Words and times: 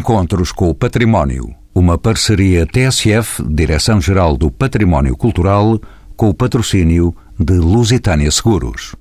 Encontros 0.00 0.50
com 0.50 0.70
o 0.70 0.74
Património. 0.74 1.54
Uma 1.74 1.98
parceria 1.98 2.66
TSF, 2.66 3.42
Direção-Geral 3.46 4.34
do 4.34 4.50
Património 4.50 5.14
Cultural, 5.14 5.78
com 6.16 6.30
o 6.30 6.34
patrocínio 6.34 7.14
de 7.38 7.58
Lusitânia 7.58 8.30
Seguros. 8.30 8.96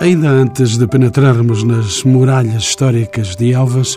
Ainda 0.00 0.30
antes 0.30 0.78
de 0.78 0.86
penetrarmos 0.86 1.62
nas 1.62 2.02
muralhas 2.02 2.62
históricas 2.62 3.36
de 3.36 3.52
Elvas, 3.52 3.94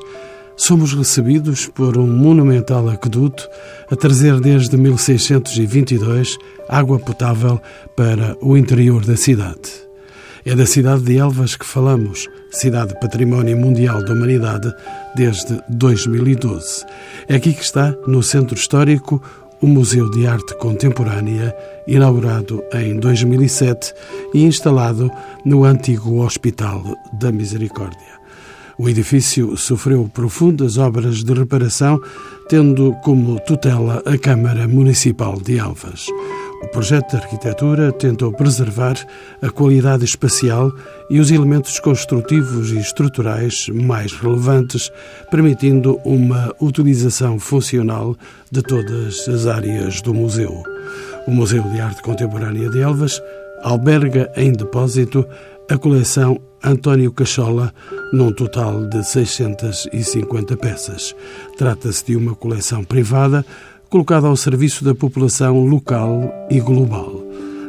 somos 0.58 0.94
recebidos 0.94 1.68
por 1.68 1.98
um 1.98 2.06
monumental 2.06 2.90
aqueduto 2.90 3.48
a 3.90 3.96
trazer 3.96 4.42
desde 4.42 4.76
1622 4.76 6.38
água 6.68 7.00
potável 7.00 7.62
para 7.96 8.36
o 8.42 8.58
interior 8.58 9.06
da 9.06 9.16
cidade. 9.16 9.90
É 10.44 10.56
da 10.56 10.66
cidade 10.66 11.04
de 11.04 11.18
Elvas 11.18 11.56
que 11.56 11.66
falamos, 11.66 12.28
cidade 12.50 13.00
Património 13.00 13.56
Mundial 13.56 14.04
da 14.04 14.14
Humanidade 14.14 14.74
desde 15.16 15.62
2012. 15.70 16.84
É 17.30 17.36
aqui 17.36 17.54
que 17.54 17.62
está, 17.62 17.96
no 18.08 18.24
centro 18.24 18.56
histórico, 18.56 19.22
o 19.62 19.68
Museu 19.68 20.10
de 20.10 20.26
Arte 20.26 20.58
Contemporânea, 20.58 21.56
inaugurado 21.88 22.64
em 22.74 23.00
2007 23.00 23.94
e 24.34 24.44
instalado 24.44 25.12
no 25.46 25.64
antigo 25.64 26.24
Hospital 26.24 26.84
da 27.14 27.32
Misericórdia. 27.32 28.20
O 28.80 28.90
edifício 28.90 29.56
sofreu 29.56 30.10
profundas 30.12 30.80
obras 30.80 31.24
de 31.24 31.34
reparação, 31.34 32.02
tendo 32.50 32.94
como 33.04 33.40
tutela 33.42 34.02
a 34.08 34.18
Câmara 34.18 34.68
Municipal 34.68 35.40
de 35.40 35.60
Alvas. 35.60 36.08
O 36.62 36.68
projeto 36.68 37.10
de 37.12 37.18
arquitetura 37.18 37.92
tentou 37.92 38.32
preservar 38.32 38.96
a 39.42 39.50
qualidade 39.50 40.06
espacial 40.06 40.72
e 41.10 41.20
os 41.20 41.32
elementos 41.32 41.80
construtivos 41.80 42.72
e 42.72 42.78
estruturais 42.78 43.68
mais 43.70 44.14
relevantes, 44.14 44.92
permitindo 45.30 46.00
uma 46.06 46.54
utilização 46.62 47.40
funcional 47.40 48.16
de 48.52 48.62
todas 48.62 49.28
as 49.28 49.48
áreas 49.48 50.02
do 50.02 50.14
museu. 50.14 50.64
O 51.28 51.32
Museu 51.32 51.64
de 51.64 51.82
Arte 51.82 52.02
Contemporânea 52.02 52.70
de 52.70 52.80
Elvas 52.80 53.22
alberga 53.64 54.32
em 54.36 54.52
depósito 54.52 55.26
a 55.70 55.78
coleção 55.78 56.40
António 56.64 57.12
Cachola, 57.12 57.74
num 58.14 58.32
total 58.32 58.86
de 58.88 59.04
650 59.04 60.56
peças. 60.58 61.16
Trata-se 61.58 62.06
de 62.06 62.16
uma 62.16 62.36
coleção 62.36 62.84
privada 62.84 63.44
colocada 63.92 64.26
ao 64.26 64.38
serviço 64.38 64.86
da 64.86 64.96
população 64.96 65.66
local 65.66 66.34
e 66.50 66.62
global. 66.62 67.12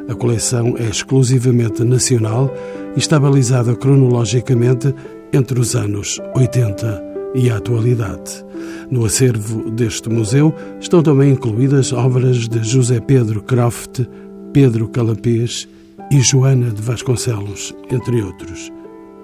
A 0.09 0.15
coleção 0.15 0.77
é 0.79 0.85
exclusivamente 0.85 1.83
nacional 1.83 2.49
e 2.95 3.01
está 3.01 3.19
balizada 3.19 3.75
cronologicamente 3.75 4.95
entre 5.33 5.59
os 5.59 5.75
anos 5.75 6.21
80 6.37 7.03
e 7.35 7.51
a 7.51 7.57
atualidade. 7.57 8.45
No 8.89 9.05
acervo 9.05 9.69
deste 9.73 10.09
museu 10.09 10.55
estão 10.81 11.03
também 11.03 11.33
incluídas 11.33 11.93
obras 11.93 12.49
de 12.49 12.63
José 12.63 13.01
Pedro 13.01 13.43
Croft, 13.43 14.07
Pedro 14.53 14.87
Calapês 14.89 15.69
e 16.09 16.21
Joana 16.21 16.71
de 16.71 16.81
Vasconcelos, 16.81 17.75
entre 17.91 18.23
outros. 18.23 18.71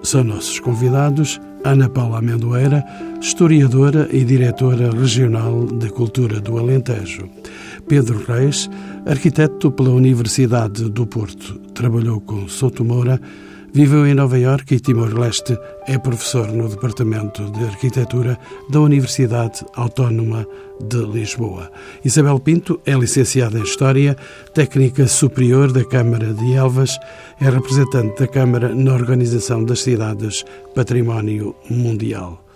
São 0.03 0.25
nossos 0.25 0.59
convidados 0.59 1.41
Ana 1.65 1.89
Paula 1.89 2.19
Amendoeira, 2.19 2.85
historiadora 3.21 4.09
e 4.11 4.25
diretora 4.25 4.91
regional 4.91 5.67
de 5.67 5.91
Cultura 5.91 6.41
do 6.41 6.59
Alentejo. 6.59 7.29
Pedro 7.89 8.23
Reis, 8.25 8.71
arquiteto 9.07 9.71
pela 9.71 9.91
Universidade 9.91 10.89
do 10.89 11.07
Porto, 11.07 11.59
trabalhou 11.75 12.21
com 12.21 12.49
Souto 12.49 12.85
Moura 12.85 13.21
Viveu 13.73 14.07
em 14.07 14.15
Nova 14.15 14.39
Iorque 14.39 14.77
e 14.77 14.81
Timor-Leste. 14.81 15.57
É 15.87 15.99
professor 15.99 16.49
no 16.49 16.69
Departamento 16.69 17.51
de 17.51 17.65
Arquitetura 17.65 18.39
da 18.71 18.81
Universidade 18.81 19.65
Autónoma 19.75 20.47
de 20.81 21.05
Lisboa. 21.05 21.71
Isabel 22.05 22.41
Pinto 22.41 22.81
é 22.87 22.95
licenciada 22.95 23.59
em 23.59 23.63
História, 23.63 24.17
técnica 24.55 25.07
superior 25.07 25.71
da 25.71 25.85
Câmara 25.85 26.33
de 26.33 26.55
Elvas, 26.55 26.99
é 27.41 27.51
representante 27.51 28.19
da 28.19 28.27
Câmara 28.27 28.75
na 28.75 28.95
Organização 28.95 29.65
das 29.65 29.83
Cidades 29.83 30.45
Património 30.75 31.55
Mundial. 31.69 32.48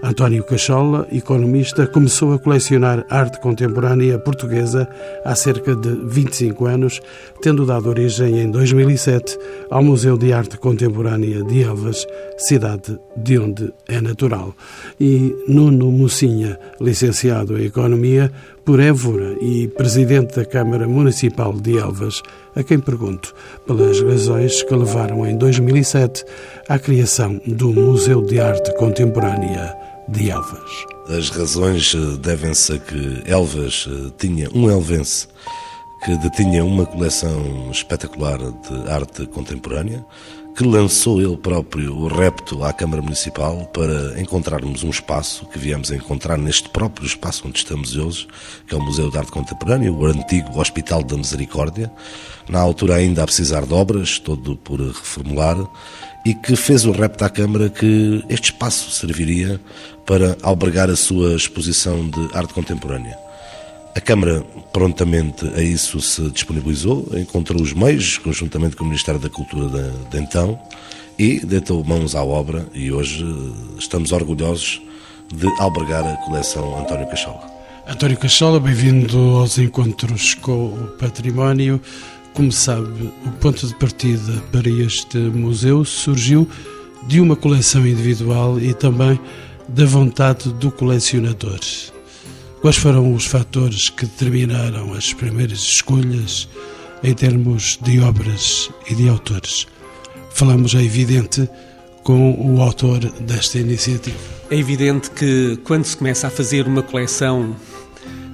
António 0.00 0.44
Cachola, 0.44 1.08
economista, 1.10 1.84
começou 1.84 2.32
a 2.32 2.38
colecionar 2.38 3.04
arte 3.10 3.40
contemporânea 3.40 4.16
portuguesa 4.16 4.88
há 5.24 5.34
cerca 5.34 5.74
de 5.74 5.88
25 6.04 6.66
anos, 6.66 7.00
tendo 7.42 7.66
dado 7.66 7.88
origem 7.88 8.38
em 8.38 8.48
2007 8.48 9.36
ao 9.68 9.82
Museu 9.82 10.16
de 10.16 10.32
Arte 10.32 10.56
Contemporânea 10.56 11.42
de 11.42 11.64
Elvas, 11.64 12.06
cidade 12.36 12.96
de 13.16 13.38
onde 13.38 13.72
é 13.88 14.00
natural. 14.00 14.54
E 15.00 15.34
Nuno 15.48 15.90
Mocinha, 15.90 16.58
licenciado 16.80 17.58
em 17.58 17.64
Economia 17.64 18.30
por 18.64 18.78
Évora 18.78 19.36
e 19.40 19.66
presidente 19.66 20.36
da 20.36 20.44
Câmara 20.44 20.86
Municipal 20.86 21.52
de 21.54 21.76
Elvas, 21.76 22.22
a 22.54 22.62
quem 22.62 22.78
pergunto 22.78 23.34
pelas 23.66 24.00
razões 24.00 24.62
que 24.62 24.74
levaram 24.74 25.26
em 25.26 25.36
2007 25.36 26.24
à 26.68 26.78
criação 26.78 27.40
do 27.46 27.72
Museu 27.72 28.22
de 28.22 28.38
Arte 28.38 28.72
Contemporânea 28.76 29.87
de 30.08 30.30
Elvas. 30.30 30.86
As 31.08 31.30
razões 31.30 31.94
eh, 31.94 32.16
devem-se 32.18 32.72
a 32.72 32.78
que 32.78 33.22
Elvas 33.26 33.86
eh, 33.88 34.12
tinha 34.18 34.48
um 34.54 34.70
elvense 34.70 35.28
que 36.04 36.16
detinha 36.18 36.64
uma 36.64 36.86
coleção 36.86 37.70
espetacular 37.70 38.38
de 38.38 38.90
arte 38.90 39.26
contemporânea, 39.26 40.04
que 40.58 40.64
lançou 40.64 41.22
ele 41.22 41.36
próprio 41.36 41.96
o 41.96 42.08
repto 42.08 42.64
à 42.64 42.72
Câmara 42.72 43.00
Municipal 43.00 43.64
para 43.72 44.20
encontrarmos 44.20 44.82
um 44.82 44.90
espaço 44.90 45.46
que 45.46 45.56
viemos 45.56 45.92
a 45.92 45.94
encontrar 45.94 46.36
neste 46.36 46.68
próprio 46.68 47.06
espaço 47.06 47.46
onde 47.46 47.58
estamos 47.58 47.96
hoje, 47.96 48.26
que 48.66 48.74
é 48.74 48.76
o 48.76 48.82
Museu 48.82 49.08
de 49.08 49.16
Arte 49.16 49.30
Contemporânea, 49.30 49.92
o 49.92 50.04
antigo 50.04 50.60
Hospital 50.60 51.04
da 51.04 51.16
Misericórdia, 51.16 51.88
na 52.48 52.58
altura 52.58 52.96
ainda 52.96 53.22
a 53.22 53.26
precisar 53.26 53.64
de 53.66 53.72
obras, 53.72 54.18
todo 54.18 54.56
por 54.56 54.80
reformular, 54.80 55.56
e 56.26 56.34
que 56.34 56.56
fez 56.56 56.84
o 56.84 56.90
repto 56.90 57.24
à 57.24 57.30
Câmara 57.30 57.70
que 57.70 58.24
este 58.28 58.46
espaço 58.46 58.90
serviria 58.90 59.60
para 60.04 60.36
albergar 60.42 60.90
a 60.90 60.96
sua 60.96 61.36
exposição 61.36 62.10
de 62.10 62.36
arte 62.36 62.52
contemporânea. 62.52 63.27
A 63.98 64.00
Câmara 64.00 64.44
prontamente 64.72 65.44
a 65.56 65.60
isso 65.60 66.00
se 66.00 66.30
disponibilizou, 66.30 67.08
encontrou 67.16 67.60
os 67.60 67.72
meios, 67.72 68.16
conjuntamente 68.16 68.76
com 68.76 68.84
o 68.84 68.86
Ministério 68.86 69.20
da 69.20 69.28
Cultura 69.28 69.66
de, 69.68 70.10
de 70.10 70.22
então, 70.22 70.56
e 71.18 71.44
deitou 71.44 71.82
mãos 71.82 72.14
à 72.14 72.22
obra 72.22 72.64
e 72.72 72.92
hoje 72.92 73.26
estamos 73.76 74.12
orgulhosos 74.12 74.80
de 75.34 75.48
albergar 75.58 76.06
a 76.06 76.14
coleção 76.18 76.78
António 76.78 77.08
Cachola. 77.08 77.40
António 77.88 78.16
Cachola, 78.16 78.60
bem-vindo 78.60 79.18
aos 79.18 79.58
encontros 79.58 80.34
com 80.34 80.66
o 80.66 80.86
património. 80.96 81.80
Como 82.32 82.52
sabe, 82.52 83.12
o 83.26 83.32
ponto 83.40 83.66
de 83.66 83.74
partida 83.74 84.40
para 84.52 84.70
este 84.70 85.18
museu 85.18 85.84
surgiu 85.84 86.48
de 87.08 87.20
uma 87.20 87.34
coleção 87.34 87.84
individual 87.84 88.60
e 88.60 88.72
também 88.74 89.18
da 89.66 89.84
vontade 89.84 90.52
do 90.52 90.70
colecionador. 90.70 91.58
Quais 92.60 92.76
foram 92.76 93.14
os 93.14 93.24
fatores 93.24 93.88
que 93.88 94.04
determinaram 94.04 94.92
as 94.92 95.12
primeiras 95.12 95.60
escolhas 95.60 96.48
em 97.04 97.14
termos 97.14 97.78
de 97.80 98.00
obras 98.00 98.68
e 98.90 98.96
de 98.96 99.08
autores? 99.08 99.66
Falamos, 100.30 100.74
é 100.74 100.82
evidente, 100.82 101.48
com 102.02 102.32
o 102.34 102.60
autor 102.60 102.98
desta 103.20 103.58
iniciativa. 103.58 104.18
É 104.50 104.56
evidente 104.56 105.08
que 105.12 105.56
quando 105.62 105.84
se 105.84 105.96
começa 105.96 106.26
a 106.26 106.30
fazer 106.30 106.66
uma 106.66 106.82
coleção 106.82 107.54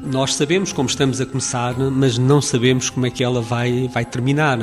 nós 0.06 0.34
sabemos 0.34 0.72
como 0.72 0.88
estamos 0.88 1.20
a 1.20 1.26
começar, 1.26 1.74
mas 1.78 2.18
não 2.18 2.40
sabemos 2.40 2.90
como 2.90 3.06
é 3.06 3.10
que 3.10 3.24
ela 3.24 3.40
vai, 3.40 3.88
vai 3.92 4.04
terminar. 4.04 4.58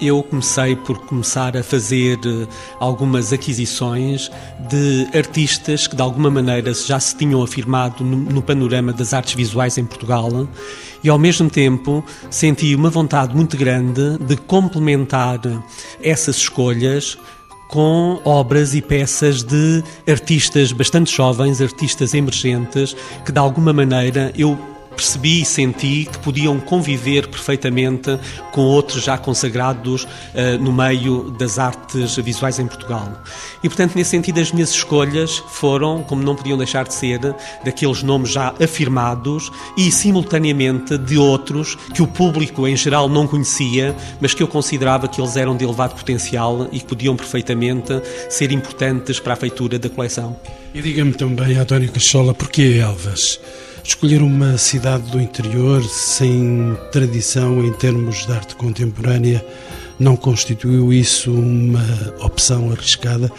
Eu 0.00 0.22
comecei 0.22 0.74
por 0.74 0.98
começar 1.06 1.56
a 1.56 1.62
fazer 1.62 2.18
eh, 2.26 2.46
algumas 2.80 3.32
aquisições 3.32 4.30
de 4.68 5.06
artistas 5.16 5.86
que 5.86 5.94
de 5.94 6.02
alguma 6.02 6.30
maneira 6.30 6.74
já 6.74 6.98
se 6.98 7.16
tinham 7.16 7.42
afirmado 7.42 8.02
no, 8.02 8.16
no 8.16 8.42
panorama 8.42 8.92
das 8.92 9.14
artes 9.14 9.34
visuais 9.34 9.78
em 9.78 9.84
Portugal 9.84 10.48
e 11.02 11.08
ao 11.08 11.18
mesmo 11.18 11.48
tempo 11.48 12.04
senti 12.28 12.74
uma 12.74 12.90
vontade 12.90 13.34
muito 13.36 13.56
grande 13.56 14.18
de 14.18 14.36
complementar 14.36 15.40
essas 16.02 16.36
escolhas 16.36 17.16
com 17.74 18.20
obras 18.24 18.72
e 18.72 18.80
peças 18.80 19.42
de 19.42 19.82
artistas 20.08 20.70
bastante 20.70 21.12
jovens, 21.12 21.60
artistas 21.60 22.14
emergentes, 22.14 22.96
que 23.24 23.32
de 23.32 23.38
alguma 23.40 23.72
maneira 23.72 24.32
eu 24.38 24.56
percebi 24.94 25.42
e 25.42 25.44
senti 25.44 26.08
que 26.10 26.18
podiam 26.18 26.58
conviver 26.60 27.28
perfeitamente 27.28 28.18
com 28.52 28.62
outros 28.62 29.02
já 29.02 29.18
consagrados 29.18 30.04
uh, 30.04 30.08
no 30.60 30.72
meio 30.72 31.30
das 31.38 31.58
artes 31.58 32.16
visuais 32.16 32.58
em 32.58 32.66
Portugal. 32.66 33.12
E, 33.62 33.68
portanto, 33.68 33.94
nesse 33.96 34.10
sentido, 34.10 34.40
as 34.40 34.52
minhas 34.52 34.70
escolhas 34.70 35.42
foram, 35.48 36.02
como 36.02 36.22
não 36.22 36.34
podiam 36.34 36.56
deixar 36.56 36.84
de 36.84 36.94
ser, 36.94 37.20
daqueles 37.64 38.02
nomes 38.02 38.30
já 38.30 38.54
afirmados 38.60 39.50
e, 39.76 39.90
simultaneamente, 39.90 40.96
de 40.98 41.18
outros 41.18 41.76
que 41.94 42.02
o 42.02 42.06
público 42.06 42.66
em 42.66 42.76
geral 42.76 43.08
não 43.08 43.26
conhecia, 43.26 43.94
mas 44.20 44.34
que 44.34 44.42
eu 44.42 44.48
considerava 44.48 45.08
que 45.08 45.20
eles 45.20 45.36
eram 45.36 45.56
de 45.56 45.64
elevado 45.64 45.94
potencial 45.94 46.68
e 46.70 46.80
que 46.80 46.86
podiam 46.86 47.16
perfeitamente 47.16 47.92
ser 48.28 48.52
importantes 48.52 49.18
para 49.18 49.32
a 49.32 49.36
feitura 49.36 49.78
da 49.78 49.88
coleção. 49.88 50.36
E 50.74 50.82
diga-me 50.82 51.12
também, 51.12 51.56
António 51.56 51.90
Cachola, 51.90 52.34
porquê 52.34 52.78
Elvas? 52.80 53.40
Escolher 53.84 54.22
uma 54.22 54.56
cidade 54.56 55.10
do 55.10 55.20
interior 55.20 55.84
sem 55.84 56.74
tradição 56.90 57.62
em 57.62 57.70
termos 57.74 58.24
de 58.24 58.32
arte 58.32 58.56
contemporânea 58.56 59.44
não 59.98 60.16
constituiu 60.16 60.90
isso 60.90 61.30
uma 61.30 61.84
opção 62.20 62.72
arriscada? 62.72 63.30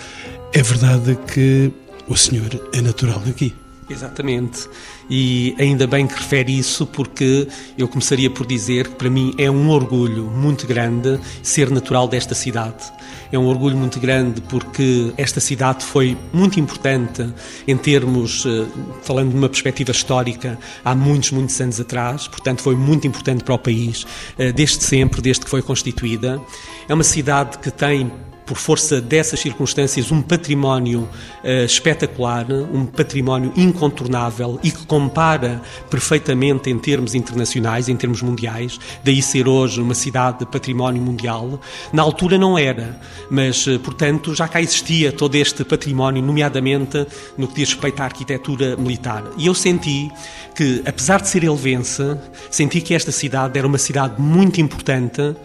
É 0.54 0.62
verdade 0.62 1.18
que 1.34 1.72
o 2.08 2.16
senhor 2.16 2.62
é 2.72 2.80
natural 2.80 3.20
daqui. 3.26 3.56
Exatamente. 3.90 4.68
E 5.10 5.56
ainda 5.58 5.88
bem 5.88 6.06
que 6.06 6.14
refere 6.14 6.58
isso, 6.58 6.86
porque 6.86 7.48
eu 7.76 7.88
começaria 7.88 8.30
por 8.30 8.46
dizer 8.46 8.88
que 8.90 8.96
para 8.96 9.10
mim 9.10 9.34
é 9.40 9.50
um 9.50 9.70
orgulho 9.70 10.26
muito 10.26 10.68
grande 10.68 11.20
ser 11.42 11.72
natural 11.72 12.08
desta 12.08 12.36
cidade. 12.36 12.84
É 13.32 13.40
um 13.40 13.46
orgulho 13.46 13.78
muito 13.78 14.00
grande 14.00 14.42
porque 14.42 15.14
esta 15.18 15.40
cidade 15.40 15.84
foi 15.84 16.18
muito 16.32 16.60
importante 16.60 17.28
em 17.68 17.78
termos, 17.78 18.46
eh, 18.46 18.66
falando 19.02 19.32
de 19.32 19.38
uma 19.38 19.50
perspectiva 19.50 19.92
histórica, 19.92 20.58
há 20.84 20.96
muitos, 20.96 21.32
muitos 21.32 21.60
anos 21.60 21.80
atrás, 21.80 22.28
portanto 22.28 22.62
foi 22.62 22.76
muito 22.76 23.08
importante 23.08 23.44
para 23.44 23.54
o 23.54 23.60
país, 23.60 24.06
eh, 24.38 24.52
desde 24.52 24.84
sempre, 24.84 25.22
desde 25.22 25.44
que 25.44 25.50
foi 25.50 25.62
constituída. 25.62 26.42
É 26.88 26.94
uma 26.94 27.04
cidade 27.04 27.58
que 27.60 27.72
tem 27.72 28.12
por 28.46 28.58
força 28.58 29.02
dessas 29.02 29.40
circunstâncias, 29.40 30.12
um 30.12 30.22
património 30.22 31.10
uh, 31.44 31.66
espetacular, 31.66 32.46
um 32.52 32.86
património 32.86 33.52
incontornável 33.56 34.60
e 34.64 34.72
que 34.72 34.86
compara 34.86 35.62
perfeitamente 35.90 36.70
em 36.70 36.78
termos 36.78 37.16
internacionais, 37.16 37.90
em 37.90 37.96
termos 37.96 38.22
mundiais, 38.22 38.80
daí 39.04 39.22
ser 39.22 39.48
hoje 39.48 39.82
uma 39.82 39.96
cidade 39.96 40.40
de 40.40 40.46
património 40.46 41.02
mundial. 41.02 41.60
Na 41.92 42.04
altura 42.04 42.38
não 42.38 42.58
era, 42.58 43.00
mas, 43.30 43.66
uh, 43.66 43.80
portanto, 43.80 44.36
já 44.36 44.48
cá 44.48 44.62
existia 44.62 45.12
todo 45.12 45.36
este 45.36 45.64
património, 45.64 46.22
nomeadamente 46.22 47.06
no 47.38 47.48
que 47.48 47.56
diz 47.56 47.74
respeito 47.74 48.02
à 48.02 48.06
arquitetura 48.06 48.76
militar. 48.78 49.24
E 49.38 49.48
eu 49.48 49.56
senti 49.56 50.12
que, 50.54 50.84
apesar 50.86 51.22
de 51.22 51.30
ser 51.30 51.44
elvense, 51.44 52.16
senti 52.52 52.80
que 52.82 52.94
esta 52.94 53.12
cidade 53.12 53.58
era 53.58 53.68
uma 53.68 53.78
cidade 53.78 54.22
muito 54.22 54.62
importante 54.62 55.36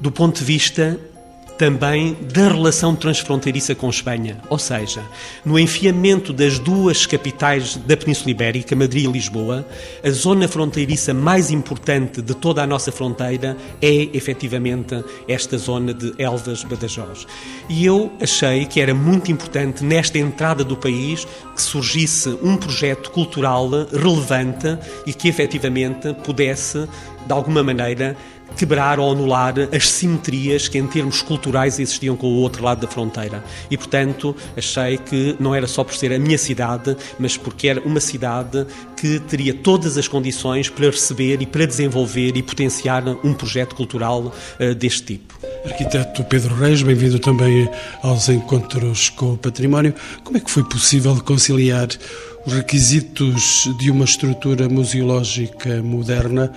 do 0.00 0.12
ponto 0.12 0.38
de 0.38 0.44
vista 0.44 0.98
também 1.58 2.16
da 2.32 2.48
relação 2.48 2.94
transfronteiriça 2.94 3.74
com 3.74 3.90
Espanha, 3.90 4.38
ou 4.48 4.58
seja, 4.58 5.02
no 5.44 5.58
enfiamento 5.58 6.32
das 6.32 6.58
duas 6.58 7.04
capitais 7.04 7.76
da 7.76 7.96
Península 7.96 8.30
Ibérica, 8.30 8.76
Madrid 8.76 9.04
e 9.04 9.12
Lisboa, 9.12 9.66
a 10.02 10.10
zona 10.10 10.46
fronteiriça 10.46 11.12
mais 11.12 11.50
importante 11.50 12.22
de 12.22 12.32
toda 12.32 12.62
a 12.62 12.66
nossa 12.66 12.92
fronteira 12.92 13.56
é 13.82 14.08
efetivamente 14.16 15.02
esta 15.26 15.58
zona 15.58 15.92
de 15.92 16.14
Elvas-Badajoz. 16.16 17.26
E 17.68 17.84
eu 17.84 18.12
achei 18.22 18.64
que 18.64 18.80
era 18.80 18.94
muito 18.94 19.32
importante 19.32 19.82
nesta 19.82 20.16
entrada 20.16 20.62
do 20.62 20.76
país 20.76 21.26
que 21.56 21.60
surgisse 21.60 22.38
um 22.40 22.56
projeto 22.56 23.10
cultural 23.10 23.68
relevante 23.92 24.78
e 25.04 25.12
que 25.12 25.26
efetivamente 25.26 26.14
pudesse, 26.22 26.88
de 27.26 27.32
alguma 27.32 27.64
maneira, 27.64 28.16
quebrar 28.56 28.98
ou 28.98 29.12
anular 29.12 29.54
as 29.74 29.88
simetrias 29.88 30.68
que, 30.68 30.78
em 30.78 30.86
termos 30.86 31.22
culturais, 31.22 31.78
existiam 31.78 32.16
com 32.16 32.26
o 32.26 32.36
outro 32.36 32.64
lado 32.64 32.80
da 32.80 32.88
fronteira. 32.88 33.42
E, 33.70 33.76
portanto, 33.76 34.34
achei 34.56 34.98
que 34.98 35.36
não 35.38 35.54
era 35.54 35.66
só 35.66 35.84
por 35.84 35.94
ser 35.94 36.12
a 36.12 36.18
minha 36.18 36.38
cidade, 36.38 36.96
mas 37.18 37.36
porque 37.36 37.68
era 37.68 37.80
uma 37.80 38.00
cidade 38.00 38.66
que 38.96 39.20
teria 39.20 39.54
todas 39.54 39.96
as 39.96 40.08
condições 40.08 40.68
para 40.68 40.86
receber 40.86 41.40
e 41.40 41.46
para 41.46 41.66
desenvolver 41.66 42.36
e 42.36 42.42
potenciar 42.42 43.06
um 43.24 43.32
projeto 43.32 43.74
cultural 43.74 44.32
uh, 44.60 44.74
deste 44.74 45.02
tipo. 45.02 45.38
Arquiteto 45.64 46.24
Pedro 46.24 46.54
Reis, 46.54 46.82
bem-vindo 46.82 47.18
também 47.18 47.68
aos 48.02 48.28
encontros 48.28 49.10
com 49.10 49.34
o 49.34 49.38
património. 49.38 49.94
Como 50.24 50.36
é 50.36 50.40
que 50.40 50.50
foi 50.50 50.64
possível 50.64 51.14
conciliar 51.22 51.88
os 52.46 52.52
requisitos 52.52 53.68
de 53.78 53.90
uma 53.90 54.04
estrutura 54.04 54.68
museológica 54.68 55.82
moderna 55.82 56.52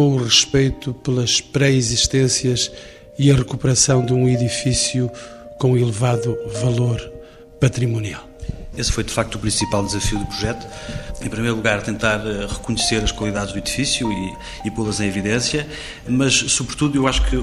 com 0.00 0.14
o 0.14 0.24
respeito 0.24 0.94
pelas 0.94 1.42
pré-existências 1.42 2.72
e 3.18 3.30
a 3.30 3.34
recuperação 3.34 4.02
de 4.02 4.14
um 4.14 4.26
edifício 4.26 5.10
com 5.58 5.76
elevado 5.76 6.38
valor 6.62 6.98
patrimonial. 7.60 8.26
Esse 8.74 8.90
foi 8.90 9.04
de 9.04 9.12
facto 9.12 9.34
o 9.34 9.38
principal 9.38 9.84
desafio 9.84 10.18
do 10.18 10.24
projeto. 10.24 10.66
Em 11.20 11.28
primeiro 11.28 11.54
lugar, 11.54 11.82
tentar 11.82 12.26
eh, 12.26 12.46
reconhecer 12.48 13.04
as 13.04 13.12
qualidades 13.12 13.52
do 13.52 13.58
edifício 13.58 14.10
e, 14.10 14.34
e 14.64 14.70
pô-las 14.70 15.00
em 15.00 15.06
evidência, 15.06 15.68
mas, 16.08 16.32
sobretudo, 16.32 16.96
eu 16.96 17.06
acho 17.06 17.22
que 17.26 17.36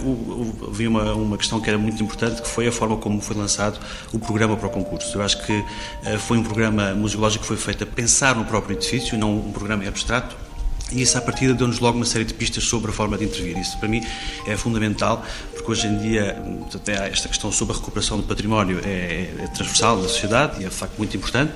havia 0.67 0.89
uma, 0.89 1.13
uma 1.13 1.37
questão 1.37 1.61
que 1.61 1.69
era 1.69 1.77
muito 1.77 2.01
importante, 2.01 2.41
que 2.41 2.47
foi 2.47 2.67
a 2.67 2.71
forma 2.71 2.97
como 2.97 3.21
foi 3.21 3.37
lançado 3.37 3.79
o 4.11 4.17
programa 4.17 4.57
para 4.57 4.65
o 4.65 4.71
concurso. 4.71 5.15
Eu 5.15 5.21
acho 5.21 5.45
que 5.45 5.53
uh, 5.53 6.17
foi 6.17 6.39
um 6.39 6.43
programa 6.43 6.95
museológico 6.95 7.43
que 7.43 7.47
foi 7.49 7.57
feito 7.57 7.83
a 7.83 7.87
pensar 7.87 8.35
no 8.35 8.45
próprio 8.45 8.75
edifício, 8.75 9.15
não 9.15 9.37
um 9.37 9.51
programa 9.51 9.87
abstrato, 9.87 10.46
e 10.91 11.01
isso, 11.01 11.17
à 11.17 11.21
partida, 11.21 11.53
deu-nos 11.53 11.79
logo 11.79 11.97
uma 11.97 12.05
série 12.05 12.23
de 12.23 12.33
pistas 12.33 12.63
sobre 12.63 12.91
a 12.91 12.93
forma 12.93 13.17
de 13.17 13.25
intervir. 13.25 13.57
Isso, 13.57 13.77
para 13.77 13.89
mim, 13.89 14.01
é 14.45 14.55
fundamental, 14.55 15.23
porque 15.53 15.71
hoje 15.71 15.87
em 15.87 15.97
dia, 15.97 16.41
até 16.73 17.09
esta 17.09 17.27
questão 17.27 17.51
sobre 17.51 17.75
a 17.75 17.77
recuperação 17.77 18.17
do 18.17 18.23
património 18.23 18.79
é, 18.83 19.29
é 19.37 19.47
transversal 19.47 20.01
da 20.01 20.07
sociedade 20.07 20.61
e 20.61 20.65
é, 20.65 20.69
de 20.69 20.75
facto, 20.75 20.97
muito 20.97 21.15
importante. 21.17 21.53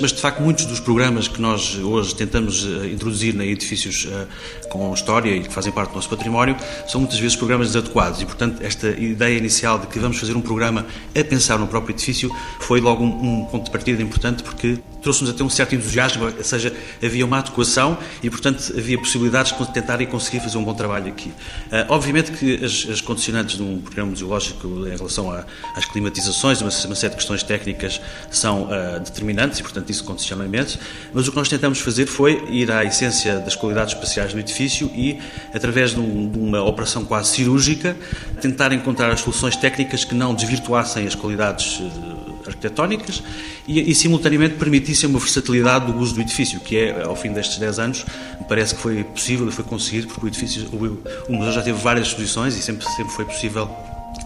Mas, 0.00 0.12
de 0.12 0.20
facto, 0.20 0.40
muitos 0.40 0.64
dos 0.64 0.78
programas 0.78 1.26
que 1.26 1.40
nós 1.40 1.74
hoje 1.76 2.14
tentamos 2.14 2.64
uh, 2.64 2.86
introduzir 2.86 3.34
em 3.34 3.50
edifícios 3.50 4.04
uh, 4.04 4.68
com 4.68 4.94
história 4.94 5.30
e 5.30 5.42
que 5.42 5.52
fazem 5.52 5.72
parte 5.72 5.90
do 5.90 5.96
nosso 5.96 6.08
património 6.08 6.56
são 6.86 7.00
muitas 7.00 7.18
vezes 7.18 7.34
programas 7.34 7.68
desadequados. 7.68 8.22
E, 8.22 8.24
portanto, 8.24 8.62
esta 8.62 8.88
ideia 8.90 9.36
inicial 9.36 9.76
de 9.78 9.88
que 9.88 9.98
vamos 9.98 10.16
fazer 10.18 10.36
um 10.36 10.40
programa 10.40 10.86
a 11.18 11.24
pensar 11.24 11.58
no 11.58 11.66
próprio 11.66 11.94
edifício 11.94 12.30
foi 12.60 12.80
logo 12.80 13.02
um, 13.02 13.40
um 13.40 13.44
ponto 13.46 13.64
de 13.64 13.70
partida 13.72 14.00
importante, 14.00 14.44
porque 14.44 14.78
trouxe-nos 15.02 15.30
até 15.30 15.42
um 15.42 15.50
certo 15.50 15.74
entusiasmo, 15.74 16.26
ou 16.26 16.44
seja, 16.44 16.74
havia 17.02 17.24
uma 17.24 17.38
adequação 17.38 17.98
e, 18.22 18.30
portanto, 18.30 18.72
havia 18.76 18.98
possibilidades 18.98 19.56
de 19.56 19.72
tentar 19.72 20.00
e 20.00 20.06
conseguir 20.06 20.40
fazer 20.40 20.58
um 20.58 20.64
bom 20.64 20.74
trabalho 20.74 21.08
aqui. 21.08 21.28
Uh, 21.28 21.86
obviamente 21.88 22.32
que 22.32 22.64
as, 22.64 22.86
as, 22.90 23.00
condicionantes 23.00 23.56
de 23.56 23.62
um 23.62 23.80
programa 23.80 24.10
museológico 24.10 24.66
em 24.86 24.96
relação 24.96 25.30
a, 25.30 25.44
às 25.74 25.84
climatizações, 25.84 26.60
uma, 26.60 26.70
uma, 26.70 26.94
série 26.94 27.10
de 27.10 27.16
questões 27.16 27.42
técnicas 27.42 28.00
são 28.30 28.64
uh, 28.64 29.00
determinantes 29.00 29.58
e, 29.58 29.62
portanto, 29.62 29.87
isso 29.92 30.04
condiciona 30.04 30.44
imenso, 30.44 30.78
mas 31.12 31.26
o 31.26 31.30
que 31.30 31.36
nós 31.36 31.48
tentamos 31.48 31.80
fazer 31.80 32.06
foi 32.06 32.44
ir 32.50 32.70
à 32.70 32.84
essência 32.84 33.38
das 33.38 33.54
qualidades 33.54 33.94
espaciais 33.94 34.32
do 34.32 34.38
edifício 34.38 34.90
e, 34.94 35.18
através 35.54 35.92
de, 35.92 36.00
um, 36.00 36.28
de 36.28 36.38
uma 36.38 36.62
operação 36.62 37.04
quase 37.04 37.30
cirúrgica, 37.30 37.96
tentar 38.40 38.72
encontrar 38.72 39.10
as 39.10 39.20
soluções 39.20 39.56
técnicas 39.56 40.04
que 40.04 40.14
não 40.14 40.34
desvirtuassem 40.34 41.06
as 41.06 41.14
qualidades 41.14 41.80
uh, 41.80 42.38
arquitetónicas 42.46 43.22
e, 43.66 43.90
e, 43.90 43.94
simultaneamente 43.94 44.54
permitissem 44.54 45.08
uma 45.08 45.18
versatilidade 45.18 45.92
do 45.92 45.98
uso 45.98 46.14
do 46.14 46.20
edifício, 46.20 46.60
que 46.60 46.76
é, 46.76 47.02
ao 47.02 47.14
fim 47.14 47.32
destes 47.32 47.58
10 47.58 47.78
anos, 47.78 48.04
me 48.40 48.46
parece 48.48 48.74
que 48.74 48.80
foi 48.80 49.04
possível 49.04 49.48
e 49.48 49.52
foi 49.52 49.64
conseguido, 49.64 50.08
porque 50.08 50.26
o 50.26 50.28
edifício, 50.28 50.66
o, 50.72 51.30
o 51.30 51.36
museu 51.36 51.52
já 51.52 51.62
teve 51.62 51.78
várias 51.78 52.08
exposições 52.08 52.56
e 52.56 52.62
sempre, 52.62 52.86
sempre 52.90 53.12
foi 53.12 53.24
possível 53.24 53.70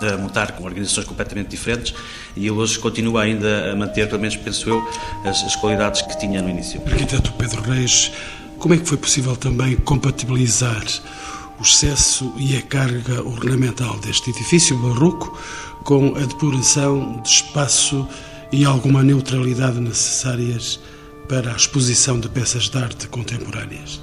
uh, 0.02 0.18
montar 0.18 0.52
com 0.52 0.64
organizações 0.64 1.06
completamente 1.06 1.48
diferentes 1.48 1.94
e 2.36 2.40
ele 2.40 2.50
hoje 2.50 2.78
continua 2.78 3.22
ainda 3.22 3.72
a 3.72 3.76
manter, 3.76 4.08
pelo 4.08 4.20
menos 4.20 4.36
penso 4.36 4.68
eu, 4.68 4.90
as, 5.24 5.42
as 5.44 5.56
qualidades 5.56 6.02
que 6.02 6.18
tinha 6.18 6.40
no 6.40 6.48
início. 6.48 6.80
Arquiteto 6.86 7.32
Pedro 7.32 7.62
Reis, 7.62 8.12
como 8.58 8.74
é 8.74 8.78
que 8.78 8.86
foi 8.86 8.96
possível 8.96 9.36
também 9.36 9.76
compatibilizar 9.76 10.84
o 11.58 11.62
excesso 11.62 12.32
e 12.36 12.56
a 12.56 12.62
carga 12.62 13.22
ornamental 13.22 13.98
deste 13.98 14.30
edifício 14.30 14.76
barroco 14.78 15.38
com 15.84 16.14
a 16.16 16.20
depuração 16.20 17.20
de 17.22 17.28
espaço 17.28 18.06
e 18.50 18.64
alguma 18.64 19.02
neutralidade 19.02 19.80
necessárias 19.80 20.80
para 21.28 21.52
a 21.52 21.56
exposição 21.56 22.20
de 22.20 22.28
peças 22.28 22.68
de 22.68 22.78
arte 22.78 23.08
contemporâneas. 23.08 24.00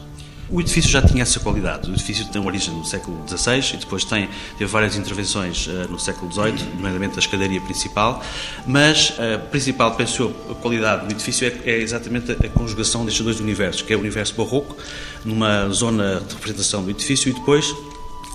O 0.51 0.59
edifício 0.59 0.89
já 0.89 1.01
tinha 1.01 1.21
essa 1.21 1.39
qualidade. 1.39 1.89
O 1.89 1.93
edifício 1.93 2.25
tem 2.25 2.43
origem 2.43 2.73
no 2.73 2.83
século 2.83 3.23
XVI 3.27 3.75
e 3.75 3.77
depois 3.77 4.03
tem, 4.03 4.27
teve 4.57 4.65
várias 4.65 4.95
intervenções 4.95 5.67
uh, 5.67 5.87
no 5.89 5.99
século 5.99 6.31
XVIII, 6.31 6.75
nomeadamente 6.75 7.15
a 7.17 7.19
escadaria 7.19 7.61
principal, 7.61 8.23
mas 8.65 9.13
a 9.19 9.37
principal, 9.37 9.93
penso 9.95 10.23
eu, 10.23 10.55
qualidade 10.55 11.05
do 11.05 11.11
edifício 11.11 11.47
é, 11.47 11.69
é 11.69 11.77
exatamente 11.77 12.31
a, 12.31 12.49
conjugação 12.49 13.05
destes 13.05 13.23
dois 13.23 13.39
universos, 13.39 13.83
que 13.83 13.93
é 13.93 13.95
o 13.95 13.99
universo 13.99 14.33
barroco, 14.35 14.75
numa 15.23 15.69
zona 15.69 16.21
de 16.27 16.33
representação 16.33 16.83
do 16.83 16.89
edifício, 16.89 17.29
e 17.29 17.33
depois 17.33 17.71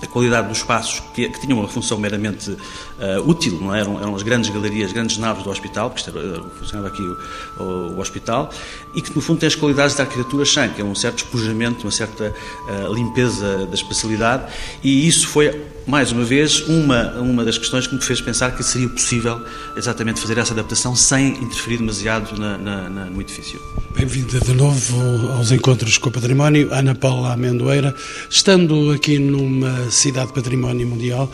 a 0.01 0.07
qualidade 0.07 0.47
dos 0.47 0.57
espaços, 0.57 1.01
que, 1.13 1.29
que 1.29 1.39
tinham 1.39 1.59
uma 1.59 1.67
função 1.67 1.97
meramente 1.97 2.51
uh, 2.51 3.29
útil, 3.29 3.59
não 3.61 3.73
é? 3.73 3.81
eram, 3.81 3.99
eram 3.99 4.15
as 4.15 4.23
grandes 4.23 4.49
galerias, 4.49 4.87
as 4.87 4.93
grandes 4.93 5.17
naves 5.17 5.43
do 5.43 5.49
hospital, 5.49 5.89
porque 5.89 6.09
era, 6.09 6.43
funcionava 6.59 6.87
aqui 6.87 7.01
o, 7.01 7.63
o, 7.63 7.63
o, 7.95 7.99
hospital, 7.99 8.49
e 8.93 9.01
que 9.01 9.13
no 9.15 9.21
fundo 9.21 9.39
tem 9.39 9.47
as 9.47 9.55
qualidades 9.55 9.95
da 9.95 10.03
arquitetura 10.03 10.45
Shan, 10.45 10.69
que 10.69 10.81
é 10.81 10.85
um 10.85 10.95
certo 10.95 11.15
despojamento, 11.15 11.85
uma 11.85 11.91
certa 11.91 12.33
uh, 12.67 12.93
limpeza 12.93 13.65
da 13.65 13.75
espacialidade, 13.75 14.51
e 14.83 15.07
isso 15.07 15.27
foi, 15.27 15.49
mais 15.87 16.11
uma 16.11 16.23
vez, 16.23 16.61
uma, 16.61 17.11
uma 17.19 17.45
das 17.45 17.57
questões 17.57 17.85
que 17.85 17.93
me 17.93 18.01
fez 18.01 18.19
pensar 18.19 18.55
que 18.55 18.63
seria 18.63 18.89
possível 18.89 19.45
exatamente 19.77 20.19
fazer 20.19 20.37
essa 20.37 20.53
adaptação 20.53 20.95
sem 20.95 21.29
interferir 21.37 21.77
demasiado 21.77 22.39
na, 22.39 22.57
na, 22.57 22.89
na, 22.89 23.05
no 23.05 23.21
edifício. 23.21 23.61
Bem-vinda 23.95 24.39
de 24.39 24.53
novo 24.53 25.31
aos 25.33 25.51
Encontros 25.51 25.97
com 25.97 26.09
o 26.09 26.11
Património, 26.11 26.73
Ana 26.73 26.95
Paula 26.95 27.33
Amendoeira. 27.33 27.95
Estando 28.29 28.91
aqui 28.91 29.19
numa 29.19 29.91
cidade 29.91 30.33
património 30.33 30.87
mundial, 30.87 31.31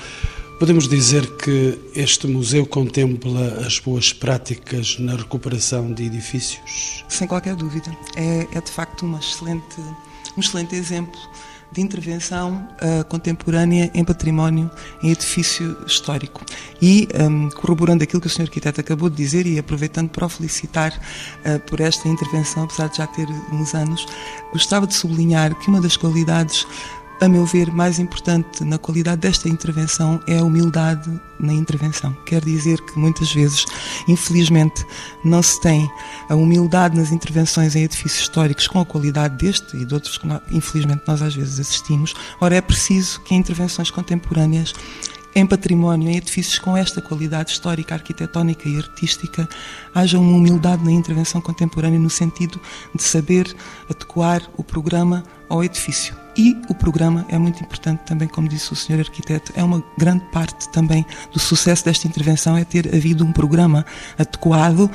podemos 0.60 0.88
dizer 0.88 1.26
que 1.38 1.80
este 1.96 2.28
museu 2.28 2.66
contempla 2.66 3.66
as 3.66 3.80
boas 3.80 4.12
práticas 4.12 5.00
na 5.00 5.16
recuperação 5.16 5.94
de 5.94 6.04
edifícios? 6.04 7.06
Sem 7.08 7.26
qualquer 7.26 7.56
dúvida. 7.56 7.90
É, 8.18 8.48
é 8.52 8.62
de 8.62 8.70
facto 8.70 9.06
uma 9.06 9.20
excelente, 9.20 9.80
um 10.36 10.42
excelente 10.42 10.76
exemplo 10.76 11.18
de 11.72 11.82
intervenção 11.82 12.68
uh, 12.82 13.06
contemporânea 13.06 13.90
em 13.94 14.04
património, 14.04 14.70
em 15.02 15.12
edifício 15.12 15.78
histórico. 15.86 16.44
E, 16.82 17.08
um, 17.20 17.50
corroborando 17.50 18.04
aquilo 18.04 18.22
que 18.22 18.28
o 18.28 18.30
Sr. 18.30 18.44
Arquiteto 18.44 18.82
acabou 18.82 19.10
de 19.10 19.16
dizer 19.16 19.46
e 19.46 19.58
aproveitando 19.58 20.10
para 20.10 20.26
o 20.26 20.30
felicitar 20.30 20.94
uh, 21.46 21.60
por 21.62 21.80
esta 21.80 22.08
intervenção, 22.08 22.64
apesar 22.64 22.88
de 22.88 22.98
já 22.98 23.08
ter 23.08 23.28
uns 23.52 23.74
anos, 23.74 24.06
gostava 24.52 24.86
de 24.86 24.94
sublinhar 24.94 25.56
que 25.56 25.70
uma 25.70 25.80
das 25.80 25.96
qualidades 25.96 26.68
a 27.22 27.30
meu 27.30 27.46
ver, 27.46 27.72
mais 27.72 28.00
importante 28.00 28.64
na 28.64 28.80
qualidade 28.80 29.22
desta 29.22 29.48
intervenção 29.48 30.20
é 30.26 30.40
a 30.40 30.44
humildade 30.44 31.08
na 31.40 31.54
intervenção. 31.54 32.18
Quer 32.26 32.44
dizer 32.44 32.82
que 32.82 32.98
muitas 32.98 33.32
vezes, 33.32 33.64
infelizmente, 34.08 34.84
não 35.24 35.44
se 35.44 35.62
tem 35.62 35.88
a 36.28 36.36
humildade 36.36 36.98
nas 36.98 37.12
intervenções 37.12 37.76
em 37.76 37.84
edifícios 37.84 38.24
históricos 38.24 38.68
com 38.68 38.80
a 38.80 38.86
qualidade 38.86 39.38
deste 39.38 39.78
e 39.78 39.86
de 39.86 39.94
outros 39.94 40.18
que, 40.18 40.28
infelizmente, 40.50 41.04
nós 41.08 41.22
às 41.22 41.36
vezes 41.36 41.60
assistimos. 41.60 42.16
Ora, 42.40 42.56
é 42.56 42.62
preciso 42.62 43.22
que 43.22 43.36
em 43.36 43.38
intervenções 43.38 43.92
contemporâneas 43.92 44.74
em 45.36 45.46
património, 45.46 46.10
em 46.10 46.18
edifícios 46.18 46.60
com 46.60 46.76
esta 46.76 47.02
qualidade 47.02 47.52
histórica, 47.52 47.96
arquitetónica 47.96 48.68
e 48.68 48.78
artística, 48.78 49.48
haja 49.94 50.20
uma 50.20 50.36
humildade 50.36 50.84
na 50.84 50.92
intervenção 50.92 51.40
contemporânea 51.40 52.00
no 52.00 52.10
sentido 52.10 52.60
de 52.94 53.04
saber 53.04 53.56
adequar 53.90 54.42
o 54.58 54.64
programa 54.64 55.24
ao 55.50 55.64
edifício. 55.64 56.16
E 56.38 56.56
o 56.70 56.74
programa 56.74 57.26
é 57.28 57.38
muito 57.38 57.62
importante 57.62 58.02
também, 58.06 58.28
como 58.28 58.48
disse 58.48 58.72
o 58.72 58.76
senhor 58.76 59.00
arquiteto, 59.00 59.52
é 59.56 59.64
uma 59.64 59.84
grande 59.98 60.24
parte 60.32 60.70
também 60.70 61.06
do 61.34 61.40
sucesso 61.40 61.84
desta 61.84 62.08
intervenção 62.08 62.58
é 62.58 62.64
ter 62.64 62.88
havido 62.88 63.26
um 63.26 63.34
programa 63.34 63.86
adequado 64.18 64.90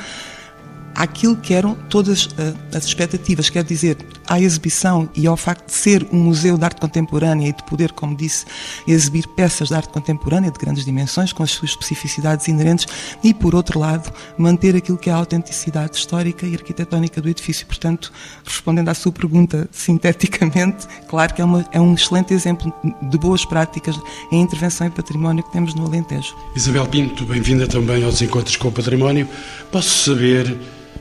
àquilo 0.96 1.36
que 1.36 1.52
eram 1.52 1.74
todas 1.90 2.24
uh, 2.24 2.56
as 2.74 2.86
expectativas, 2.86 3.50
quer 3.50 3.62
dizer, 3.62 3.98
à 4.26 4.40
exibição 4.40 5.08
e 5.14 5.26
ao 5.26 5.36
facto 5.36 5.66
de 5.66 5.72
ser 5.72 6.06
um 6.10 6.16
museu 6.16 6.56
de 6.56 6.64
arte 6.64 6.80
contemporânea 6.80 7.48
e 7.48 7.52
de 7.52 7.62
poder, 7.64 7.92
como 7.92 8.16
disse, 8.16 8.46
exibir 8.88 9.26
peças 9.28 9.68
de 9.68 9.74
arte 9.74 9.90
contemporânea 9.90 10.50
de 10.50 10.58
grandes 10.58 10.84
dimensões, 10.84 11.32
com 11.32 11.42
as 11.42 11.50
suas 11.50 11.72
especificidades 11.72 12.48
inerentes, 12.48 12.86
e, 13.22 13.34
por 13.34 13.54
outro 13.54 13.78
lado, 13.78 14.10
manter 14.38 14.74
aquilo 14.74 14.96
que 14.96 15.10
é 15.10 15.12
a 15.12 15.16
autenticidade 15.16 15.96
histórica 15.96 16.46
e 16.46 16.54
arquitetónica 16.54 17.20
do 17.20 17.28
edifício. 17.28 17.66
Portanto, 17.66 18.10
respondendo 18.44 18.88
à 18.88 18.94
sua 18.94 19.12
pergunta 19.12 19.68
sinteticamente, 19.72 20.86
claro 21.08 21.34
que 21.34 21.42
é, 21.42 21.44
uma, 21.44 21.64
é 21.72 21.80
um 21.80 21.94
excelente 21.94 22.32
exemplo 22.32 22.72
de 23.02 23.18
boas 23.18 23.44
práticas 23.44 24.00
em 24.32 24.40
intervenção 24.40 24.86
em 24.86 24.90
património 24.90 25.44
que 25.44 25.52
temos 25.52 25.74
no 25.74 25.86
Alentejo. 25.86 26.34
Isabel 26.56 26.86
Pinto, 26.86 27.26
bem-vinda 27.26 27.68
também 27.68 28.02
aos 28.02 28.22
Encontros 28.22 28.56
com 28.56 28.68
o 28.68 28.72
Património. 28.72 29.28
Posso 29.70 30.10
saber 30.10 30.56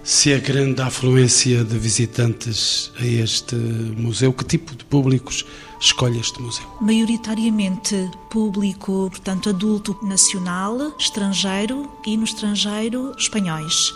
se 0.06 0.32
é 0.32 0.40
grande 0.40 0.84
a 0.84 0.86
afluência 0.86 1.64
de 1.64 1.80
visitantes 1.80 2.92
a 3.00 3.04
este 3.04 3.56
museu, 3.56 4.32
que 4.32 4.46
tipo 4.46 4.76
de 4.76 4.86
públicos 4.86 5.44
escolhe 5.82 6.20
este 6.20 6.40
museu? 6.40 6.64
Maioritariamente 6.80 8.12
público, 8.30 9.10
portanto, 9.10 9.50
adulto 9.50 9.98
nacional, 10.04 10.94
estrangeiro 11.00 11.90
e 12.06 12.16
no 12.16 12.24
estrangeiro 12.24 13.16
espanhóis. 13.18 13.92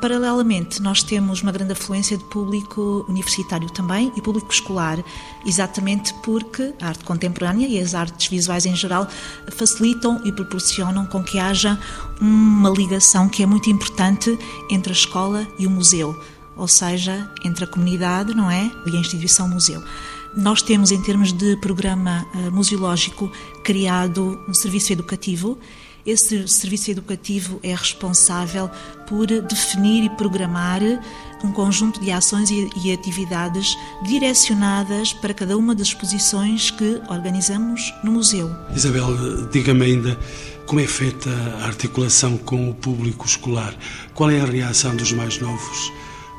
Paralelamente, 0.00 0.80
nós 0.80 1.02
temos 1.02 1.42
uma 1.42 1.50
grande 1.50 1.72
afluência 1.72 2.16
de 2.16 2.22
público 2.24 3.04
universitário 3.08 3.68
também 3.68 4.12
e 4.16 4.22
público 4.22 4.52
escolar, 4.52 5.02
exatamente 5.44 6.14
porque 6.22 6.72
a 6.80 6.88
arte 6.88 7.04
contemporânea 7.04 7.66
e 7.66 7.80
as 7.80 7.94
artes 7.94 8.28
visuais 8.28 8.64
em 8.64 8.76
geral 8.76 9.08
facilitam 9.50 10.20
e 10.24 10.30
proporcionam 10.30 11.04
com 11.04 11.22
que 11.22 11.38
haja 11.38 11.78
uma 12.20 12.70
ligação 12.70 13.28
que 13.28 13.42
é 13.42 13.46
muito 13.46 13.70
importante 13.70 14.38
entre 14.70 14.92
a 14.92 14.96
escola 14.96 15.46
e 15.58 15.66
o 15.66 15.70
museu, 15.70 16.16
ou 16.56 16.68
seja, 16.68 17.28
entre 17.44 17.64
a 17.64 17.66
comunidade, 17.66 18.34
não 18.34 18.48
é, 18.48 18.70
e 18.86 18.96
a 18.96 19.00
instituição 19.00 19.48
museu. 19.48 19.82
Nós 20.36 20.62
temos, 20.62 20.92
em 20.92 21.02
termos 21.02 21.32
de 21.32 21.56
programa 21.56 22.24
uh, 22.34 22.52
museológico, 22.52 23.32
criado 23.64 24.38
um 24.46 24.54
serviço 24.54 24.92
educativo 24.92 25.58
esse 26.06 26.46
serviço 26.48 26.90
educativo 26.90 27.60
é 27.62 27.74
responsável 27.74 28.70
por 29.06 29.26
definir 29.26 30.04
e 30.04 30.10
programar 30.10 30.80
um 31.44 31.52
conjunto 31.52 32.00
de 32.00 32.10
ações 32.10 32.50
e 32.50 32.92
atividades 32.92 33.76
direcionadas 34.02 35.12
para 35.12 35.32
cada 35.32 35.56
uma 35.56 35.74
das 35.74 35.88
exposições 35.88 36.70
que 36.70 37.00
organizamos 37.08 37.94
no 38.02 38.12
museu. 38.12 38.50
Isabel, 38.74 39.46
diga-me 39.50 39.84
ainda 39.84 40.18
como 40.66 40.80
é 40.80 40.86
feita 40.86 41.30
a 41.60 41.66
articulação 41.66 42.36
com 42.36 42.68
o 42.68 42.74
público 42.74 43.24
escolar? 43.24 43.74
Qual 44.14 44.30
é 44.30 44.40
a 44.40 44.44
reação 44.44 44.94
dos 44.94 45.12
mais 45.12 45.38
novos 45.38 45.92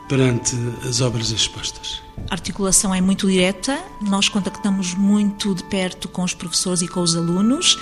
perante 0.07 0.55
as 0.87 1.01
obras 1.01 1.31
expostas? 1.31 2.01
A 2.29 2.33
articulação 2.33 2.93
é 2.93 3.01
muito 3.01 3.27
direta, 3.27 3.79
nós 4.01 4.29
contactamos 4.29 4.93
muito 4.93 5.55
de 5.55 5.63
perto 5.63 6.07
com 6.07 6.23
os 6.23 6.33
professores 6.33 6.81
e 6.81 6.87
com 6.87 6.99
os 6.99 7.15
alunos. 7.15 7.79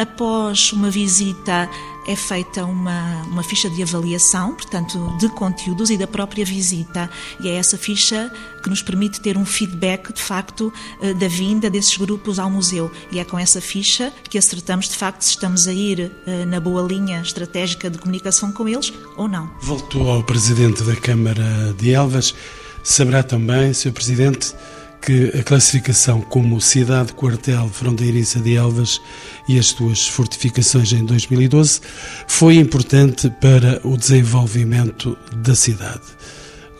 Após 0.00 0.72
uma 0.72 0.88
visita, 0.88 1.68
é 2.06 2.16
feita 2.16 2.64
uma, 2.64 3.22
uma 3.24 3.42
ficha 3.42 3.68
de 3.68 3.82
avaliação, 3.82 4.54
portanto, 4.54 4.98
de 5.18 5.28
conteúdos 5.28 5.90
e 5.90 5.98
da 5.98 6.06
própria 6.06 6.42
visita. 6.42 7.10
E 7.38 7.50
é 7.50 7.56
essa 7.56 7.76
ficha 7.76 8.32
que 8.62 8.70
nos 8.70 8.80
permite 8.80 9.20
ter 9.20 9.36
um 9.36 9.44
feedback, 9.44 10.10
de 10.10 10.22
facto, 10.22 10.72
eh, 11.02 11.12
da 11.12 11.28
vinda 11.28 11.68
desses 11.68 11.98
grupos 11.98 12.38
ao 12.38 12.48
museu. 12.48 12.90
E 13.12 13.18
é 13.18 13.24
com 13.26 13.38
essa 13.38 13.60
ficha 13.60 14.10
que 14.30 14.38
acertamos, 14.38 14.88
de 14.88 14.96
facto, 14.96 15.20
se 15.20 15.32
estamos 15.32 15.68
a 15.68 15.72
ir 15.74 16.10
eh, 16.26 16.46
na 16.46 16.60
boa 16.60 16.80
linha 16.80 17.20
estratégica 17.20 17.90
de 17.90 17.98
comunicação 17.98 18.50
com 18.50 18.66
eles 18.66 18.94
ou 19.18 19.28
não. 19.28 19.50
Voltou 19.60 20.10
ao 20.10 20.22
Presidente 20.22 20.82
da 20.82 20.96
Câmara 20.96 21.74
de 21.76 21.92
Elvas. 21.92 22.34
Saberá 22.82 23.22
também, 23.22 23.74
Sr. 23.74 23.92
Presidente, 23.92 24.54
que 25.00 25.32
a 25.38 25.42
classificação 25.42 26.20
como 26.20 26.60
cidade-quartel 26.60 27.68
fronteiriça 27.68 28.38
de 28.38 28.56
Elvas 28.56 29.00
e 29.48 29.58
as 29.58 29.68
suas 29.68 30.06
fortificações 30.06 30.92
em 30.92 31.04
2012 31.04 31.80
foi 32.28 32.56
importante 32.56 33.30
para 33.40 33.80
o 33.84 33.96
desenvolvimento 33.96 35.16
da 35.36 35.54
cidade. 35.54 36.02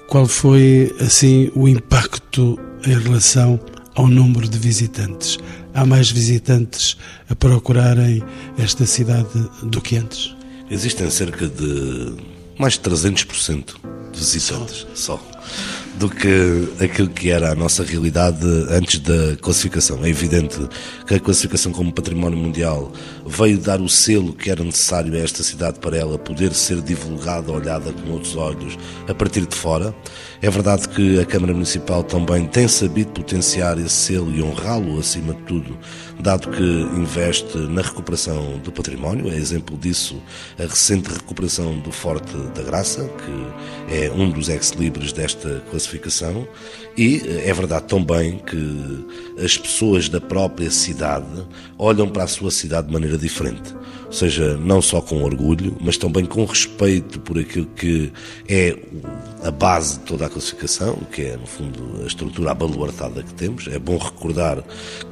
Qual 0.09 0.27
foi, 0.27 0.95
assim, 1.00 1.50
o 1.55 1.69
impacto 1.69 2.59
em 2.87 2.99
relação 2.99 3.59
ao 3.95 4.07
número 4.07 4.49
de 4.49 4.59
visitantes? 4.59 5.39
Há 5.73 5.87
mais 5.87 6.11
visitantes 6.11 6.97
a 7.29 7.35
procurarem 7.35 8.23
esta 8.59 8.85
cidade 8.87 9.49
do 9.62 9.81
que 9.81 9.97
antes? 9.97 10.35
Existem 10.71 11.09
cerca 11.11 11.49
de 11.49 12.15
mais 12.59 12.75
de 12.75 12.81
300% 12.81 13.77
de 14.12 14.19
visitantes 14.19 14.87
só. 14.95 15.17
só 15.17 15.41
do 16.00 16.09
que 16.09 16.83
aquilo 16.83 17.11
que 17.11 17.28
era 17.28 17.52
a 17.52 17.54
nossa 17.54 17.85
realidade 17.85 18.47
antes 18.71 19.00
da 19.00 19.37
classificação. 19.37 20.02
É 20.02 20.09
evidente 20.09 20.57
que 21.07 21.14
a 21.14 21.21
classificação 21.21 21.73
como 21.73 21.92
património 21.92 22.38
mundial 22.38 22.90
veio 23.26 23.59
dar 23.59 23.83
o 23.83 23.88
selo 23.88 24.33
que 24.33 24.50
era 24.50 24.64
necessário 24.64 25.12
a 25.12 25.19
esta 25.19 25.42
cidade 25.42 25.78
para 25.78 25.99
ela 25.99 26.19
poder 26.19 26.54
ser 26.54 26.80
divulgada, 26.80 27.52
olhada 27.52 27.92
com 27.92 28.12
outros 28.12 28.35
olhos 28.35 28.78
a 29.07 29.14
partir 29.14 29.45
de 29.45 29.54
fora. 29.54 29.95
É 30.40 30.49
verdade 30.49 30.88
que 30.88 31.21
a 31.21 31.26
Câmara 31.26 31.52
Municipal 31.52 32.02
também 32.02 32.47
tem 32.47 32.66
sabido 32.66 33.12
potenciar 33.12 33.78
esse 33.78 33.90
selo 33.90 34.35
e 34.35 34.42
honrá-lo 34.42 34.99
acima 34.99 35.35
de 35.35 35.42
tudo, 35.42 35.78
dado 36.19 36.49
que 36.49 36.62
investe 36.62 37.59
na 37.59 37.83
recuperação 37.83 38.59
do 38.64 38.73
património. 38.73 39.30
É 39.30 39.37
exemplo 39.37 39.76
disso 39.76 40.16
a 40.59 40.62
recente 40.62 41.12
recuperação 41.12 41.78
do 41.80 41.92
Forte 41.92 42.35
da 42.54 42.62
Graça, 42.62 43.04
que 43.04 43.95
é 43.95 44.11
um 44.11 44.30
dos 44.30 44.49
ex-libres 44.49 45.12
desta 45.12 45.62
classificação 45.69 45.89
classificação 45.90 46.47
e 46.97 47.23
é 47.44 47.52
verdade 47.52 47.87
também 47.87 48.38
que 48.38 49.06
as 49.42 49.56
pessoas 49.56 50.09
da 50.09 50.20
própria 50.20 50.70
cidade 50.70 51.26
olham 51.78 52.09
para 52.09 52.25
a 52.25 52.26
sua 52.26 52.50
cidade 52.50 52.87
de 52.87 52.92
maneira 52.92 53.18
diferente. 53.18 53.75
Seja, 54.11 54.57
não 54.57 54.83
só 54.83 55.00
com 55.00 55.23
orgulho, 55.23 55.76
mas 55.81 55.97
também 55.97 56.25
com 56.25 56.45
respeito 56.45 57.21
por 57.21 57.38
aquilo 57.38 57.67
que 57.67 58.12
é 58.49 58.76
a 59.43 59.50
base 59.50 59.99
de 59.99 60.05
toda 60.05 60.26
a 60.26 60.29
classificação, 60.29 60.97
que 61.12 61.23
é, 61.23 61.37
no 61.37 61.47
fundo, 61.47 62.02
a 62.02 62.07
estrutura 62.07 62.50
abaluartada 62.50 63.23
que 63.23 63.33
temos. 63.35 63.69
É 63.69 63.79
bom 63.79 63.97
recordar 63.97 64.62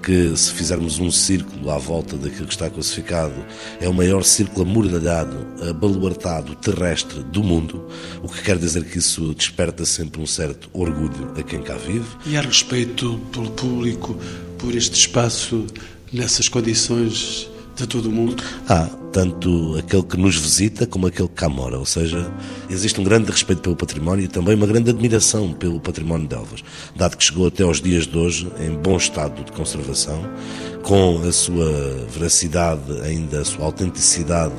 que, 0.03 0.37
se 0.37 0.53
fizermos 0.53 0.99
um 0.99 1.11
círculo 1.11 1.71
à 1.71 1.79
volta 1.79 2.17
daquilo 2.17 2.47
que 2.47 2.53
está 2.53 2.69
classificado, 2.69 3.35
é 3.81 3.89
o 3.89 3.95
maior 3.95 4.25
círculo 4.25 4.69
amordalhado, 4.69 5.47
abaluartado, 5.69 6.55
terrestre 6.57 7.23
do 7.23 7.43
mundo, 7.43 7.87
o 8.23 8.29
que 8.29 8.43
quer 8.43 8.59
dizer 8.59 8.85
que 8.85 8.99
isso 8.99 9.33
desperta 9.35 9.85
sempre 9.85 10.21
um 10.21 10.27
certo 10.27 10.69
orgulho 10.73 11.33
a 11.37 11.43
quem 11.43 11.63
cá 11.63 11.75
vive. 11.75 12.09
E 12.27 12.37
há 12.37 12.41
respeito 12.41 13.19
pelo 13.33 13.51
público, 13.53 14.19
por 14.59 14.75
este 14.75 14.99
espaço, 14.99 15.67
nessas 16.13 16.49
condições 16.49 17.49
de 17.79 17.87
todo 17.87 18.09
o 18.09 18.13
mundo? 18.13 18.43
Há 18.69 18.89
tanto 19.13 19.77
aquele 19.79 20.03
que 20.03 20.17
nos 20.17 20.37
visita 20.37 20.87
como 20.87 21.07
aquele 21.07 21.29
que 21.29 21.35
cá 21.35 21.49
mora, 21.49 21.79
ou 21.79 21.87
seja, 21.87 22.31
existe 22.69 23.01
um 23.01 23.05
grande 23.05 23.31
respeito 23.31 23.63
pelo 23.63 23.77
património 23.77 24.25
e 24.25 24.29
também 24.29 24.55
uma 24.55 24.67
grande 24.67 24.91
admiração 24.91 25.53
pelo 25.53 25.81
património 25.81 26.29
de 26.29 26.35
Elvas, 26.35 26.63
dado 26.95 27.17
que 27.17 27.25
chegou 27.25 27.47
até 27.47 27.63
aos 27.63 27.81
dias 27.81 28.07
de 28.07 28.17
hoje 28.17 28.51
em 28.61 28.71
bom 28.77 28.97
estado 28.97 29.45
de 29.45 29.53
conservação, 29.53 30.23
com 30.83 31.21
a 31.27 31.33
sua 31.33 32.07
veracidade, 32.13 33.01
ainda 33.03 33.41
a 33.41 33.45
sua 33.45 33.65
autenticidade 33.65 34.55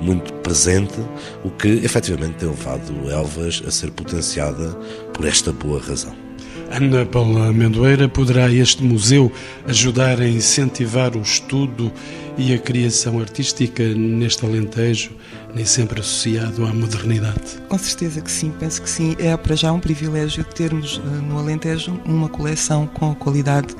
muito 0.00 0.32
presente, 0.34 0.98
o 1.44 1.50
que 1.50 1.68
efetivamente 1.68 2.36
tem 2.36 2.48
levado 2.48 3.10
Elvas 3.10 3.62
a 3.66 3.70
ser 3.70 3.90
potenciada 3.90 4.70
por 5.12 5.26
esta 5.26 5.52
boa 5.52 5.80
razão. 5.80 6.29
Ana 6.70 7.04
Paula 7.04 7.48
Amendoeira, 7.48 8.08
poderá 8.08 8.48
este 8.48 8.84
museu 8.84 9.32
ajudar 9.66 10.20
a 10.20 10.28
incentivar 10.28 11.16
o 11.16 11.20
estudo 11.20 11.92
e 12.38 12.54
a 12.54 12.58
criação 12.58 13.18
artística 13.18 13.82
neste 13.82 14.46
Alentejo, 14.46 15.10
nem 15.52 15.64
sempre 15.64 16.00
associado 16.00 16.64
à 16.64 16.72
modernidade? 16.72 17.58
Com 17.68 17.76
certeza 17.76 18.20
que 18.20 18.30
sim, 18.30 18.52
penso 18.58 18.80
que 18.80 18.88
sim. 18.88 19.16
É 19.18 19.36
para 19.36 19.56
já 19.56 19.72
um 19.72 19.80
privilégio 19.80 20.44
termos 20.44 21.02
eh, 21.04 21.08
no 21.22 21.38
Alentejo 21.38 22.00
uma 22.04 22.28
coleção 22.28 22.86
com 22.86 23.10
a 23.10 23.14
qualidade 23.16 23.74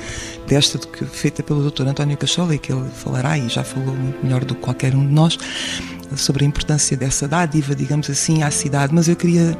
desta 0.49 0.79
feita 1.13 1.45
pelo 1.45 1.71
Dr. 1.71 1.87
António 1.87 2.17
Cachola 2.17 2.57
e 2.57 2.59
que 2.59 2.73
ele 2.73 2.89
falará 2.93 3.39
e 3.39 3.49
já 3.49 3.63
falou 3.63 3.95
muito 3.95 4.23
melhor 4.23 4.45
do 4.45 4.57
que 4.57 4.61
qualquer 4.61 4.97
um 4.97 5.07
de 5.07 5.13
nós 5.13 5.39
sobre 6.17 6.45
a 6.45 6.49
importância 6.49 6.97
dessa 6.97 7.27
dádiva, 7.27 7.75
digamos 7.75 8.09
assim, 8.11 8.43
à 8.43 8.51
cidade, 8.51 8.95
mas 8.95 9.09
eu 9.09 9.17
queria 9.17 9.57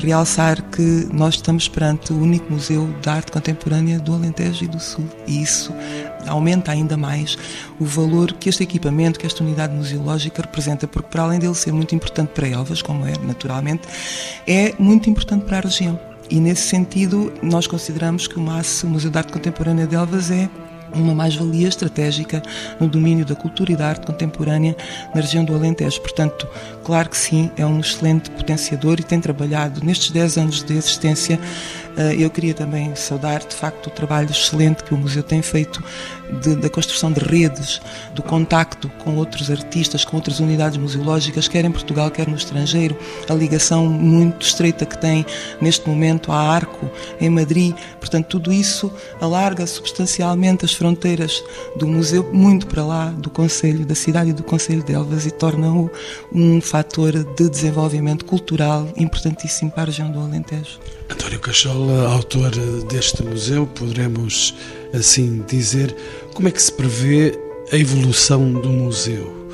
realçar 0.00 0.62
que 0.70 1.08
nós 1.12 1.34
estamos 1.34 1.68
perante 1.68 2.12
o 2.12 2.20
único 2.20 2.52
museu 2.52 2.88
de 3.00 3.08
arte 3.08 3.32
contemporânea 3.32 3.98
do 3.98 4.14
Alentejo 4.14 4.64
e 4.64 4.68
do 4.68 4.80
Sul, 4.80 5.04
e 5.26 5.42
isso 5.42 5.72
aumenta 6.26 6.72
ainda 6.72 6.96
mais 6.96 7.36
o 7.78 7.84
valor 7.84 8.32
que 8.34 8.48
este 8.48 8.62
equipamento, 8.62 9.18
que 9.18 9.26
esta 9.26 9.42
unidade 9.42 9.74
museológica 9.74 10.42
representa, 10.42 10.86
porque 10.86 11.08
para 11.08 11.22
além 11.22 11.38
dele 11.38 11.54
ser 11.54 11.72
muito 11.72 11.94
importante 11.94 12.30
para 12.30 12.48
Elvas, 12.48 12.82
como 12.82 13.06
é 13.06 13.12
naturalmente, 13.22 13.82
é 14.46 14.74
muito 14.78 15.08
importante 15.08 15.44
para 15.44 15.58
a 15.58 15.60
região. 15.60 15.98
E 16.30 16.40
nesse 16.40 16.68
sentido, 16.68 17.32
nós 17.42 17.66
consideramos 17.66 18.26
que 18.26 18.38
o 18.38 18.40
MAS, 18.40 18.82
o 18.82 18.86
Museu 18.86 19.10
de 19.10 19.16
Arte 19.16 19.32
Contemporânea 19.32 19.86
de 19.86 19.94
Elvas, 19.94 20.30
é 20.30 20.48
uma 20.94 21.14
mais-valia 21.14 21.68
estratégica 21.68 22.42
no 22.80 22.88
domínio 22.88 23.24
da 23.24 23.34
cultura 23.34 23.72
e 23.72 23.76
da 23.76 23.88
arte 23.88 24.06
contemporânea 24.06 24.76
na 25.14 25.20
região 25.20 25.44
do 25.44 25.54
Alentejo. 25.54 26.00
Portanto, 26.00 26.46
claro 26.84 27.08
que 27.08 27.16
sim, 27.16 27.50
é 27.56 27.64
um 27.64 27.80
excelente 27.80 28.30
potenciador 28.30 28.98
e 29.00 29.02
tem 29.02 29.20
trabalhado 29.20 29.84
nestes 29.84 30.10
10 30.10 30.38
anos 30.38 30.62
de 30.62 30.74
existência 30.74 31.38
eh, 31.98 32.14
eu 32.16 32.30
queria 32.30 32.54
também 32.54 32.94
saudar, 32.94 33.40
de 33.40 33.56
facto, 33.56 33.88
o 33.88 33.90
trabalho 33.90 34.30
excelente 34.30 34.84
que 34.84 34.94
o 34.94 34.96
museu 34.96 35.22
tem 35.22 35.42
feito 35.42 35.82
de, 36.42 36.56
da 36.56 36.68
construção 36.68 37.12
de 37.12 37.20
redes, 37.20 37.80
do 38.14 38.22
contacto 38.22 38.88
com 39.04 39.16
outros 39.16 39.50
artistas, 39.50 40.04
com 40.04 40.16
outras 40.16 40.40
unidades 40.40 40.76
museológicas, 40.76 41.48
quer 41.48 41.64
em 41.64 41.70
Portugal, 41.70 42.10
quer 42.10 42.28
no 42.28 42.36
estrangeiro, 42.36 42.96
a 43.28 43.34
ligação 43.34 43.86
muito 43.86 44.46
estreita 44.46 44.84
que 44.84 44.98
tem 44.98 45.24
neste 45.60 45.88
momento 45.88 46.32
à 46.32 46.38
Arco, 46.38 46.90
em 47.20 47.30
Madrid. 47.30 47.74
Portanto, 47.98 48.26
tudo 48.26 48.52
isso 48.52 48.92
alarga 49.20 49.66
substancialmente 49.66 50.64
as 50.64 50.72
fronteiras 50.72 51.42
do 51.76 51.86
museu 51.86 52.28
muito 52.32 52.66
para 52.66 52.84
lá 52.84 53.06
do 53.06 53.30
Conselho, 53.30 53.84
da 53.84 53.94
cidade 53.94 54.30
e 54.30 54.32
do 54.32 54.42
Conselho 54.42 54.82
de 54.82 54.92
Elvas 54.92 55.26
e 55.26 55.30
torna-o 55.30 55.90
um 56.32 56.60
fator 56.60 57.12
de 57.12 57.48
desenvolvimento 57.48 58.24
cultural 58.24 58.88
importantíssimo 58.96 59.70
para 59.70 59.84
a 59.84 59.86
região 59.86 60.10
do 60.10 60.20
Alentejo. 60.20 60.78
António 61.10 61.40
Cachola, 61.40 62.12
autor 62.12 62.50
deste 62.84 63.22
museu, 63.22 63.66
poderemos 63.66 64.54
assim 64.92 65.44
dizer, 65.48 65.94
como 66.34 66.48
é 66.48 66.50
que 66.50 66.62
se 66.62 66.72
prevê 66.72 67.38
a 67.72 67.76
evolução 67.76 68.52
do 68.52 68.68
museu? 68.68 69.48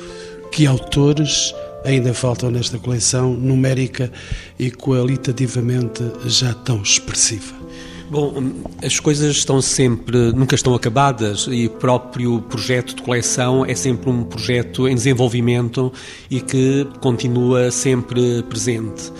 Que 0.51 0.65
autores 0.65 1.53
ainda 1.83 2.13
faltam 2.13 2.49
nesta 2.49 2.77
coleção 2.79 3.33
numérica 3.33 4.11
e 4.57 4.71
qualitativamente 4.71 6.03
já 6.25 6.53
tão 6.53 6.81
expressiva? 6.81 7.65
Bom, 8.09 8.53
as 8.83 8.99
coisas 8.99 9.35
estão 9.35 9.59
sempre, 9.61 10.31
nunca 10.31 10.53
estão 10.53 10.75
acabadas 10.75 11.47
e 11.49 11.65
o 11.65 11.71
próprio 11.71 12.39
projeto 12.41 12.95
de 12.95 13.01
coleção 13.01 13.65
é 13.65 13.73
sempre 13.73 14.11
um 14.11 14.23
projeto 14.23 14.87
em 14.87 14.93
desenvolvimento 14.93 15.91
e 16.29 16.39
que 16.39 16.87
continua 17.01 17.71
sempre 17.71 18.43
presente. 18.43 19.11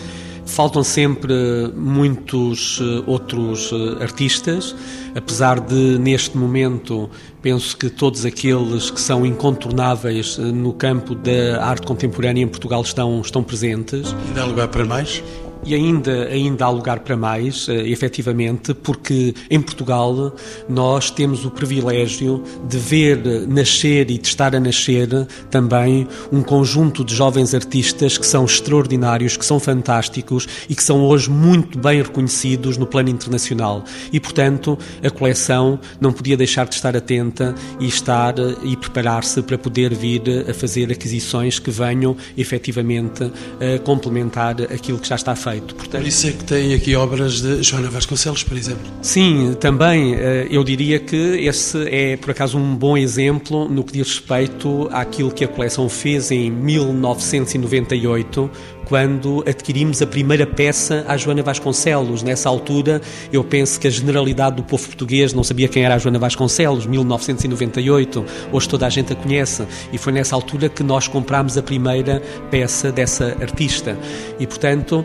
Faltam 0.46 0.84
sempre 0.84 1.34
muitos 1.76 2.80
eh, 2.80 3.04
outros 3.08 3.72
eh, 3.74 4.04
artistas, 4.04 4.76
apesar 5.16 5.60
de, 5.60 5.98
neste 5.98 6.38
momento, 6.38 7.10
penso 7.42 7.76
que 7.78 7.90
todos 7.90 8.26
aqueles 8.26 8.92
que 8.92 9.00
são 9.00 9.26
incontornáveis 9.26 10.38
eh, 10.38 10.42
no 10.42 10.74
campo 10.74 11.16
da 11.16 11.64
arte 11.66 11.88
contemporânea 11.88 12.44
em 12.44 12.48
Portugal 12.48 12.82
estão, 12.82 13.22
estão 13.22 13.42
presentes. 13.42 14.14
E 14.30 14.34
dá 14.34 14.46
lugar 14.46 14.68
para 14.68 14.84
mais? 14.84 15.24
E 15.66 15.74
ainda, 15.74 16.28
ainda 16.28 16.64
há 16.64 16.70
lugar 16.70 17.00
para 17.00 17.18
mais, 17.18 17.68
uh, 17.68 17.72
efetivamente, 17.72 18.72
porque 18.72 19.34
em 19.50 19.60
Portugal 19.60 20.36
nós 20.70 21.10
temos 21.10 21.44
o 21.44 21.50
privilégio 21.50 22.44
de 22.70 22.78
ver 22.78 23.48
nascer 23.48 24.12
e 24.12 24.20
de 24.20 24.28
estar 24.28 24.56
a 24.56 24.60
nascer 24.60 25.10
também 25.50 26.08
um 26.32 26.44
conjunto 26.44 27.04
de 27.04 27.16
jovens 27.16 27.56
artistas 27.56 28.16
que 28.16 28.28
são 28.28 28.46
extraordinários, 28.46 29.36
que 29.36 29.46
são 29.46 29.60
fantásticos 29.60 30.48
e 30.70 30.76
que 30.76 30.84
são 30.84 31.02
hoje 31.02 31.32
muito 31.32 31.80
bem 31.80 32.00
reconhecidos 32.00 32.78
no 32.78 32.86
plano 32.86 33.10
internacional. 33.10 33.84
E, 34.14 34.20
portanto, 34.20 34.78
a 35.04 35.10
coleção 35.10 35.80
não 36.00 36.14
podia 36.14 36.38
deixar 36.38 36.68
de 36.68 36.76
estar 36.76 36.96
atenta 36.96 37.56
e 37.80 37.88
estar 37.88 38.38
eh, 38.38 38.56
e 38.64 38.78
preparar-se 38.78 39.42
para 39.42 39.58
poder 39.58 39.96
vir 39.96 40.22
a 40.48 40.54
fazer 40.54 40.92
aquisições 40.92 41.58
que 41.58 41.72
venham 41.72 42.16
efetivamente 42.38 43.24
a 43.24 43.80
complementar 43.80 44.62
aquilo 44.62 45.00
que 45.00 45.08
já 45.08 45.16
está 45.16 45.36
feito 45.36 45.55
feito. 45.56 45.76
Portanto, 45.76 46.02
Por 46.02 46.08
isso 46.08 46.28
é 46.28 46.32
que 46.32 46.44
tem 46.44 46.74
aqui 46.74 46.96
obras 46.96 47.42
de 47.42 47.64
Joana 47.64 47.90
Vasconcelos, 47.90 48.44
por 48.44 48.58
exemplo. 48.58 48.84
Sim, 49.02 49.56
também 49.60 50.16
eh, 50.16 50.48
eu 50.50 50.64
diria 50.64 51.00
que 51.00 51.16
esse 51.16 51.78
é, 51.88 52.18
por 52.18 52.32
acaso, 52.32 52.58
um 52.58 52.76
bom 52.76 52.98
exemplo 52.98 53.68
no 53.70 53.84
que 53.84 53.94
diz 53.94 54.08
respeito 54.08 54.90
àquilo 54.92 55.32
que 55.32 55.44
a 55.44 55.48
coleção 55.48 55.88
fez 55.90 56.32
em 56.32 56.50
1998, 56.52 58.50
quando 58.86 59.44
adquirimos 59.48 60.02
a 60.02 60.08
primeira 60.08 60.46
peça 60.46 61.04
à 61.08 61.18
Joana 61.18 61.42
Vasconcelos. 61.42 62.22
Nessa 62.22 62.50
altura, 62.50 63.02
eu 63.34 63.44
penso 63.44 63.80
que 63.80 63.88
a 63.88 63.90
generalidade 63.90 64.58
do 64.58 64.64
povo 64.64 64.86
português 64.86 65.34
não 65.34 65.44
sabia 65.44 65.68
quem 65.68 65.84
era 65.84 65.96
a 65.96 65.98
Joana 65.98 66.20
Vasconcelos, 66.20 66.86
1998. 66.86 68.26
Hoje 68.52 68.70
toda 68.70 68.86
a 68.86 68.90
gente 68.90 69.12
a 69.12 69.16
conhece. 69.16 69.64
E 69.92 69.98
foi 69.98 70.14
nessa 70.14 70.36
altura 70.36 70.70
que 70.70 70.84
nós 70.84 71.08
comprámos 71.08 71.58
a 71.58 71.64
primeira 71.64 72.22
peça 72.52 72.92
dessa 72.92 73.36
artista. 73.42 73.98
E, 74.40 74.46
portanto, 74.46 75.04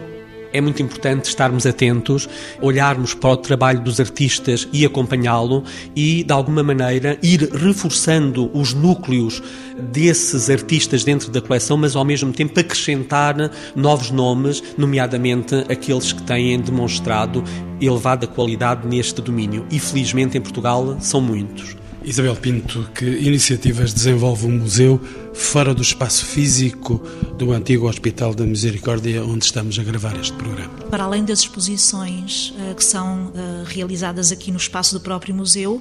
é 0.52 0.60
muito 0.60 0.82
importante 0.82 1.26
estarmos 1.26 1.66
atentos, 1.66 2.28
olharmos 2.60 3.14
para 3.14 3.30
o 3.30 3.36
trabalho 3.36 3.80
dos 3.80 4.00
artistas 4.00 4.68
e 4.72 4.84
acompanhá-lo 4.84 5.64
e, 5.94 6.24
de 6.24 6.32
alguma 6.32 6.62
maneira, 6.62 7.18
ir 7.22 7.48
reforçando 7.52 8.50
os 8.52 8.74
núcleos 8.74 9.42
desses 9.78 10.50
artistas 10.50 11.04
dentro 11.04 11.30
da 11.30 11.40
coleção, 11.40 11.76
mas 11.76 11.96
ao 11.96 12.04
mesmo 12.04 12.32
tempo 12.32 12.58
acrescentar 12.58 13.34
novos 13.74 14.10
nomes, 14.10 14.62
nomeadamente 14.76 15.54
aqueles 15.68 16.12
que 16.12 16.22
têm 16.22 16.60
demonstrado 16.60 17.42
elevada 17.80 18.26
qualidade 18.26 18.86
neste 18.86 19.22
domínio. 19.22 19.66
E 19.70 19.78
felizmente 19.78 20.36
em 20.36 20.40
Portugal 20.40 20.96
são 21.00 21.20
muitos. 21.20 21.79
Isabel 22.02 22.34
Pinto, 22.34 22.88
que 22.94 23.04
iniciativas 23.04 23.92
desenvolve 23.92 24.46
o 24.46 24.48
museu 24.48 25.00
fora 25.34 25.74
do 25.74 25.82
espaço 25.82 26.24
físico 26.24 26.98
do 27.36 27.52
antigo 27.52 27.88
Hospital 27.88 28.34
da 28.34 28.44
Misericórdia, 28.44 29.22
onde 29.22 29.44
estamos 29.44 29.78
a 29.78 29.82
gravar 29.82 30.18
este 30.18 30.32
programa? 30.32 30.72
Para 30.90 31.04
além 31.04 31.24
das 31.24 31.40
exposições 31.40 32.54
uh, 32.56 32.74
que 32.74 32.84
são 32.84 33.26
uh, 33.26 33.64
realizadas 33.66 34.32
aqui 34.32 34.50
no 34.50 34.56
espaço 34.56 34.94
do 34.94 35.00
próprio 35.00 35.34
museu, 35.34 35.80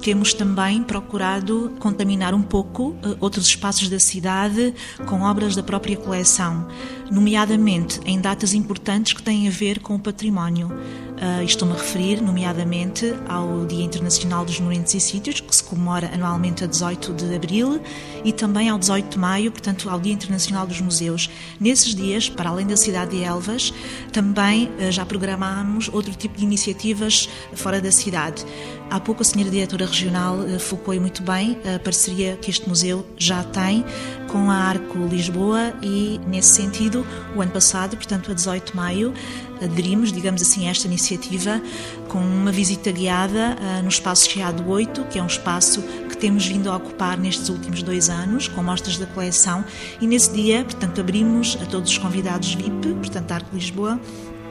temos 0.00 0.32
também 0.32 0.82
procurado 0.82 1.72
contaminar 1.78 2.34
um 2.34 2.42
pouco 2.42 2.90
uh, 2.90 3.16
outros 3.20 3.46
espaços 3.46 3.88
da 3.88 4.00
cidade 4.00 4.74
com 5.06 5.22
obras 5.22 5.54
da 5.54 5.62
própria 5.62 5.96
coleção. 5.96 6.66
Nomeadamente 7.10 8.00
em 8.04 8.20
datas 8.20 8.54
importantes 8.54 9.12
que 9.12 9.22
têm 9.22 9.48
a 9.48 9.50
ver 9.50 9.80
com 9.80 9.94
o 9.96 9.98
património. 9.98 10.68
Uh, 10.68 11.42
Estou-me 11.44 11.74
a 11.74 11.76
referir, 11.76 12.22
nomeadamente, 12.22 13.14
ao 13.28 13.66
Dia 13.66 13.84
Internacional 13.84 14.42
dos 14.42 14.58
Monumentos 14.58 14.94
e 14.94 15.00
Sítios, 15.00 15.40
que 15.40 15.54
se 15.54 15.62
comemora 15.62 16.10
anualmente 16.14 16.64
a 16.64 16.66
18 16.66 17.12
de 17.12 17.34
abril, 17.34 17.80
e 18.24 18.32
também 18.32 18.70
ao 18.70 18.78
18 18.78 19.10
de 19.10 19.18
maio, 19.18 19.52
portanto, 19.52 19.90
ao 19.90 20.00
Dia 20.00 20.14
Internacional 20.14 20.66
dos 20.66 20.80
Museus. 20.80 21.28
Nesses 21.60 21.94
dias, 21.94 22.30
para 22.30 22.48
além 22.48 22.66
da 22.66 22.76
cidade 22.76 23.18
de 23.18 23.22
Elvas, 23.22 23.74
também 24.12 24.68
uh, 24.68 24.90
já 24.90 25.04
programámos 25.04 25.90
outro 25.92 26.14
tipo 26.14 26.38
de 26.38 26.44
iniciativas 26.44 27.28
fora 27.54 27.82
da 27.82 27.92
cidade. 27.92 28.46
Há 28.88 28.98
pouco 28.98 29.20
a 29.20 29.24
senhora 29.24 29.50
diretora 29.50 29.84
regional 29.84 30.38
uh, 30.38 30.58
focou 30.58 30.98
muito 30.98 31.22
bem 31.22 31.58
a 31.74 31.78
parceria 31.78 32.38
que 32.40 32.50
este 32.50 32.66
museu 32.68 33.06
já 33.18 33.44
tem 33.44 33.84
com 34.30 34.50
a 34.50 34.54
Arco 34.54 34.98
Lisboa 35.06 35.72
e, 35.82 36.20
nesse 36.26 36.50
sentido, 36.50 37.06
o 37.34 37.42
ano 37.42 37.50
passado, 37.50 37.96
portanto, 37.96 38.30
a 38.30 38.34
18 38.34 38.70
de 38.70 38.76
maio, 38.76 39.12
aderimos, 39.60 40.12
digamos 40.12 40.40
assim, 40.40 40.66
a 40.66 40.70
esta 40.70 40.86
iniciativa 40.86 41.60
com 42.08 42.18
uma 42.18 42.52
visita 42.52 42.90
guiada 42.92 43.56
uh, 43.60 43.82
no 43.82 43.88
espaço 43.88 44.30
Chiado 44.30 44.68
8, 44.68 45.04
que 45.04 45.18
é 45.18 45.22
um 45.22 45.26
espaço 45.26 45.82
que 46.08 46.16
temos 46.16 46.46
vindo 46.46 46.70
a 46.70 46.76
ocupar 46.76 47.18
nestes 47.18 47.48
últimos 47.48 47.82
dois 47.82 48.08
anos, 48.08 48.46
com 48.46 48.62
mostras 48.62 48.98
da 48.98 49.06
coleção, 49.06 49.64
e 50.00 50.06
nesse 50.06 50.32
dia, 50.32 50.64
portanto, 50.64 51.00
abrimos 51.00 51.58
a 51.60 51.66
todos 51.66 51.90
os 51.90 51.98
convidados 51.98 52.54
VIP, 52.54 52.94
portanto, 52.94 53.32
Arco 53.32 53.54
Lisboa, 53.54 54.00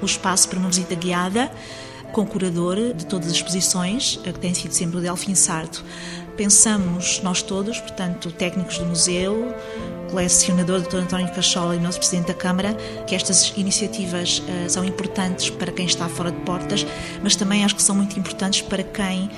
o 0.02 0.06
espaço 0.06 0.50
para 0.50 0.60
uma 0.60 0.70
visita 0.70 0.96
guiada 0.96 1.52
com 2.12 2.26
curador 2.26 2.76
de 2.94 3.06
todas 3.06 3.28
as 3.28 3.34
exposições, 3.34 4.18
que 4.18 4.34
tem 4.34 4.54
sido 4.54 4.72
sempre 4.72 4.98
o 4.98 5.02
Delfim 5.02 5.36
Sarto. 5.36 5.84
Pensamos 6.40 7.20
nós 7.22 7.42
todos, 7.42 7.82
portanto, 7.82 8.32
técnicos 8.32 8.78
do 8.78 8.86
museu, 8.86 9.54
colecionador 10.10 10.80
Dr. 10.80 11.00
António 11.00 11.30
Cachola 11.34 11.76
e 11.76 11.80
nosso 11.82 12.00
Presidente 12.00 12.28
da 12.28 12.34
Câmara, 12.34 12.74
que 13.06 13.14
estas 13.14 13.52
iniciativas 13.58 14.40
uh, 14.40 14.70
são 14.70 14.86
importantes 14.86 15.50
para 15.50 15.70
quem 15.70 15.86
está 15.86 16.08
fora 16.08 16.32
de 16.32 16.40
portas, 16.44 16.88
mas 17.22 17.36
também 17.36 17.66
acho 17.66 17.76
que 17.76 17.84
são 17.84 17.94
muito 17.94 18.18
importantes 18.18 18.62
para 18.62 18.84
quem 18.84 19.26
uh, 19.26 19.30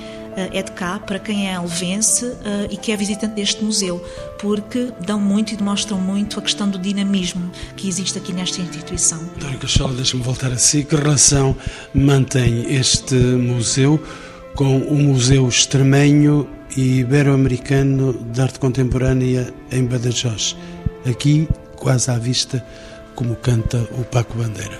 é 0.52 0.62
de 0.62 0.70
cá, 0.70 1.00
para 1.00 1.18
quem 1.18 1.48
é 1.48 1.56
alvense 1.56 2.24
uh, 2.24 2.38
e 2.70 2.76
que 2.76 2.92
é 2.92 2.96
visitante 2.96 3.34
deste 3.34 3.64
museu, 3.64 3.98
porque 4.38 4.92
dão 5.04 5.18
muito 5.18 5.54
e 5.54 5.56
demonstram 5.56 5.98
muito 5.98 6.38
a 6.38 6.42
questão 6.42 6.70
do 6.70 6.78
dinamismo 6.78 7.50
que 7.76 7.88
existe 7.88 8.16
aqui 8.16 8.32
nesta 8.32 8.62
instituição. 8.62 9.18
António 9.38 9.58
Cachola, 9.58 9.94
deixa-me 9.94 10.22
voltar 10.22 10.52
a 10.52 10.56
si. 10.56 10.84
Que 10.84 10.94
relação 10.94 11.56
mantém 11.92 12.72
este 12.72 13.16
museu 13.16 14.00
com 14.54 14.78
o 14.78 14.94
Museu 14.94 15.48
Extremenho 15.48 16.48
Ibero-Americano 16.76 18.14
de 18.14 18.40
Arte 18.40 18.58
Contemporânea 18.58 19.52
em 19.70 19.84
Badajoz. 19.84 20.56
Aqui, 21.04 21.46
quase 21.76 22.10
à 22.10 22.18
vista, 22.18 22.64
como 23.14 23.36
canta 23.36 23.78
o 23.92 24.04
Paco 24.04 24.38
Bandeira. 24.38 24.78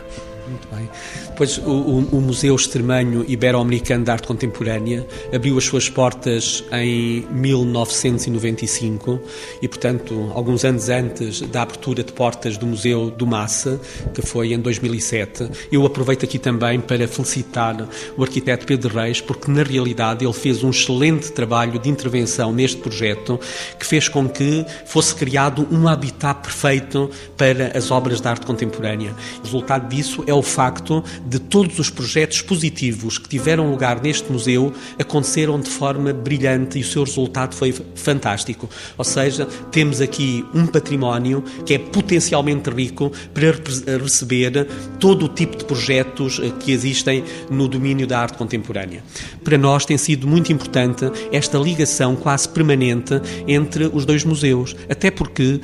Muito 0.52 0.68
bem. 0.70 0.88
Pois 1.34 1.56
o, 1.58 1.70
o, 2.12 2.20
Museu 2.20 2.54
Extremanho 2.54 3.24
Ibero-Americano 3.26 4.04
de 4.04 4.10
Arte 4.10 4.26
Contemporânea 4.26 5.06
abriu 5.34 5.56
as 5.56 5.64
suas 5.64 5.88
portas 5.88 6.62
em 6.72 7.26
1995 7.30 9.18
e, 9.62 9.68
portanto, 9.68 10.30
alguns 10.34 10.62
anos 10.64 10.90
antes 10.90 11.40
da 11.40 11.62
abertura 11.62 12.04
de 12.04 12.12
portas 12.12 12.58
do 12.58 12.66
Museu 12.66 13.10
do 13.10 13.26
Massa, 13.26 13.80
que 14.12 14.20
foi 14.20 14.52
em 14.52 14.58
2007. 14.58 15.48
Eu 15.70 15.86
aproveito 15.86 16.24
aqui 16.24 16.38
também 16.38 16.78
para 16.78 17.08
felicitar 17.08 17.88
o 18.16 18.22
arquiteto 18.22 18.66
Pedro 18.66 18.94
Reis, 18.94 19.22
porque 19.22 19.50
na 19.50 19.62
realidade 19.62 20.24
ele 20.24 20.34
fez 20.34 20.62
um 20.62 20.68
excelente 20.68 21.32
trabalho 21.32 21.78
de 21.78 21.88
intervenção 21.88 22.52
neste 22.52 22.76
projeto 22.76 23.40
que 23.78 23.86
fez 23.86 24.06
com 24.06 24.28
que 24.28 24.66
fosse 24.84 25.14
criado 25.14 25.66
um 25.70 25.88
habitat 25.88 26.42
perfeito 26.42 27.10
para 27.38 27.76
as 27.76 27.90
obras 27.90 28.20
de 28.20 28.28
arte 28.28 28.44
contemporânea. 28.44 29.14
O 29.40 29.44
resultado 29.44 29.88
disso 29.88 30.22
é 30.26 30.34
o 30.34 30.41
facto 30.42 31.02
de 31.26 31.38
todos 31.38 31.78
os 31.78 31.90
projetos 31.90 32.42
positivos 32.42 33.18
que 33.18 33.28
tiveram 33.28 33.70
lugar 33.70 34.02
neste 34.02 34.30
museu 34.30 34.72
aconteceram 34.98 35.60
de 35.60 35.70
forma 35.70 36.12
brilhante 36.12 36.78
e 36.78 36.82
o 36.82 36.84
seu 36.84 37.04
resultado 37.04 37.54
foi 37.54 37.74
fantástico. 37.94 38.68
Ou 38.96 39.04
seja, 39.04 39.46
temos 39.70 40.00
aqui 40.00 40.44
um 40.54 40.66
património 40.66 41.42
que 41.64 41.74
é 41.74 41.78
potencialmente 41.78 42.70
rico 42.70 43.12
para 43.32 43.52
receber 43.98 44.66
todo 44.98 45.26
o 45.26 45.28
tipo 45.28 45.56
de 45.56 45.64
projetos 45.64 46.40
eh, 46.42 46.52
que 46.60 46.72
existem 46.72 47.24
no 47.50 47.68
domínio 47.68 48.06
da 48.06 48.18
arte 48.18 48.36
contemporânea. 48.36 49.02
Para 49.42 49.58
nós 49.58 49.84
tem 49.84 49.98
sido 49.98 50.26
muito 50.26 50.52
importante 50.52 51.10
esta 51.30 51.58
ligação 51.58 52.16
quase 52.16 52.48
permanente 52.48 53.20
entre 53.46 53.90
os 53.92 54.04
dois 54.04 54.24
museus, 54.24 54.76
até 54.88 55.10
porque 55.10 55.60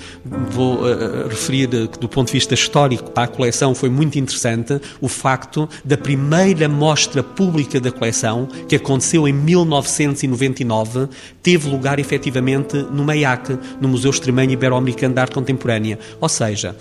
vou 0.51 0.77
uh, 0.77 1.29
referir 1.29 1.69
que 1.89 1.99
do 1.99 2.09
ponto 2.09 2.29
de 2.29 2.33
vista 2.33 2.55
histórico 2.55 3.11
para 3.11 3.25
a 3.25 3.29
coleção 3.29 3.75
foi 3.75 3.89
muito 3.89 4.19
interessante 4.19 4.68
o 5.01 5.09
facto 5.09 5.69
da 5.85 5.97
primeira 5.97 6.69
mostra 6.69 7.23
pública 7.23 7.81
da 7.81 7.91
coleção, 7.91 8.49
que 8.69 8.77
aconteceu 8.77 9.27
em 9.27 9.33
1999, 9.33 11.09
teve 11.43 11.69
lugar 11.69 11.99
efetivamente 11.99 12.77
no 12.91 13.05
MEIAC, 13.05 13.59
no 13.81 13.89
Museu 13.89 14.11
Extremanho 14.11 14.51
Ibero-Americano 14.51 15.15
de 15.15 15.21
Arte 15.21 15.35
Contemporânea. 15.35 15.99
Ou 16.21 16.29
seja, 16.29 16.77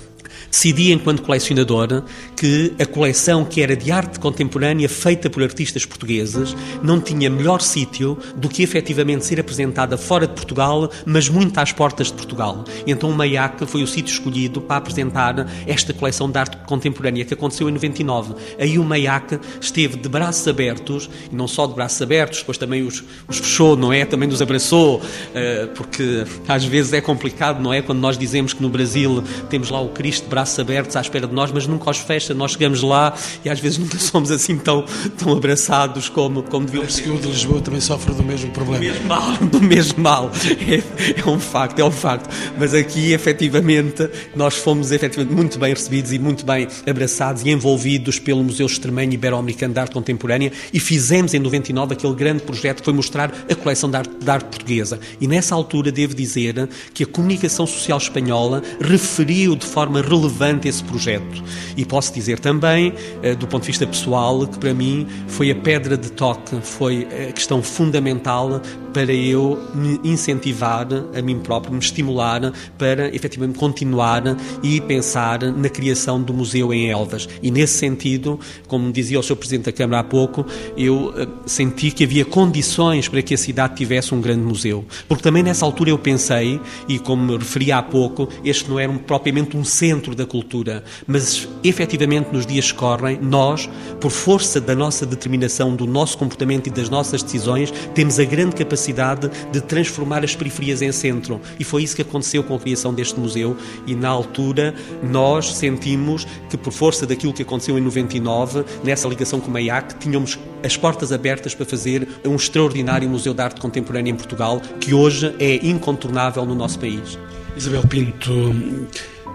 decidi, 0.50 0.91
enquanto 0.91 1.21
colecionador, 1.21 2.04
que 2.38 2.76
a 2.80 2.86
coleção 2.86 3.43
que 3.43 3.63
era 3.63 3.76
de 3.76 3.91
arte 3.91 4.19
contemporânea 4.19 4.88
feita 4.88 5.28
por 5.28 5.41
artistas 5.41 5.86
portugueses 5.86 6.56
não 6.84 7.02
tinha 7.02 7.32
melhor 7.32 7.62
sítio 7.62 8.15
do 8.36 8.47
que 8.47 8.62
efetivamente 8.62 9.26
ser 9.26 9.39
apresentada 9.39 9.97
fora 9.97 10.28
de 10.28 10.34
Portugal, 10.34 10.89
mas 11.04 11.28
muito 11.28 11.58
às 11.58 11.71
portas 11.71 12.08
de 12.08 12.13
Portugal. 12.13 12.63
Então 12.86 13.10
o 13.10 13.15
Maiac 13.15 13.65
foi 13.65 13.82
o 13.82 13.88
sítio 13.88 14.13
escolhido 14.13 14.62
para 14.62 14.78
apresentar 14.78 15.47
esta 15.65 15.93
coleção 15.93 16.30
de 16.30 16.38
arte 16.38 16.58
contemporânea 16.58 17.26
que 17.26 17.34
aconteceu 17.34 17.67
em 17.69 17.71
99. 17.71 18.36
Aí 18.60 18.78
o 18.78 18.84
Maiac 18.84 19.39
esteve 19.60 19.97
de 19.97 20.08
braços 20.08 20.47
abertos, 20.47 21.10
e 21.32 21.36
não 21.36 21.47
só 21.47 21.65
de 21.65 21.73
braços 21.73 22.00
abertos, 22.04 22.39
depois 22.39 22.58
também 22.60 22.84
os, 22.84 23.04
os 23.28 23.39
fechou, 23.39 23.76
não 23.76 23.91
é? 23.91 24.06
Também 24.06 24.30
nos 24.30 24.43
abraçou, 24.43 25.02
eh, 25.34 25.67
porque 25.73 26.23
às 26.47 26.63
vezes 26.63 26.93
é 26.93 27.02
complicado, 27.02 27.60
não 27.62 27.73
é? 27.73 27.82
Quando 27.82 28.00
nós 28.00 28.15
dizemos 28.15 28.54
que 28.54 28.62
no 28.62 28.69
Brasil 28.69 29.23
temos 29.50 29.71
lá 29.71 29.82
o 29.82 29.89
Cristo 29.89 30.30
braços 30.30 30.60
abertos 30.60 30.95
à 30.95 31.02
espera 31.02 31.26
de 31.26 31.34
nós, 31.34 31.52
mas 31.52 31.65
nunca 31.65 31.89
os 31.89 31.97
fecha. 31.97 32.27
Nós 32.34 32.52
chegamos 32.52 32.82
lá 32.82 33.16
e 33.44 33.50
às 33.50 33.60
vezes 33.60 33.78
nunca 33.80 33.98
somos 33.98 34.32
assim 34.32 34.58
tão, 34.58 34.86
tão 35.18 35.34
abraçados 35.34 36.10
como, 36.10 36.44
como 36.44 36.66
devíamos 36.66 36.96
ser. 36.96 37.10
o 37.10 37.18
de 37.18 37.28
Lisboa 37.28 37.62
também 37.62 37.82
sofre 37.82 38.13
do 38.13 38.24
mesmo 38.24 38.52
problema. 38.52 38.80
Do 38.80 38.86
mesmo 38.86 39.08
mal, 39.08 39.38
do 39.42 39.62
mesmo 39.62 40.04
mal. 40.04 40.32
É, 40.68 41.22
é 41.22 41.30
um 41.30 41.40
facto, 41.40 41.80
é 41.80 41.86
um 41.86 41.92
facto. 41.92 42.30
Mas 42.58 42.74
aqui, 42.74 43.13
efetivamente, 43.13 44.10
nós 44.36 44.56
fomos 44.56 44.92
efetivamente 44.92 45.36
muito 45.36 45.60
bem 45.60 45.74
recebidos 45.74 46.12
e 46.12 46.20
muito 46.20 46.46
bem 46.46 46.68
abraçados 46.88 47.44
e 47.44 47.50
envolvidos 47.50 48.20
pelo 48.20 48.44
Museu 48.44 48.66
Extremanho 48.66 49.13
Ibero-Americano 49.13 49.74
de 49.74 49.80
Arte 49.80 49.94
Contemporânea 49.94 50.52
e 50.74 50.80
fizemos 50.80 51.34
em 51.34 51.40
99 51.40 51.94
aquele 51.94 52.13
grande 52.13 52.44
projeto 52.44 52.80
que 52.80 52.86
foi 52.86 52.94
mostrar 52.94 53.34
a 53.50 53.56
coleção 53.56 53.90
de 53.90 53.98
arte, 53.98 54.12
de 54.20 54.30
arte 54.30 54.46
portuguesa. 54.46 55.00
E 55.20 55.28
nessa 55.28 55.56
altura 55.56 55.92
devo 55.92 56.13
dizer 56.13 56.70
que 56.94 57.04
a 57.04 57.08
comunicação 57.08 57.68
social 57.68 57.98
espanhola 57.98 58.62
referiu 58.80 59.56
de 59.56 59.66
forma 59.66 60.02
relevante 60.02 60.28
relevante 60.28 60.68
esse 60.68 60.84
projeto. 60.84 61.44
E 61.76 61.86
posso 61.86 62.13
dizer 62.17 62.39
também, 62.39 62.93
eh, 63.21 63.36
do 63.36 63.47
ponto 63.47 63.62
de 63.62 63.67
vista 63.67 63.86
pessoal, 63.86 64.47
que 64.47 64.58
para 64.58 64.73
mim 64.73 65.08
foi 65.27 65.51
a 65.51 65.56
pedra 65.56 65.97
de 65.97 66.12
toque, 66.12 66.60
foi 66.62 67.08
a 67.30 67.32
questão 67.32 67.62
fundamental 67.62 68.62
para 68.98 69.14
eu 69.14 69.64
me 69.76 70.00
incentivar 70.04 70.88
a 71.16 71.22
mim 71.22 71.38
próprio, 71.38 71.72
me 71.72 71.78
estimular 71.78 72.52
para 72.80 73.16
efetivamente 73.16 73.60
continuar 73.60 74.24
e 74.64 74.82
pensar 74.82 75.40
na 75.52 75.70
criação 75.70 76.20
do 76.20 76.34
museu 76.34 76.74
em 76.74 76.90
Elvas. 76.90 77.30
E 77.44 77.52
nesse 77.52 77.78
sentido, 77.78 78.40
como 78.68 78.92
dizia 78.92 79.20
o 79.20 79.22
Sr. 79.22 79.36
Presidente 79.36 79.66
da 79.66 79.72
Câmara 79.72 80.00
há 80.00 80.04
pouco, 80.04 80.44
eu 80.76 81.14
eh, 81.16 81.28
senti 81.46 81.92
que 81.92 82.06
havia 82.06 82.26
condições 82.26 83.08
para 83.08 83.22
que 83.22 83.36
a 83.36 83.38
cidade 83.38 83.76
tivesse 83.76 84.16
um 84.16 84.20
grande 84.20 84.42
museu. 84.42 84.84
Porque 85.08 85.22
também 85.22 85.44
nessa 85.44 85.64
altura 85.64 85.92
eu 85.92 86.00
pensei, 86.00 86.60
e 86.90 86.98
como 86.98 87.22
me 87.24 87.38
referi 87.38 87.72
há 87.72 87.84
pouco, 87.84 88.28
este 88.44 88.68
não 88.68 88.80
era 88.80 88.92
um, 88.92 88.98
propriamente 88.98 89.56
um 89.56 89.64
centro 89.64 90.16
da 90.16 90.26
cultura, 90.26 90.84
mas 91.06 91.48
efetivamente 91.64 92.34
nos 92.34 92.48
dias 92.48 92.72
que 92.72 92.80
correm, 92.80 93.20
nós, 93.22 93.70
por 94.02 94.10
força 94.10 94.60
da 94.60 94.76
nossa 94.76 95.06
determinação, 95.06 95.76
do 95.76 95.86
nosso 95.86 96.18
comportamento 96.18 96.66
e 96.66 96.72
das 96.72 96.90
nossas 96.90 97.22
decisões, 97.22 97.72
temos 97.94 98.20
a 98.20 98.24
grande 98.24 98.56
capacidade 98.56 98.87
de 98.93 99.62
transformar 99.62 100.23
as 100.23 100.36
periferias 100.36 100.82
em 100.82 100.91
centro. 100.91 101.41
E 101.60 101.63
foi 101.63 101.84
isso 101.84 101.95
que 101.95 102.02
aconteceu 102.02 102.43
com 102.43 102.56
a 102.56 102.60
criação 102.60 102.93
deste 102.93 103.19
museu. 103.19 103.56
E 103.86 103.95
na 103.95 104.10
altura 104.10 104.73
nós 105.04 105.54
sentimos 105.54 106.26
que, 106.50 106.58
por 106.58 106.71
força 106.71 107.06
daquilo 107.06 107.34
que 107.34 107.41
aconteceu 107.41 107.78
em 107.78 107.82
99, 107.82 108.63
nessa 108.84 109.08
ligação 109.08 109.39
com 109.39 109.50
o 109.50 109.52
MAIAC, 109.52 109.95
tínhamos 110.00 110.39
as 110.63 110.76
portas 110.76 111.12
abertas 111.12 111.54
para 111.54 111.65
fazer 111.65 112.08
um 112.26 112.36
extraordinário 112.36 113.10
Museu 113.10 113.34
de 113.34 113.41
Arte 113.41 113.62
Contemporânea 113.62 114.12
em 114.12 114.15
Portugal, 114.15 114.62
que 114.80 114.93
hoje 114.93 115.34
é 115.39 115.56
incontornável 115.65 116.45
no 116.45 116.56
nosso 116.56 116.80
país. 116.80 117.17
Isabel 117.56 117.84
Pinto, 117.88 118.56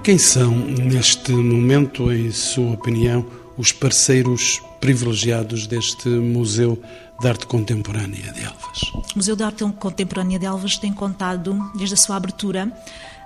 quem 0.02 0.18
são, 0.18 0.50
neste 0.52 1.32
momento, 1.32 2.12
em 2.12 2.30
sua 2.30 2.72
opinião, 2.72 3.26
os 3.56 3.72
parceiros 3.72 4.60
privilegiados 4.80 5.66
deste 5.66 6.08
Museu 6.08 6.78
de 7.22 7.28
Arte 7.28 7.46
Contemporânea 7.46 8.32
de 8.32 8.42
Elvas? 8.42 8.80
O 8.94 9.02
Museu 9.14 9.37
de 9.37 9.44
Arte 9.44 9.64
Contemporânea 9.78 10.40
de 10.40 10.44
Elvas 10.44 10.76
tem 10.76 10.92
contado, 10.92 11.56
desde 11.76 11.94
a 11.94 11.96
sua 11.96 12.16
abertura, 12.16 12.68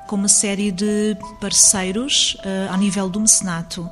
com 0.06 0.16
uma 0.16 0.28
série 0.28 0.70
de 0.70 1.16
parceiros 1.40 2.36
uh, 2.40 2.72
ao 2.72 2.76
nível 2.76 3.08
do 3.08 3.18
mecenato, 3.18 3.88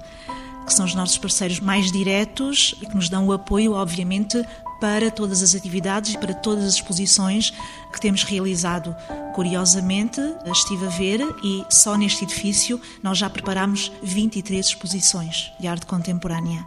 que 0.66 0.74
são 0.74 0.84
os 0.84 0.94
nossos 0.94 1.16
parceiros 1.16 1.58
mais 1.58 1.90
diretos 1.90 2.74
e 2.82 2.86
que 2.86 2.94
nos 2.94 3.08
dão 3.08 3.26
o 3.26 3.32
apoio, 3.32 3.72
obviamente, 3.72 4.44
para 4.78 5.10
todas 5.10 5.42
as 5.42 5.54
atividades 5.54 6.12
e 6.12 6.18
para 6.18 6.34
todas 6.34 6.64
as 6.64 6.74
exposições 6.74 7.54
que 7.90 7.98
temos 7.98 8.24
realizado. 8.24 8.94
Curiosamente, 9.34 10.20
estive 10.52 10.84
a 10.84 10.90
ver 10.90 11.20
e 11.42 11.64
só 11.70 11.96
neste 11.96 12.24
edifício 12.24 12.78
nós 13.02 13.16
já 13.16 13.30
preparamos 13.30 13.90
23 14.02 14.66
exposições 14.66 15.50
de 15.58 15.66
arte 15.66 15.86
contemporânea 15.86 16.62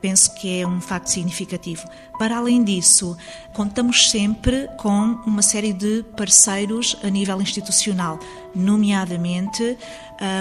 penso 0.00 0.34
que 0.34 0.60
é 0.60 0.66
um 0.66 0.80
facto 0.80 1.08
significativo. 1.08 1.88
Para 2.18 2.38
além 2.38 2.64
disso, 2.64 3.16
contamos 3.52 4.10
sempre 4.10 4.68
com 4.76 5.18
uma 5.26 5.42
série 5.42 5.72
de 5.72 6.04
parceiros 6.16 6.96
a 7.02 7.08
nível 7.08 7.40
institucional, 7.40 8.18
nomeadamente 8.54 9.76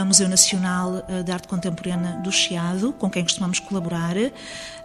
o 0.02 0.06
Museu 0.06 0.28
Nacional 0.28 1.06
eh, 1.08 1.22
de 1.22 1.32
Arte 1.32 1.48
Contemporânea 1.48 2.14
do 2.24 2.32
Chiado, 2.32 2.92
com 2.94 3.10
quem 3.10 3.24
costumamos 3.24 3.60
colaborar, 3.60 4.16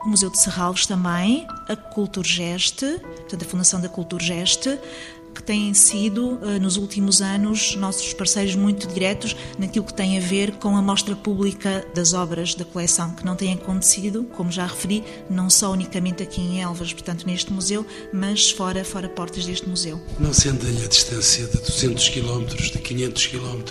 o 0.05 0.09
Museu 0.09 0.31
de 0.31 0.39
Serralves 0.39 0.87
também, 0.87 1.47
a 1.69 1.75
Culturgeste, 1.75 3.01
portanto 3.01 3.43
a 3.43 3.49
Fundação 3.49 3.81
da 3.81 3.89
Culturgeste, 3.89 4.79
que 5.33 5.43
têm 5.43 5.73
sido, 5.75 6.39
eh, 6.43 6.59
nos 6.59 6.77
últimos 6.77 7.21
anos, 7.23 7.77
nossos 7.77 8.13
parceiros 8.13 8.55
muito 8.55 8.87
diretos 8.87 9.37
naquilo 9.59 9.85
que 9.85 9.95
tem 9.95 10.19
a 10.19 10.21
ver 10.21 10.53
com 10.53 10.77
a 10.77 10.83
mostra 10.83 11.17
pública 11.17 11.87
das 11.95 12.13
obras 12.13 12.55
da 12.55 12.65
coleção, 12.65 13.11
que 13.15 13.25
não 13.25 13.35
tem 13.35 13.55
acontecido, 13.55 14.25
como 14.25 14.51
já 14.51 14.67
referi, 14.67 15.03
não 15.29 15.49
só 15.49 15.73
unicamente 15.73 16.23
aqui 16.23 16.41
em 16.41 16.61
Elvas, 16.61 16.93
portanto 16.93 17.27
neste 17.27 17.53
museu, 17.53 17.87
mas 18.13 18.51
fora, 18.51 18.85
fora 18.85 19.09
portas 19.09 19.47
deste 19.47 19.69
museu. 19.69 20.01
Não 20.19 20.33
sendo-lhe 20.33 20.85
a 20.85 20.89
distância 20.89 21.47
de 21.47 21.59
200 21.59 22.09
km, 22.11 22.47
de 22.47 22.79
500 22.79 23.27
km, 23.27 23.63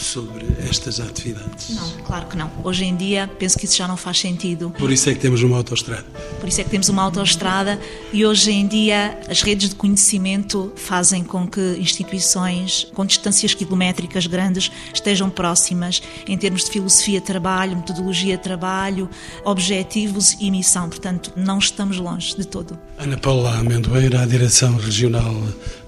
sobre 0.00 0.46
estas 0.68 1.00
atividades? 1.00 1.70
Não, 1.70 1.90
claro 2.04 2.26
que 2.26 2.36
não. 2.36 2.50
Hoje 2.64 2.84
em 2.84 2.96
dia 2.96 3.30
penso 3.38 3.58
que 3.58 3.66
isso 3.66 3.76
já 3.76 3.86
não 3.86 3.96
faz 3.96 4.18
sentido. 4.18 4.70
Por 4.78 4.90
isso 4.90 5.08
é 5.10 5.14
que 5.14 5.20
temos 5.20 5.42
uma 5.42 5.56
autoestrada. 5.56 6.04
Por 6.40 6.48
isso 6.48 6.60
é 6.60 6.64
que 6.64 6.70
temos 6.70 6.88
uma 6.88 7.02
autoestrada 7.02 7.78
e 8.12 8.24
hoje 8.24 8.50
em 8.50 8.66
dia 8.66 9.18
as 9.28 9.42
redes 9.42 9.68
de 9.68 9.74
conhecimento 9.74 10.72
fazem 10.76 11.22
com 11.22 11.46
que 11.46 11.76
instituições 11.78 12.86
com 12.94 13.04
distâncias 13.04 13.54
quilométricas 13.54 14.26
grandes 14.26 14.70
estejam 14.92 15.28
próximas 15.28 16.02
em 16.26 16.36
termos 16.36 16.64
de 16.64 16.70
filosofia 16.70 17.20
de 17.20 17.26
trabalho, 17.26 17.76
metodologia 17.76 18.36
de 18.36 18.42
trabalho, 18.42 19.08
objetivos 19.44 20.36
e 20.40 20.50
missão. 20.50 20.88
Portanto, 20.88 21.32
não 21.36 21.58
estamos 21.58 21.98
longe 21.98 22.36
de 22.36 22.46
todo. 22.46 22.78
Ana 22.98 23.16
Paula 23.16 23.58
Amendoeira, 23.58 24.22
a 24.22 24.26
Direção 24.26 24.76
Regional 24.76 25.34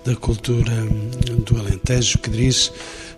da 0.05 0.15
Cultura 0.15 0.73
do 1.47 1.59
Alentejo, 1.59 2.19
que 2.19 2.31
diz 2.31 2.71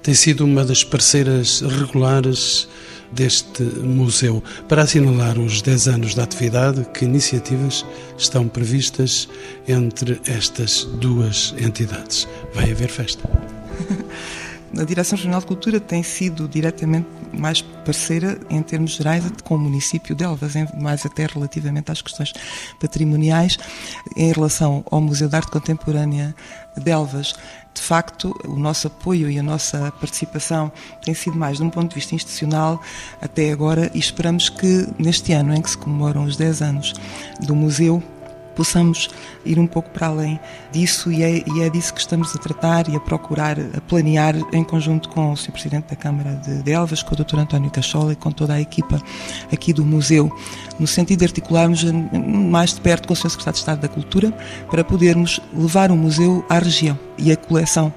tem 0.06 0.14
sido 0.14 0.44
uma 0.44 0.64
das 0.64 0.84
parceiras 0.84 1.62
regulares 1.62 2.68
deste 3.10 3.64
museu. 3.64 4.40
Para 4.68 4.82
assinalar 4.82 5.36
os 5.36 5.60
10 5.60 5.88
anos 5.88 6.14
da 6.14 6.22
atividade, 6.22 6.86
que 6.94 7.04
iniciativas 7.04 7.84
estão 8.16 8.46
previstas 8.46 9.28
entre 9.66 10.20
estas 10.24 10.84
duas 10.84 11.56
entidades? 11.58 12.28
Vai 12.54 12.70
haver 12.70 12.88
festa. 12.88 13.28
A 14.78 14.84
Direção 14.84 15.16
Regional 15.16 15.40
de 15.40 15.46
Cultura 15.46 15.80
tem 15.80 16.02
sido 16.02 16.46
diretamente 16.46 17.08
mais 17.32 17.62
parceira 17.62 18.38
em 18.50 18.62
termos 18.62 18.92
gerais 18.92 19.24
com 19.42 19.54
o 19.54 19.58
município 19.58 20.14
de 20.14 20.22
Elvas, 20.22 20.52
mais 20.78 21.04
até 21.06 21.26
relativamente 21.26 21.90
às 21.90 22.02
questões 22.02 22.32
patrimoniais. 22.78 23.58
Em 24.16 24.32
relação 24.32 24.84
ao 24.90 25.00
Museu 25.00 25.28
de 25.28 25.36
Arte 25.36 25.50
Contemporânea 25.50 26.34
de 26.76 26.90
Elvas, 26.90 27.34
de 27.76 27.82
facto, 27.82 28.34
o 28.44 28.56
nosso 28.56 28.86
apoio 28.86 29.30
e 29.30 29.38
a 29.38 29.42
nossa 29.42 29.92
participação 30.00 30.72
tem 31.04 31.12
sido 31.12 31.36
mais 31.36 31.58
de 31.58 31.62
um 31.62 31.68
ponto 31.68 31.90
de 31.90 31.94
vista 31.94 32.14
institucional 32.14 32.80
até 33.20 33.52
agora 33.52 33.90
e 33.94 33.98
esperamos 33.98 34.48
que 34.48 34.88
neste 34.98 35.32
ano 35.32 35.54
em 35.54 35.60
que 35.60 35.70
se 35.70 35.76
comemoram 35.76 36.24
os 36.24 36.36
10 36.36 36.62
anos 36.62 36.94
do 37.42 37.54
museu 37.54 38.02
possamos 38.54 39.10
ir 39.44 39.58
um 39.58 39.66
pouco 39.66 39.90
para 39.90 40.06
além 40.06 40.40
disso 40.72 41.12
e 41.12 41.22
é, 41.22 41.44
e 41.46 41.60
é 41.60 41.68
disso 41.68 41.92
que 41.92 42.00
estamos 42.00 42.34
a 42.34 42.38
tratar 42.38 42.88
e 42.88 42.96
a 42.96 43.00
procurar, 43.00 43.58
a 43.60 43.80
planear 43.82 44.34
em 44.54 44.64
conjunto 44.64 45.10
com 45.10 45.32
o 45.32 45.36
Sr. 45.36 45.52
Presidente 45.52 45.90
da 45.90 45.96
Câmara 45.96 46.40
de, 46.64 46.72
Elvas, 46.72 47.02
com 47.02 47.14
o 47.14 47.16
Dr. 47.22 47.40
António 47.40 47.70
Cachola 47.70 48.14
e 48.14 48.16
com 48.16 48.32
toda 48.32 48.54
a 48.54 48.60
equipa 48.60 48.98
aqui 49.52 49.74
do 49.74 49.84
museu, 49.84 50.34
no 50.80 50.86
sentido 50.86 51.18
de 51.18 51.26
articularmos 51.26 51.84
mais 51.84 52.72
de 52.72 52.80
perto 52.80 53.06
com 53.06 53.12
o 53.12 53.16
Sr. 53.16 53.28
Secretário 53.28 53.52
de 53.52 53.58
Estado 53.58 53.80
da 53.82 53.88
Cultura 53.88 54.32
para 54.70 54.82
podermos 54.82 55.38
levar 55.52 55.90
o 55.90 55.96
museu 55.96 56.42
à 56.48 56.58
região 56.58 57.05
e 57.18 57.32
a 57.32 57.36
coleção 57.36 57.92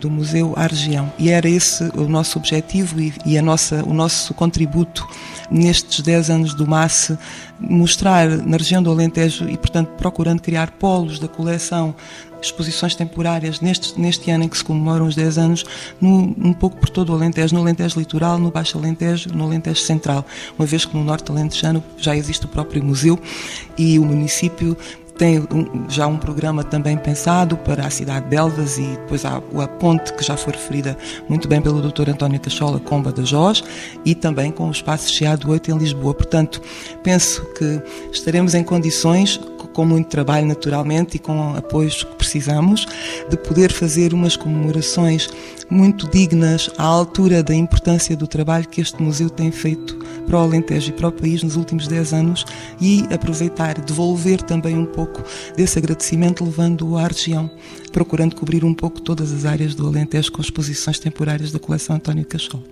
do 0.00 0.10
museu 0.10 0.52
à 0.56 0.66
região. 0.66 1.12
E 1.18 1.30
era 1.30 1.48
esse 1.48 1.84
o 1.96 2.08
nosso 2.08 2.38
objetivo 2.38 3.00
e, 3.00 3.14
e 3.24 3.38
a 3.38 3.42
nossa, 3.42 3.84
o 3.84 3.92
nosso 3.92 4.34
contributo 4.34 5.06
nestes 5.50 6.00
10 6.00 6.30
anos 6.30 6.54
do 6.54 6.66
MASSE, 6.66 7.18
mostrar 7.60 8.28
na 8.28 8.56
região 8.56 8.82
do 8.82 8.90
Alentejo 8.90 9.48
e, 9.48 9.56
portanto, 9.56 9.88
procurando 9.96 10.40
criar 10.40 10.70
polos 10.72 11.18
da 11.18 11.28
coleção, 11.28 11.94
exposições 12.44 12.94
temporárias 12.94 13.60
neste, 13.60 13.98
neste 13.98 14.30
ano 14.30 14.44
em 14.44 14.48
que 14.48 14.56
se 14.56 14.64
comemoram 14.64 15.06
os 15.06 15.14
10 15.14 15.38
anos, 15.38 15.64
no, 16.00 16.34
um 16.38 16.52
pouco 16.52 16.76
por 16.76 16.88
todo 16.88 17.10
o 17.10 17.14
Alentejo, 17.14 17.54
no 17.54 17.60
Alentejo 17.60 17.98
Litoral, 17.98 18.38
no 18.38 18.50
Baixo 18.50 18.78
Alentejo, 18.78 19.30
no 19.32 19.44
Alentejo 19.44 19.80
Central, 19.80 20.24
uma 20.58 20.66
vez 20.66 20.84
que 20.84 20.96
no 20.96 21.04
Norte 21.04 21.30
Alentejano 21.30 21.82
já 21.96 22.16
existe 22.16 22.44
o 22.44 22.48
próprio 22.48 22.82
museu 22.82 23.18
e 23.78 23.98
o 23.98 24.04
município 24.04 24.76
tem 25.16 25.38
um, 25.38 25.88
já 25.88 26.06
um 26.06 26.16
programa 26.16 26.64
também 26.64 26.96
pensado 26.96 27.56
para 27.58 27.86
a 27.86 27.90
cidade 27.90 28.28
de 28.28 28.36
Elvas 28.36 28.78
e 28.78 28.82
depois 28.82 29.24
há 29.24 29.36
a 29.36 29.68
ponte 29.68 30.12
que 30.12 30.24
já 30.24 30.36
foi 30.36 30.52
referida 30.52 30.96
muito 31.28 31.46
bem 31.48 31.60
pelo 31.60 31.80
Dr. 31.80 32.10
António 32.10 32.40
Cachola 32.40 32.80
com 32.80 33.00
Badajoz 33.00 33.62
e 34.04 34.14
também 34.14 34.50
com 34.50 34.68
o 34.68 34.70
Espaço 34.70 35.12
Chiado 35.12 35.50
8 35.50 35.70
em 35.70 35.78
Lisboa. 35.78 36.14
Portanto, 36.14 36.60
penso 37.02 37.44
que 37.54 37.80
estaremos 38.12 38.54
em 38.54 38.64
condições 38.64 39.40
com 39.74 39.84
muito 39.84 40.08
trabalho 40.08 40.46
naturalmente 40.46 41.16
e 41.16 41.18
com 41.18 41.54
apoios 41.56 42.04
que 42.04 42.14
precisamos, 42.14 42.86
de 43.28 43.36
poder 43.36 43.72
fazer 43.72 44.14
umas 44.14 44.36
comemorações 44.36 45.28
muito 45.74 46.08
dignas 46.08 46.70
à 46.78 46.84
altura 46.84 47.42
da 47.42 47.54
importância 47.54 48.16
do 48.16 48.28
trabalho 48.28 48.68
que 48.68 48.80
este 48.80 49.02
museu 49.02 49.28
tem 49.28 49.50
feito 49.50 49.96
para 50.24 50.38
o 50.38 50.40
Alentejo 50.40 50.90
e 50.90 50.92
para 50.92 51.08
o 51.08 51.12
país 51.12 51.42
nos 51.42 51.56
últimos 51.56 51.88
10 51.88 52.12
anos 52.12 52.44
e 52.80 53.04
aproveitar, 53.12 53.80
devolver 53.80 54.40
também 54.40 54.78
um 54.78 54.86
pouco 54.86 55.22
desse 55.56 55.78
agradecimento 55.78 56.44
levando-o 56.44 56.96
à 56.96 57.08
região, 57.08 57.50
procurando 57.92 58.36
cobrir 58.36 58.64
um 58.64 58.72
pouco 58.72 59.00
todas 59.00 59.32
as 59.32 59.44
áreas 59.44 59.74
do 59.74 59.86
Alentejo 59.86 60.30
com 60.30 60.40
exposições 60.40 61.00
temporárias 61.00 61.50
da 61.50 61.58
coleção 61.58 61.96
António 61.96 62.24
Cachol. 62.24 62.62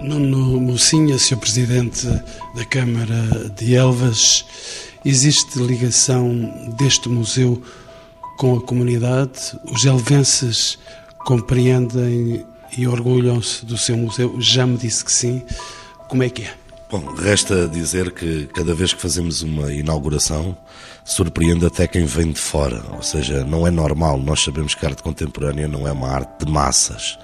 Nuno 0.00 0.60
Mocinha, 0.60 1.18
Sr. 1.18 1.36
Presidente 1.38 2.06
da 2.06 2.64
Câmara 2.70 3.52
de 3.56 3.74
Elvas, 3.74 4.44
existe 5.04 5.58
ligação 5.58 6.72
deste 6.78 7.08
museu 7.08 7.60
com 8.38 8.56
a 8.56 8.60
comunidade? 8.60 9.58
Os 9.72 9.84
elvenses 9.84 10.78
compreendem 11.24 12.44
e 12.76 12.86
orgulham-se 12.86 13.64
do 13.64 13.76
seu 13.76 13.96
museu? 13.96 14.36
Já 14.40 14.66
me 14.66 14.76
disse 14.76 15.04
que 15.04 15.12
sim. 15.12 15.42
Como 16.08 16.22
é 16.22 16.28
que 16.28 16.42
é? 16.42 16.54
Bom, 16.90 17.14
resta 17.14 17.66
dizer 17.66 18.12
que 18.12 18.46
cada 18.54 18.74
vez 18.74 18.92
que 18.92 19.00
fazemos 19.00 19.42
uma 19.42 19.72
inauguração, 19.72 20.56
surpreende 21.04 21.66
até 21.66 21.88
quem 21.88 22.04
vem 22.04 22.30
de 22.30 22.40
fora. 22.40 22.82
Ou 22.92 23.02
seja, 23.02 23.44
não 23.44 23.66
é 23.66 23.70
normal. 23.70 24.18
Nós 24.18 24.44
sabemos 24.44 24.74
que 24.74 24.86
a 24.86 24.90
arte 24.90 25.02
contemporânea 25.02 25.66
não 25.66 25.88
é 25.88 25.92
uma 25.92 26.08
arte 26.08 26.44
de 26.44 26.52
massas 26.52 27.18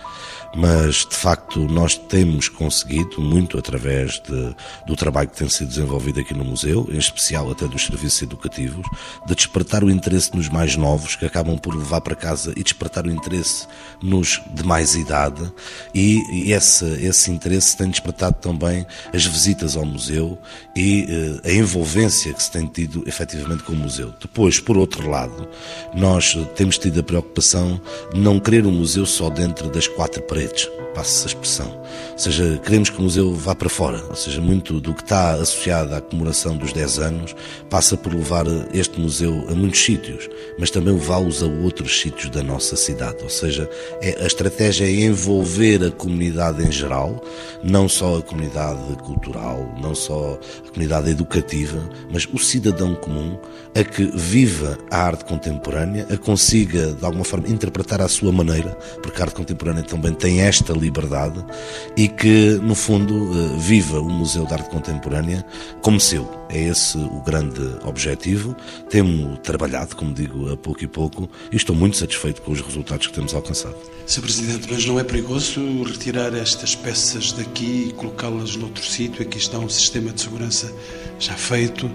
mas 0.54 1.06
de 1.06 1.14
facto 1.14 1.60
nós 1.60 1.96
temos 1.96 2.48
conseguido 2.48 3.20
muito 3.20 3.58
através 3.58 4.20
de, 4.20 4.54
do 4.86 4.96
trabalho 4.96 5.28
que 5.28 5.36
tem 5.36 5.48
sido 5.48 5.68
desenvolvido 5.68 6.20
aqui 6.20 6.34
no 6.34 6.44
museu, 6.44 6.88
em 6.90 6.98
especial 6.98 7.50
até 7.50 7.66
dos 7.66 7.86
serviços 7.86 8.22
educativos, 8.22 8.86
de 9.26 9.34
despertar 9.34 9.84
o 9.84 9.90
interesse 9.90 10.34
nos 10.34 10.48
mais 10.48 10.76
novos, 10.76 11.14
que 11.14 11.24
acabam 11.24 11.56
por 11.56 11.74
levar 11.74 12.00
para 12.00 12.14
casa 12.14 12.52
e 12.56 12.62
despertar 12.62 13.06
o 13.06 13.10
interesse 13.10 13.66
nos 14.02 14.40
de 14.52 14.64
mais 14.64 14.94
idade, 14.94 15.52
e, 15.94 16.50
esse, 16.52 16.84
esse 17.04 17.30
interesse 17.30 17.76
tem 17.76 17.88
despertado 17.88 18.36
também 18.40 18.86
as 19.14 19.24
visitas 19.24 19.76
ao 19.76 19.84
museu 19.84 20.38
e 20.74 21.40
eh, 21.44 21.50
a 21.50 21.52
envolvência 21.52 22.32
que 22.32 22.42
se 22.42 22.50
tem 22.50 22.66
tido 22.66 23.04
efetivamente 23.06 23.62
com 23.62 23.72
o 23.72 23.76
museu. 23.76 24.12
Depois, 24.20 24.58
por 24.58 24.76
outro 24.76 25.08
lado, 25.08 25.48
nós 25.94 26.36
temos 26.56 26.78
tido 26.78 27.00
a 27.00 27.02
preocupação 27.02 27.80
de 28.12 28.20
não 28.20 28.40
querer 28.40 28.66
um 28.66 28.72
museu 28.72 29.06
só 29.06 29.30
dentro 29.30 29.68
das 29.68 29.86
quatro 29.86 30.22
paredes 30.22 30.39
paredes, 30.40 30.70
passa 30.94 31.24
a 31.24 31.28
expressão. 31.28 31.80
Ou 32.12 32.18
seja, 32.18 32.60
queremos 32.64 32.90
que 32.90 32.98
o 32.98 33.02
museu 33.02 33.34
vá 33.34 33.54
para 33.54 33.68
fora, 33.68 34.02
ou 34.08 34.16
seja, 34.16 34.40
muito 34.40 34.80
do 34.80 34.94
que 34.94 35.02
está 35.02 35.32
associado 35.32 35.94
à 35.94 36.00
comemoração 36.00 36.56
dos 36.56 36.72
10 36.72 36.98
anos 36.98 37.36
passa 37.68 37.96
por 37.96 38.12
levar 38.12 38.46
este 38.72 39.00
museu 39.00 39.46
a 39.48 39.54
muitos 39.54 39.82
sítios, 39.82 40.28
mas 40.58 40.70
também 40.70 40.94
levá-los 40.94 41.42
a 41.42 41.46
outros 41.46 42.00
sítios 42.00 42.30
da 42.30 42.42
nossa 42.42 42.76
cidade. 42.76 43.22
Ou 43.22 43.28
seja, 43.28 43.68
é, 44.00 44.22
a 44.22 44.26
estratégia 44.26 44.84
é 44.84 45.04
envolver 45.06 45.84
a 45.84 45.90
comunidade 45.90 46.62
em 46.62 46.72
geral, 46.72 47.22
não 47.62 47.88
só 47.88 48.18
a 48.18 48.22
comunidade 48.22 48.80
cultural, 49.04 49.74
não 49.80 49.94
só 49.94 50.38
a 50.66 50.68
comunidade 50.70 51.10
educativa, 51.10 51.78
mas 52.10 52.26
o 52.32 52.38
cidadão 52.38 52.94
comum 52.94 53.38
a 53.74 53.84
que 53.84 54.04
viva 54.14 54.78
a 54.90 54.98
arte 54.98 55.24
contemporânea, 55.24 56.06
a 56.10 56.16
consiga 56.16 56.92
de 56.92 57.04
alguma 57.04 57.24
forma 57.24 57.48
interpretar 57.48 58.00
à 58.00 58.08
sua 58.08 58.32
maneira, 58.32 58.70
porque 59.02 59.20
a 59.20 59.24
arte 59.24 59.34
contemporânea 59.34 59.82
também 59.82 60.12
tem 60.12 60.29
tem 60.30 60.42
esta 60.42 60.72
liberdade 60.72 61.44
e 61.96 62.06
que, 62.06 62.50
no 62.62 62.76
fundo, 62.76 63.32
eh, 63.32 63.56
viva 63.58 63.98
o 63.98 64.08
Museu 64.08 64.46
de 64.46 64.54
Arte 64.54 64.70
Contemporânea 64.70 65.44
como 65.82 65.98
seu. 65.98 66.30
É 66.48 66.68
esse 66.68 66.96
o 66.96 67.20
grande 67.20 67.60
objetivo. 67.84 68.54
Temos 68.88 69.40
trabalhado, 69.40 69.96
como 69.96 70.14
digo, 70.14 70.52
a 70.52 70.56
pouco 70.56 70.84
e 70.84 70.86
pouco 70.86 71.28
e 71.50 71.56
estou 71.56 71.74
muito 71.74 71.96
satisfeito 71.96 72.42
com 72.42 72.52
os 72.52 72.60
resultados 72.60 73.08
que 73.08 73.12
temos 73.12 73.34
alcançado. 73.34 73.74
Sr. 74.06 74.20
Presidente, 74.20 74.68
mas 74.70 74.86
não 74.86 75.00
é 75.00 75.04
perigoso 75.04 75.60
retirar 75.82 76.32
estas 76.32 76.76
peças 76.76 77.32
daqui 77.32 77.88
e 77.88 77.92
colocá-las 77.94 78.54
noutro 78.54 78.84
sítio? 78.84 79.22
Aqui 79.22 79.38
está 79.38 79.58
um 79.58 79.68
sistema 79.68 80.12
de 80.12 80.20
segurança 80.20 80.72
já 81.18 81.34
feito. 81.34 81.90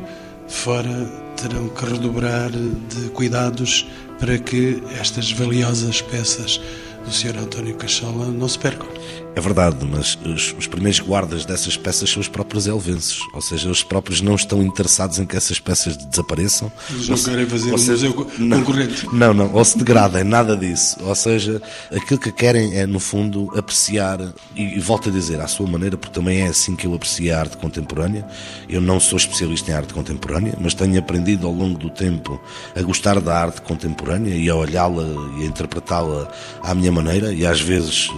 Fora 0.50 1.06
terão 1.38 1.70
que 1.70 1.86
redobrar 1.86 2.52
de 2.52 3.10
cuidados 3.12 3.88
para 4.20 4.38
que 4.38 4.84
estas 5.00 5.32
valiosas 5.32 6.02
peças 6.02 6.60
do 7.06 7.12
Sr. 7.12 7.38
António 7.38 7.76
Cachola 7.76 8.28
não 8.28 8.48
se 8.48 8.58
percam. 8.58 8.88
É 9.36 9.42
verdade, 9.42 9.86
mas 9.86 10.18
os, 10.26 10.56
os, 10.58 10.66
primeiros 10.66 11.02
guardas 11.02 11.44
dessas 11.44 11.76
peças 11.76 12.10
são 12.10 12.22
os 12.22 12.30
próprios 12.30 12.68
elvenses, 12.68 13.20
ou 13.34 13.42
seja, 13.42 13.68
eles 13.68 13.84
próprios 13.84 14.22
não 14.22 14.34
estão 14.34 14.64
interessados 14.64 15.20
em 15.20 15.26
que 15.26 15.36
essas 15.36 15.60
peças 15.60 15.98
desapareçam. 15.98 16.72
Eles 16.90 17.10
não 17.10 17.18
querem 17.18 17.46
fazer 17.46 17.74
um 17.74 17.78
seja, 17.78 18.08
museu 18.08 18.32
não, 18.40 18.60
concorrente. 18.60 19.06
Não, 19.12 19.34
não, 19.34 19.54
ou 19.54 19.66
se 19.66 19.78
degradem, 19.78 20.24
nada 20.24 20.56
disso. 20.56 20.98
Ou 21.02 21.14
seja, 21.14 21.62
aquilo 21.92 22.18
que 22.18 22.32
querem 22.32 22.76
é, 22.78 22.86
no 22.86 22.98
fundo, 22.98 23.52
apreciar, 23.58 24.22
e, 24.56 24.78
e 24.78 24.80
volto 24.80 25.10
a 25.10 25.12
dizer, 25.12 25.42
à 25.42 25.48
sua 25.48 25.68
maneira, 25.68 25.98
porque 25.98 26.14
também 26.18 26.44
é 26.44 26.48
assim 26.48 26.74
que 26.74 26.88
eu 26.88 26.94
aprecio 26.94 27.36
a 27.36 27.38
arte 27.38 27.58
contemporânea. 27.58 28.26
Eu 28.70 28.80
não 28.80 29.02
sou 29.02 29.18
especialista 29.18 29.70
em 29.70 29.74
arte 29.74 29.94
contemporânea, 29.94 30.54
mas 30.62 30.74
tenho 30.74 30.98
aprendido 30.98 31.46
ao 31.46 31.52
longo 31.52 31.78
do 31.78 31.90
tempo 31.90 32.42
a 32.74 32.82
gostar 32.82 33.20
da 33.20 33.38
arte 33.38 33.62
contemporânea 33.62 34.34
e 34.34 34.50
a 34.50 34.56
olhá-la 34.56 35.04
e 35.38 35.44
a 35.44 35.46
interpretá-la 35.46 36.32
à 36.64 36.74
minha 36.74 36.92
maneira, 36.92 37.34
e 37.34 37.46
às 37.46 37.60
vezes 37.60 38.10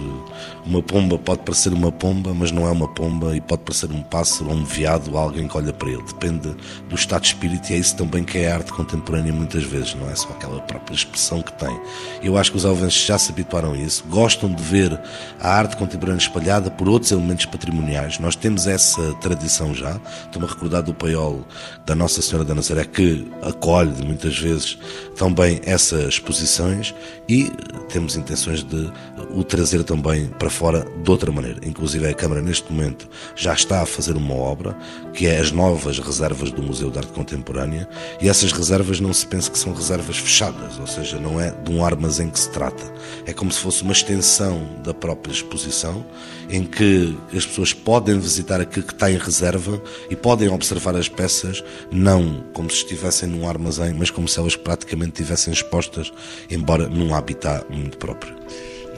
uma 0.68 0.82
pomba 0.82 1.18
pode 1.18 1.40
parecer 1.40 1.72
uma 1.72 1.90
pomba, 1.90 2.34
mas 2.34 2.52
não 2.52 2.66
é 2.66 2.70
uma 2.70 2.86
pomba, 2.86 3.34
e 3.34 3.40
pode 3.40 3.62
parecer 3.62 3.90
um 3.90 4.02
pássaro 4.02 4.50
ou 4.50 4.56
um 4.56 4.64
veado 4.64 5.12
ou 5.12 5.18
alguém 5.18 5.48
que 5.48 5.56
olha 5.56 5.72
para 5.72 5.88
ele. 5.88 6.02
Depende 6.02 6.54
do 6.88 6.94
estado 6.94 7.22
de 7.22 7.28
espírito, 7.28 7.70
e 7.70 7.74
é 7.74 7.78
isso 7.78 7.96
também 7.96 8.22
que 8.22 8.36
é 8.36 8.52
a 8.52 8.56
arte 8.56 8.70
contemporânea 8.72 9.32
muitas 9.32 9.64
vezes, 9.64 9.94
não 9.94 10.10
é 10.10 10.14
só 10.14 10.28
aquela 10.28 10.60
própria 10.60 10.94
expressão 10.94 11.40
que 11.40 11.52
tem. 11.54 11.74
Eu 12.22 12.36
acho 12.36 12.50
que 12.50 12.58
os 12.58 12.66
alvenses 12.66 13.02
já 13.02 13.18
se 13.18 13.32
habituaram 13.32 13.72
a 13.72 13.78
isso, 13.78 14.04
gostam 14.10 14.52
de 14.52 14.62
ver 14.62 15.00
a 15.40 15.48
arte 15.48 15.74
contemporânea 15.76 16.20
espalhada 16.20 16.70
por 16.70 16.86
outros 16.86 17.12
elementos 17.12 17.46
patrimoniais. 17.46 18.18
Nós 18.18 18.36
temos 18.36 18.66
essa 18.66 19.14
tradição 19.14 19.74
já. 19.74 19.98
Estou-me 20.26 20.46
a 20.46 20.50
recordar 20.50 20.82
do 20.82 20.92
paiol 20.92 21.46
da 21.86 21.94
Nossa 21.94 22.20
Senhora 22.20 22.44
da 22.44 22.54
Nazaré, 22.54 22.84
que 22.84 23.26
acolhe 23.42 24.04
muitas 24.04 24.38
vezes 24.38 24.78
também 25.16 25.62
essas 25.64 26.08
exposições 26.14 26.94
e 27.26 27.50
temos 27.88 28.16
intenções 28.16 28.62
de 28.62 28.90
o 29.30 29.42
trazer 29.42 29.82
também 29.82 30.26
para 30.38 30.50
fora 30.58 30.84
de 31.04 31.08
outra 31.08 31.30
maneira. 31.30 31.60
Inclusive 31.64 32.08
a 32.08 32.12
Câmara 32.12 32.42
neste 32.42 32.72
momento 32.72 33.08
já 33.36 33.54
está 33.54 33.80
a 33.80 33.86
fazer 33.86 34.16
uma 34.16 34.34
obra 34.34 34.76
que 35.14 35.28
é 35.28 35.38
as 35.38 35.52
novas 35.52 36.00
reservas 36.00 36.50
do 36.50 36.60
Museu 36.60 36.90
de 36.90 36.98
Arte 36.98 37.12
Contemporânea 37.12 37.88
e 38.20 38.28
essas 38.28 38.50
reservas 38.50 38.98
não 38.98 39.12
se 39.12 39.24
pensa 39.24 39.52
que 39.52 39.58
são 39.58 39.72
reservas 39.72 40.18
fechadas, 40.18 40.76
ou 40.80 40.86
seja, 40.88 41.16
não 41.20 41.40
é 41.40 41.52
de 41.52 41.70
um 41.70 41.84
armazém 41.84 42.28
que 42.28 42.40
se 42.40 42.50
trata. 42.50 42.82
É 43.24 43.32
como 43.32 43.52
se 43.52 43.60
fosse 43.60 43.84
uma 43.84 43.92
extensão 43.92 44.68
da 44.82 44.92
própria 44.92 45.32
exposição 45.32 46.04
em 46.50 46.64
que 46.64 47.16
as 47.32 47.46
pessoas 47.46 47.72
podem 47.72 48.18
visitar 48.18 48.60
aquilo 48.60 48.86
que 48.86 48.92
está 48.92 49.08
em 49.12 49.16
reserva 49.16 49.80
e 50.10 50.16
podem 50.16 50.48
observar 50.48 50.96
as 50.96 51.08
peças 51.08 51.62
não 51.92 52.42
como 52.52 52.68
se 52.68 52.78
estivessem 52.78 53.28
num 53.28 53.48
armazém, 53.48 53.94
mas 53.94 54.10
como 54.10 54.26
se 54.26 54.40
elas 54.40 54.56
praticamente 54.56 55.12
estivessem 55.12 55.52
expostas, 55.52 56.12
embora 56.50 56.88
num 56.88 57.14
habitat 57.14 57.64
muito 57.70 57.96
próprio. 57.96 58.36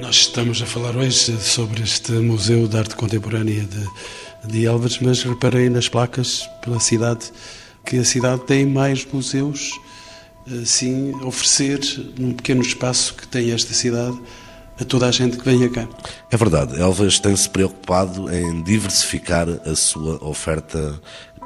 Nós 0.00 0.16
estamos 0.16 0.62
a 0.62 0.66
falar 0.66 0.96
hoje 0.96 1.36
sobre 1.40 1.82
este 1.82 2.12
Museu 2.12 2.66
de 2.66 2.76
Arte 2.76 2.96
Contemporânea 2.96 3.64
de, 3.64 4.48
de 4.50 4.64
Elvas, 4.64 4.98
mas 4.98 5.22
reparei 5.22 5.68
nas 5.68 5.88
placas 5.88 6.48
pela 6.62 6.80
cidade 6.80 7.30
que 7.84 7.98
a 7.98 8.04
cidade 8.04 8.42
tem 8.46 8.64
mais 8.64 9.04
museus, 9.04 9.78
assim, 10.62 11.14
oferecer 11.22 11.80
num 12.18 12.32
pequeno 12.32 12.62
espaço 12.62 13.14
que 13.14 13.28
tem 13.28 13.52
esta 13.52 13.74
cidade 13.74 14.18
a 14.80 14.84
toda 14.84 15.06
a 15.06 15.10
gente 15.10 15.36
que 15.36 15.44
venha 15.44 15.68
cá. 15.68 15.86
É 16.30 16.36
verdade, 16.36 16.80
Elvas 16.80 17.18
tem-se 17.18 17.48
preocupado 17.50 18.34
em 18.34 18.62
diversificar 18.62 19.46
a 19.66 19.76
sua 19.76 20.24
oferta 20.24 20.98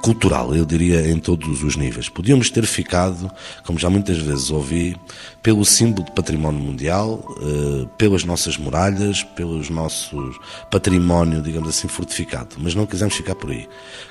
cultural, 0.05 0.55
eu 0.55 0.67
diria, 0.67 1.09
em 1.09 1.19
todos 1.19 1.62
os 1.62 1.77
níveis. 1.77 2.11
Podíamos 2.11 2.51
ter 2.51 2.67
ficado, 2.67 3.31
como 3.64 3.79
já 3.79 3.88
muitas 3.88 4.19
vezes 4.19 4.51
ouvi, 4.51 4.95
pelo 5.43 5.64
símbolo 5.64 6.05
de 6.05 6.12
património 6.12 6.61
mundial, 6.61 7.25
eh, 7.40 7.88
pelas 7.97 8.23
nossas 8.23 8.59
muralhas, 8.59 9.23
pelos 9.23 9.71
nossos 9.71 10.38
património, 10.71 11.40
digamos 11.40 11.71
assim, 11.71 11.88
fortificado. 11.88 12.57
Mas 12.59 12.75
não 12.75 12.85
quisemos 12.85 13.14
ficar 13.14 13.35
por 13.35 13.51
aí. 13.51 13.67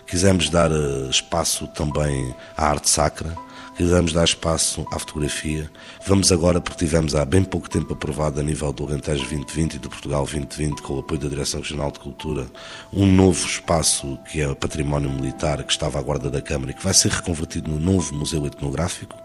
Quisemos 0.07 0.49
dar 0.49 0.71
eh, 0.71 1.09
espaço 1.11 1.67
também 1.67 2.33
à 2.57 2.69
arte 2.69 2.89
sacra, 2.89 3.31
quisemos 3.75 4.13
dar 4.13 4.23
espaço 4.23 4.85
à 4.91 4.99
fotografia. 4.99 5.69
Vamos 6.05 6.31
agora, 6.31 6.61
porque 6.61 6.85
tivemos 6.85 7.15
há 7.15 7.25
bem 7.25 7.43
pouco 7.43 7.69
tempo 7.69 7.93
aprovado 7.93 8.39
a 8.39 8.43
nível 8.43 8.71
do 8.71 8.85
Alentejo 8.85 9.21
2020 9.21 9.73
e 9.75 9.79
do 9.79 9.89
Portugal 9.89 10.23
2020, 10.23 10.81
com 10.81 10.93
o 10.93 10.99
apoio 10.99 11.19
da 11.19 11.27
Direção 11.27 11.61
Regional 11.61 11.91
de 11.91 11.99
Cultura, 11.99 12.47
um 12.91 13.05
novo 13.05 13.45
espaço 13.45 14.17
que 14.31 14.41
é 14.41 14.47
o 14.47 14.55
património 14.55 15.09
militar, 15.09 15.63
que 15.63 15.71
estava 15.71 15.99
à 15.99 16.01
guarda 16.01 16.29
da 16.29 16.41
Câmara 16.41 16.71
e 16.71 16.73
que 16.73 16.83
vai 16.83 16.93
ser 16.93 17.11
reconvertido 17.11 17.69
no 17.71 17.79
novo 17.79 18.15
Museu 18.15 18.45
Etnográfico. 18.45 19.17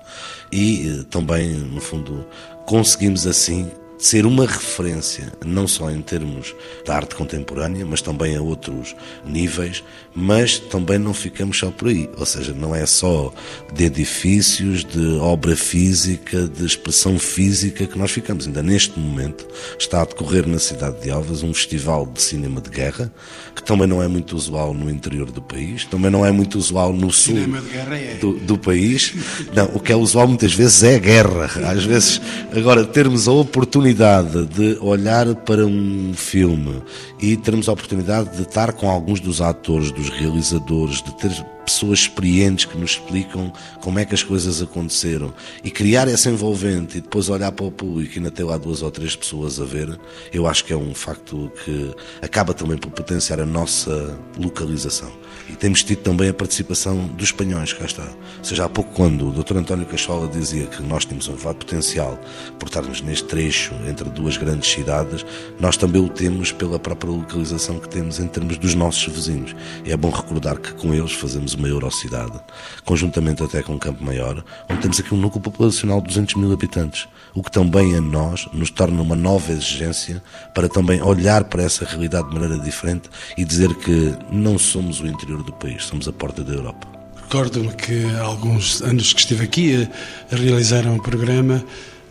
E 0.50 0.88
eh, 0.88 1.04
também, 1.10 1.48
no 1.48 1.80
fundo, 1.80 2.26
conseguimos 2.66 3.26
assim 3.26 3.70
ser 3.98 4.24
uma 4.24 4.46
referência, 4.46 5.32
não 5.44 5.66
só 5.66 5.90
em 5.90 6.00
termos 6.00 6.54
da 6.86 6.94
arte 6.94 7.16
contemporânea, 7.16 7.84
mas 7.84 8.00
também 8.00 8.36
a 8.36 8.40
outros 8.40 8.94
níveis, 9.26 9.82
mas 10.14 10.58
também 10.58 10.98
não 10.98 11.12
ficamos 11.12 11.58
só 11.58 11.70
por 11.70 11.88
aí. 11.88 12.08
Ou 12.16 12.24
seja, 12.24 12.54
não 12.54 12.74
é 12.74 12.86
só 12.86 13.32
de 13.72 13.84
edifícios, 13.84 14.84
de 14.84 15.16
obra 15.18 15.56
física, 15.56 16.46
de 16.46 16.64
expressão 16.64 17.18
física 17.18 17.86
que 17.86 17.98
nós 17.98 18.12
ficamos. 18.12 18.46
Ainda 18.46 18.62
neste 18.62 18.98
momento 18.98 19.46
está 19.78 20.02
a 20.02 20.04
decorrer 20.04 20.46
na 20.46 20.58
cidade 20.58 21.00
de 21.02 21.10
Alves 21.10 21.42
um 21.42 21.52
festival 21.52 22.06
de 22.06 22.22
cinema 22.22 22.60
de 22.60 22.70
guerra, 22.70 23.12
que 23.54 23.62
também 23.64 23.88
não 23.88 24.02
é 24.02 24.06
muito 24.06 24.36
usual 24.36 24.72
no 24.72 24.88
interior 24.88 25.30
do 25.30 25.42
país, 25.42 25.84
também 25.84 26.10
não 26.10 26.24
é 26.24 26.30
muito 26.30 26.56
usual 26.56 26.92
no 26.92 27.10
sul 27.10 27.36
é. 27.36 28.14
do, 28.20 28.34
do 28.34 28.56
país. 28.56 29.12
Não, 29.52 29.66
o 29.74 29.80
que 29.80 29.92
é 29.92 29.96
usual 29.96 30.28
muitas 30.28 30.54
vezes 30.54 30.82
é 30.84 30.94
a 30.94 30.98
guerra. 30.98 31.48
Às 31.68 31.84
vezes, 31.84 32.20
agora, 32.54 32.84
termos 32.84 33.26
a 33.26 33.32
oportunidade 33.32 33.87
oportunidade 33.88 34.46
de 34.46 34.78
olhar 34.80 35.34
para 35.34 35.64
um 35.64 36.12
filme 36.14 36.82
e 37.20 37.36
termos 37.36 37.68
a 37.68 37.72
oportunidade 37.72 38.36
de 38.36 38.42
estar 38.42 38.72
com 38.72 38.90
alguns 38.90 39.18
dos 39.18 39.40
atores, 39.40 39.90
dos 39.92 40.10
realizadores, 40.10 41.02
de 41.02 41.14
ter 41.16 41.30
pessoas 41.72 42.00
experientes 42.00 42.64
que 42.64 42.76
nos 42.76 42.92
explicam 42.92 43.52
como 43.80 43.98
é 43.98 44.04
que 44.04 44.14
as 44.14 44.22
coisas 44.22 44.60
aconteceram 44.62 45.32
e 45.62 45.70
criar 45.70 46.08
essa 46.08 46.30
envolvente 46.30 46.98
e 46.98 47.00
depois 47.00 47.28
olhar 47.28 47.52
para 47.52 47.66
o 47.66 47.70
público 47.70 48.14
e 48.14 48.18
ainda 48.18 48.30
ter 48.30 48.44
lá 48.44 48.56
duas 48.56 48.82
ou 48.82 48.90
três 48.90 49.14
pessoas 49.14 49.60
a 49.60 49.64
ver, 49.64 49.98
eu 50.32 50.46
acho 50.46 50.64
que 50.64 50.72
é 50.72 50.76
um 50.76 50.94
facto 50.94 51.50
que 51.64 51.94
acaba 52.22 52.54
também 52.54 52.76
por 52.76 52.90
potenciar 52.90 53.40
a 53.40 53.46
nossa 53.46 54.18
localização. 54.38 55.10
E 55.48 55.56
temos 55.56 55.82
tido 55.82 56.00
também 56.00 56.28
a 56.28 56.34
participação 56.34 57.06
dos 57.08 57.28
espanhóis, 57.28 57.72
cá 57.72 57.86
está. 57.86 58.04
Ou 58.38 58.44
seja, 58.44 58.64
há 58.64 58.68
pouco 58.68 58.92
quando 58.92 59.28
o 59.28 59.32
Dr. 59.32 59.56
António 59.56 59.86
Cachola 59.86 60.28
dizia 60.28 60.66
que 60.66 60.82
nós 60.82 61.04
temos 61.04 61.26
um 61.28 61.32
elevado 61.32 61.56
potencial 61.56 62.18
por 62.58 62.66
estarmos 62.66 63.00
neste 63.00 63.26
trecho 63.26 63.74
entre 63.88 64.08
duas 64.10 64.36
grandes 64.36 64.70
cidades, 64.70 65.24
nós 65.58 65.76
também 65.76 66.02
o 66.02 66.08
temos 66.08 66.52
pela 66.52 66.78
própria 66.78 67.10
localização 67.10 67.78
que 67.78 67.88
temos 67.88 68.18
em 68.18 68.26
termos 68.26 68.58
dos 68.58 68.74
nossos 68.74 69.06
vizinhos. 69.12 69.54
E 69.84 69.92
é 69.92 69.96
bom 69.96 70.10
recordar 70.10 70.58
que 70.58 70.72
com 70.74 70.92
eles 70.92 71.12
fazemos 71.12 71.54
uma 71.58 71.68
Eurocidade, 71.68 72.38
conjuntamente 72.84 73.42
até 73.42 73.62
com 73.62 73.78
Campo 73.78 74.04
Maior, 74.04 74.44
onde 74.68 74.80
temos 74.80 75.00
aqui 75.00 75.14
um 75.14 75.18
núcleo 75.18 75.42
populacional 75.42 76.00
de 76.00 76.08
200 76.08 76.34
mil 76.36 76.52
habitantes, 76.52 77.08
o 77.34 77.42
que 77.42 77.50
também 77.50 77.96
a 77.96 78.00
nós 78.00 78.46
nos 78.52 78.70
torna 78.70 79.02
uma 79.02 79.16
nova 79.16 79.52
exigência 79.52 80.22
para 80.54 80.68
também 80.68 81.02
olhar 81.02 81.44
para 81.44 81.62
essa 81.62 81.84
realidade 81.84 82.28
de 82.28 82.34
maneira 82.34 82.58
diferente 82.62 83.10
e 83.36 83.44
dizer 83.44 83.74
que 83.74 84.14
não 84.30 84.58
somos 84.58 85.00
o 85.00 85.06
interior 85.06 85.42
do 85.42 85.52
país, 85.52 85.84
somos 85.84 86.08
a 86.08 86.12
porta 86.12 86.42
da 86.42 86.54
Europa. 86.54 86.86
Recordo-me 87.22 87.74
que 87.74 88.06
há 88.16 88.22
alguns 88.22 88.80
anos 88.80 89.12
que 89.12 89.20
estive 89.20 89.44
aqui 89.44 89.88
a, 90.30 90.34
a 90.34 90.38
realizar 90.38 90.86
um 90.86 90.98
programa 90.98 91.62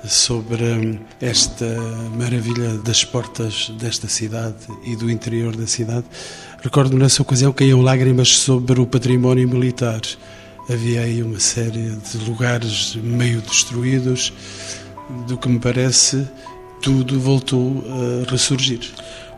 sobre 0.06 0.64
hum, 0.64 1.00
esta 1.20 1.66
maravilha 2.16 2.78
das 2.78 3.04
portas 3.04 3.70
desta 3.80 4.08
cidade 4.08 4.56
e 4.84 4.96
do 4.96 5.10
interior 5.10 5.56
da 5.56 5.68
cidade. 5.68 6.06
Recordo-me 6.68 7.00
nessa 7.00 7.22
ocasião 7.22 7.54
caíam 7.54 7.82
lágrimas 7.82 8.40
sobre 8.40 8.82
o 8.82 8.86
património 8.86 9.48
militar. 9.48 10.02
Havia 10.70 11.00
aí 11.00 11.24
uma 11.24 11.40
série 11.40 11.92
de 11.92 12.18
lugares 12.30 12.94
meio 13.02 13.40
destruídos, 13.40 14.34
do 15.26 15.38
que 15.38 15.48
me 15.48 15.60
parece 15.60 16.28
tudo 16.82 17.18
voltou 17.22 17.82
a 18.28 18.30
ressurgir. 18.30 18.82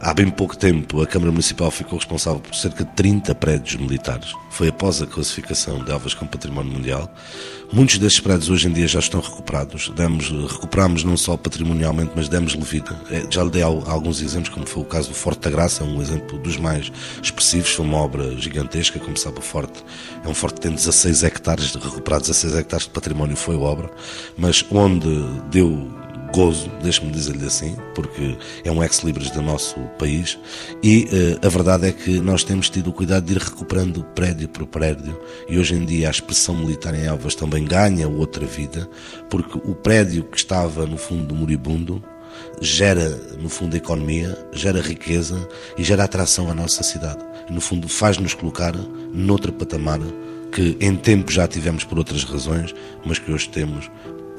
Há 0.01 0.11
bem 0.11 0.31
pouco 0.31 0.57
tempo, 0.57 1.03
a 1.03 1.05
Câmara 1.05 1.31
Municipal 1.31 1.69
ficou 1.69 1.99
responsável 1.99 2.39
por 2.39 2.55
cerca 2.55 2.83
de 2.83 2.91
30 2.93 3.35
prédios 3.35 3.75
militares. 3.75 4.33
Foi 4.49 4.69
após 4.69 4.99
a 4.99 5.05
classificação 5.05 5.83
de 5.83 5.91
Elvas 5.91 6.15
como 6.15 6.31
Património 6.31 6.71
Mundial. 6.71 7.13
Muitos 7.71 7.99
destes 7.99 8.19
prédios 8.19 8.49
hoje 8.49 8.67
em 8.67 8.71
dia 8.71 8.87
já 8.87 8.97
estão 8.97 9.21
recuperados. 9.21 9.89
Demos, 9.89 10.29
recuperamos 10.51 11.03
não 11.03 11.15
só 11.15 11.37
patrimonialmente, 11.37 12.11
mas 12.15 12.27
demos-lhe 12.27 12.63
vida. 12.63 12.99
É, 13.11 13.23
já 13.29 13.43
lhe 13.43 13.51
dei 13.51 13.61
alguns 13.61 14.21
exemplos, 14.21 14.49
como 14.49 14.65
foi 14.65 14.81
o 14.81 14.85
caso 14.85 15.09
do 15.09 15.13
Forte 15.13 15.41
da 15.41 15.51
Graça, 15.51 15.83
um 15.83 16.01
exemplo 16.01 16.39
dos 16.39 16.57
mais 16.57 16.91
expressivos. 17.21 17.71
Foi 17.71 17.85
uma 17.85 17.97
obra 17.97 18.35
gigantesca, 18.37 18.99
como 18.99 19.15
sabe 19.15 19.37
o 19.37 19.41
Forte. 19.41 19.83
É 20.25 20.27
um 20.27 20.33
forte 20.33 20.55
que 20.55 20.61
tem 20.61 20.71
16 20.71 21.23
hectares, 21.23 21.75
recuperar 21.75 22.19
16 22.19 22.55
hectares 22.55 22.85
de 22.85 22.91
património 22.91 23.35
foi 23.35 23.55
a 23.55 23.59
obra, 23.59 23.91
mas 24.35 24.65
onde 24.71 25.07
deu 25.51 25.98
gozo, 26.33 26.71
deixe-me 26.81 27.11
dizer-lhe 27.11 27.45
assim, 27.45 27.75
porque 27.95 28.37
é 28.63 28.71
um 28.71 28.83
ex-libris 28.83 29.29
do 29.31 29.41
nosso 29.41 29.79
país 29.97 30.37
e 30.81 31.07
uh, 31.11 31.45
a 31.45 31.49
verdade 31.49 31.87
é 31.87 31.91
que 31.91 32.19
nós 32.19 32.43
temos 32.43 32.69
tido 32.69 32.89
o 32.89 32.93
cuidado 32.93 33.25
de 33.25 33.33
ir 33.33 33.37
recuperando 33.37 34.03
prédio 34.15 34.47
por 34.47 34.65
prédio 34.67 35.19
e 35.47 35.57
hoje 35.57 35.75
em 35.75 35.85
dia 35.85 36.07
a 36.07 36.11
expressão 36.11 36.55
militar 36.55 36.93
em 36.93 37.05
Elvas 37.05 37.35
também 37.35 37.65
ganha 37.65 38.07
outra 38.07 38.45
vida, 38.45 38.87
porque 39.29 39.57
o 39.57 39.75
prédio 39.75 40.23
que 40.23 40.37
estava 40.37 40.85
no 40.85 40.97
fundo 40.97 41.35
moribundo 41.35 42.03
gera, 42.61 43.09
no 43.39 43.49
fundo, 43.49 43.75
economia, 43.75 44.37
gera 44.51 44.81
riqueza 44.81 45.47
e 45.77 45.83
gera 45.83 46.03
atração 46.03 46.49
à 46.49 46.53
nossa 46.53 46.83
cidade. 46.83 47.23
E, 47.49 47.53
no 47.53 47.61
fundo, 47.61 47.87
faz-nos 47.87 48.33
colocar 48.33 48.75
noutra 49.13 49.51
patamar 49.51 49.99
que 50.51 50.77
em 50.79 50.95
tempo 50.95 51.31
já 51.31 51.47
tivemos 51.47 51.83
por 51.83 51.97
outras 51.97 52.23
razões, 52.23 52.73
mas 53.05 53.19
que 53.19 53.31
hoje 53.31 53.49
temos 53.49 53.89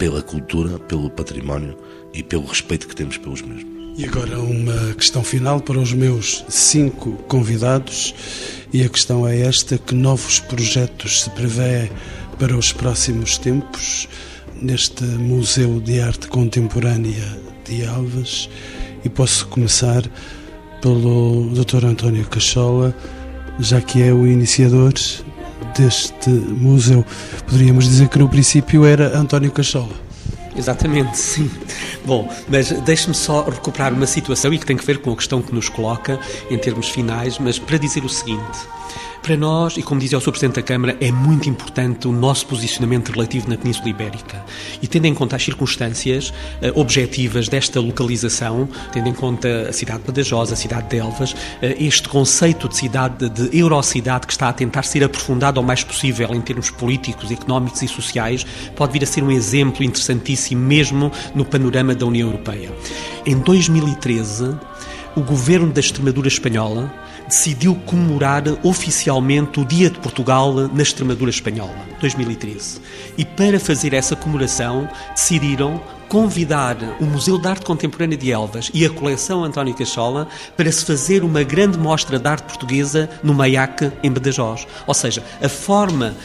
pela 0.00 0.22
cultura, 0.22 0.78
pelo 0.78 1.10
património 1.10 1.76
e 2.14 2.22
pelo 2.22 2.46
respeito 2.46 2.88
que 2.88 2.96
temos 2.96 3.18
pelos 3.18 3.42
mesmos. 3.42 3.66
E 3.98 4.06
agora 4.06 4.40
uma 4.40 4.94
questão 4.94 5.22
final 5.22 5.60
para 5.60 5.78
os 5.78 5.92
meus 5.92 6.42
cinco 6.48 7.12
convidados, 7.28 8.14
e 8.72 8.82
a 8.82 8.88
questão 8.88 9.28
é 9.28 9.42
esta: 9.42 9.76
que 9.76 9.94
novos 9.94 10.40
projetos 10.40 11.20
se 11.20 11.30
prevê 11.30 11.90
para 12.38 12.56
os 12.56 12.72
próximos 12.72 13.36
tempos 13.36 14.08
neste 14.62 15.04
Museu 15.04 15.78
de 15.80 16.00
Arte 16.00 16.28
Contemporânea 16.28 17.38
de 17.68 17.84
Alves? 17.84 18.48
E 19.04 19.08
posso 19.10 19.46
começar 19.48 20.02
pelo 20.80 21.50
Dr. 21.50 21.84
António 21.84 22.26
Cachola, 22.26 22.96
já 23.58 23.82
que 23.82 24.02
é 24.02 24.14
o 24.14 24.26
iniciador 24.26 24.94
deste 25.76 26.30
museu. 26.30 27.04
Poderíamos 27.46 27.84
dizer 27.84 28.08
que 28.08 28.18
no 28.18 28.28
princípio 28.28 28.84
era 28.84 29.16
António 29.16 29.50
Cachola. 29.50 30.10
Exatamente, 30.56 31.16
sim. 31.16 31.50
Bom, 32.04 32.28
mas 32.48 32.70
deixe-me 32.82 33.14
só 33.14 33.44
recuperar 33.44 33.92
uma 33.92 34.06
situação 34.06 34.52
e 34.52 34.58
que 34.58 34.66
tem 34.66 34.76
que 34.76 34.84
ver 34.84 34.98
com 34.98 35.12
a 35.12 35.16
questão 35.16 35.40
que 35.40 35.54
nos 35.54 35.68
coloca 35.68 36.18
em 36.50 36.58
termos 36.58 36.88
finais, 36.88 37.38
mas 37.38 37.58
para 37.58 37.78
dizer 37.78 38.04
o 38.04 38.08
seguinte. 38.08 38.58
Para 39.22 39.36
nós, 39.36 39.76
e 39.76 39.82
como 39.82 40.00
dizia 40.00 40.16
o 40.16 40.20
Sr. 40.20 40.30
Presidente 40.30 40.54
da 40.56 40.62
Câmara, 40.62 40.96
é 40.98 41.12
muito 41.12 41.48
importante 41.48 42.08
o 42.08 42.12
nosso 42.12 42.46
posicionamento 42.46 43.12
relativo 43.12 43.50
na 43.50 43.58
Península 43.58 43.90
Ibérica. 43.90 44.42
E 44.80 44.86
tendo 44.86 45.04
em 45.04 45.14
conta 45.14 45.36
as 45.36 45.44
circunstâncias 45.44 46.30
uh, 46.30 46.80
objetivas 46.80 47.46
desta 47.46 47.80
localização, 47.80 48.66
tendo 48.92 49.10
em 49.10 49.12
conta 49.12 49.68
a 49.68 49.72
cidade 49.74 50.00
de 50.00 50.06
Badajoz, 50.06 50.52
a 50.52 50.56
cidade 50.56 50.88
de 50.88 50.96
Elvas, 50.96 51.32
uh, 51.32 51.36
este 51.78 52.08
conceito 52.08 52.66
de 52.66 52.78
cidade, 52.78 53.28
de 53.28 53.58
eurocidade 53.58 54.26
que 54.26 54.32
está 54.32 54.48
a 54.48 54.54
tentar 54.54 54.84
ser 54.84 55.04
aprofundado 55.04 55.60
ao 55.60 55.66
mais 55.66 55.84
possível 55.84 56.34
em 56.34 56.40
termos 56.40 56.70
políticos, 56.70 57.30
económicos 57.30 57.82
e 57.82 57.88
sociais, 57.88 58.46
pode 58.74 58.94
vir 58.94 59.02
a 59.02 59.06
ser 59.06 59.22
um 59.22 59.30
exemplo 59.30 59.84
interessantíssimo 59.84 60.62
mesmo 60.62 61.12
no 61.34 61.44
panorama 61.44 61.94
da 61.94 62.06
União 62.06 62.26
Europeia. 62.26 62.72
Em 63.26 63.36
2013, 63.38 64.56
o 65.14 65.20
governo 65.20 65.70
da 65.70 65.80
Extremadura 65.80 66.28
espanhola 66.28 66.90
decidiu 67.30 67.76
comemorar 67.86 68.42
oficialmente 68.64 69.60
o 69.60 69.64
Dia 69.64 69.88
de 69.88 70.00
Portugal 70.00 70.52
na 70.52 70.82
Extremadura 70.82 71.30
espanhola, 71.30 71.74
2013. 72.00 72.80
E 73.16 73.24
para 73.24 73.60
fazer 73.60 73.94
essa 73.94 74.16
comemoração, 74.16 74.88
decidiram 75.14 75.80
convidar 76.08 76.76
o 77.00 77.04
Museu 77.04 77.38
de 77.38 77.46
Arte 77.46 77.64
Contemporânea 77.64 78.18
de 78.18 78.32
Elvas 78.32 78.68
e 78.74 78.84
a 78.84 78.90
coleção 78.90 79.44
António 79.44 79.72
Cachola 79.74 80.26
para 80.56 80.70
se 80.72 80.84
fazer 80.84 81.22
uma 81.22 81.44
grande 81.44 81.78
mostra 81.78 82.18
de 82.18 82.28
arte 82.28 82.42
portuguesa 82.46 83.08
no 83.22 83.32
Maiaque, 83.32 83.92
em 84.02 84.10
Badajoz. 84.10 84.66
Ou 84.88 84.92
seja, 84.92 85.22
a 85.40 85.48
forma 85.48 86.16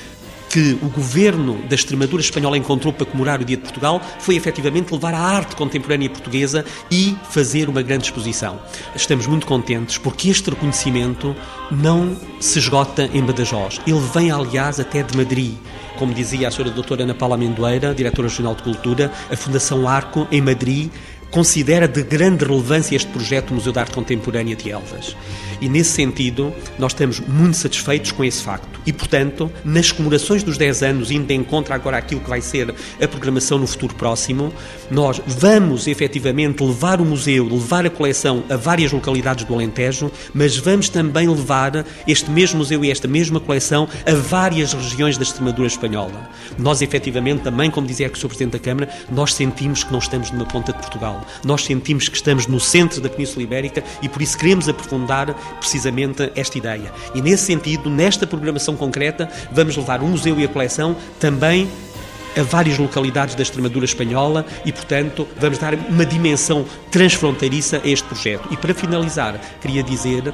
que 0.56 0.80
o 0.82 0.88
governo 0.88 1.62
da 1.68 1.76
Extremadura 1.76 2.22
espanhola 2.22 2.58
encontrou 2.58 2.94
para 2.94 3.06
comemorar 3.06 3.42
o 3.42 3.44
Dia 3.44 3.58
de 3.58 3.64
Portugal 3.64 4.02
foi 4.20 4.38
efetivamente 4.38 4.90
levar 4.94 5.14
a 5.14 5.20
arte 5.20 5.54
contemporânea 5.54 6.10
portuguesa 6.10 6.64
e 6.90 7.14
fazer 7.30 7.68
uma 7.68 7.82
grande 7.82 8.06
exposição. 8.06 8.58
Estamos 8.96 9.28
muito 9.28 9.46
contentes 9.46 9.98
porque 9.98 10.30
este 10.30 10.50
reconhecimento 10.50 11.36
não 11.70 12.16
se 12.40 12.58
esgota 12.58 13.10
em 13.14 13.22
Badajoz. 13.22 13.82
Ele 13.86 14.00
vem, 14.14 14.32
aliás, 14.32 14.80
até 14.80 15.04
de 15.04 15.18
Madrid. 15.18 15.56
Como 16.00 16.14
dizia 16.14 16.48
a 16.48 16.52
senhora 16.52 16.72
doutora 16.72 17.04
Ana 17.04 17.14
Paula 17.14 17.36
Amendoeira, 17.36 17.94
diretora 17.94 18.30
regional 18.30 18.56
de 18.56 18.64
Cultura, 18.64 19.12
a 19.30 19.36
Fundação 19.36 19.86
Arco, 19.88 20.26
em 20.32 20.42
Madrid, 20.42 20.90
considera 21.32 21.88
de 21.88 22.02
grande 22.04 22.46
relevância 22.46 22.96
este 22.96 23.12
projeto 23.12 23.54
Museu 23.54 23.74
de 23.74 23.80
Arte 23.80 23.94
Contemporânea 23.94 24.56
de 24.56 24.70
Elvas. 24.70 25.16
E 25.62 25.70
nesse 25.70 25.92
sentido, 25.92 26.54
nós 26.78 26.92
estamos 26.92 27.20
muito 27.20 27.58
satisfeitos 27.58 28.12
com 28.12 28.24
esse 28.24 28.44
facto. 28.44 28.80
E, 28.86 28.94
portanto, 28.94 29.52
nas 29.64 29.92
comemorações 29.92 30.44
dos 30.44 30.58
10 30.58 30.84
anos, 30.84 31.12
indo 31.12 31.26
de 31.26 31.34
encontro 31.34 31.74
agora 31.74 31.98
àquilo 31.98 32.22
que 32.22 32.30
vai 32.30 32.42
ser 32.42 32.74
a 33.02 33.08
programação 33.08 33.58
no 33.58 33.66
futuro 33.66 33.96
próximo, 33.96 34.54
nós 34.92 35.22
vamos 35.26 35.88
efetivamente 35.88 36.64
levar 36.64 37.00
o 37.02 37.06
museu, 37.06 37.48
levar 37.48 37.86
a 37.86 37.90
coleção 37.90 38.44
a 38.50 38.56
várias 38.56 38.92
localidades 38.92 39.46
do 39.46 39.54
Alentejo, 39.54 40.12
mas 40.34 40.58
vamos 40.58 40.90
também 40.90 41.28
levar 41.28 41.86
este 42.08 42.30
mesmo 42.30 42.60
museu 42.60 42.84
e 42.84 42.92
esta 42.92 43.08
mesma 43.08 43.40
coleção 43.40 43.88
a 44.06 44.14
várias 44.14 44.74
regiões 44.74 45.18
da 45.18 45.24
Extremadura 45.24 45.68
espanhola. 45.68 46.30
Nós, 46.58 46.82
efetivamente, 46.82 47.42
também, 47.42 47.72
como 47.72 47.88
dizia 47.88 48.08
aqui 48.08 48.18
o 48.18 48.22
Sr. 48.22 48.28
Presidente 48.28 48.54
da 48.54 48.60
Câmara, 48.60 48.90
nós 49.12 49.34
sentimos 49.34 49.84
que 49.84 49.92
não 49.92 50.00
estamos 50.00 50.32
numa 50.32 50.46
ponta 50.46 50.72
de 50.72 50.80
Portugal. 50.80 51.15
Nós 51.44 51.64
sentimos 51.66 52.10
que 52.10 52.16
estamos 52.16 52.48
no 52.48 52.60
centro 52.60 53.02
da 53.02 53.10
Península 53.10 53.44
Ibérica 53.44 53.84
e 54.02 54.10
por 54.10 54.22
isso 54.22 54.38
queremos 54.38 54.68
aprofundar 54.68 55.34
precisamente 55.60 56.32
esta 56.36 56.58
ideia. 56.58 56.92
E 57.14 57.22
nesse 57.22 57.44
sentido, 57.44 57.90
nesta 57.90 58.26
programação 58.26 58.76
concreta, 58.76 59.30
vamos 59.52 59.76
levar 59.76 60.02
o 60.02 60.08
museu 60.08 60.40
e 60.40 60.46
a 60.46 60.48
coleção 60.48 60.96
também 61.20 61.70
a 62.38 62.44
várias 62.44 62.78
localidades 62.78 63.36
da 63.36 63.42
Extremadura 63.42 63.86
espanhola 63.86 64.46
e, 64.66 64.72
portanto, 64.72 65.28
vamos 65.40 65.58
dar 65.58 65.74
uma 65.74 66.06
dimensão 66.06 66.66
transfronteiriça 66.92 67.82
a 67.84 67.88
este 67.88 68.06
projeto. 68.08 68.48
E 68.52 68.58
para 68.58 68.74
finalizar, 68.74 69.40
queria 69.62 69.82
dizer 69.82 70.34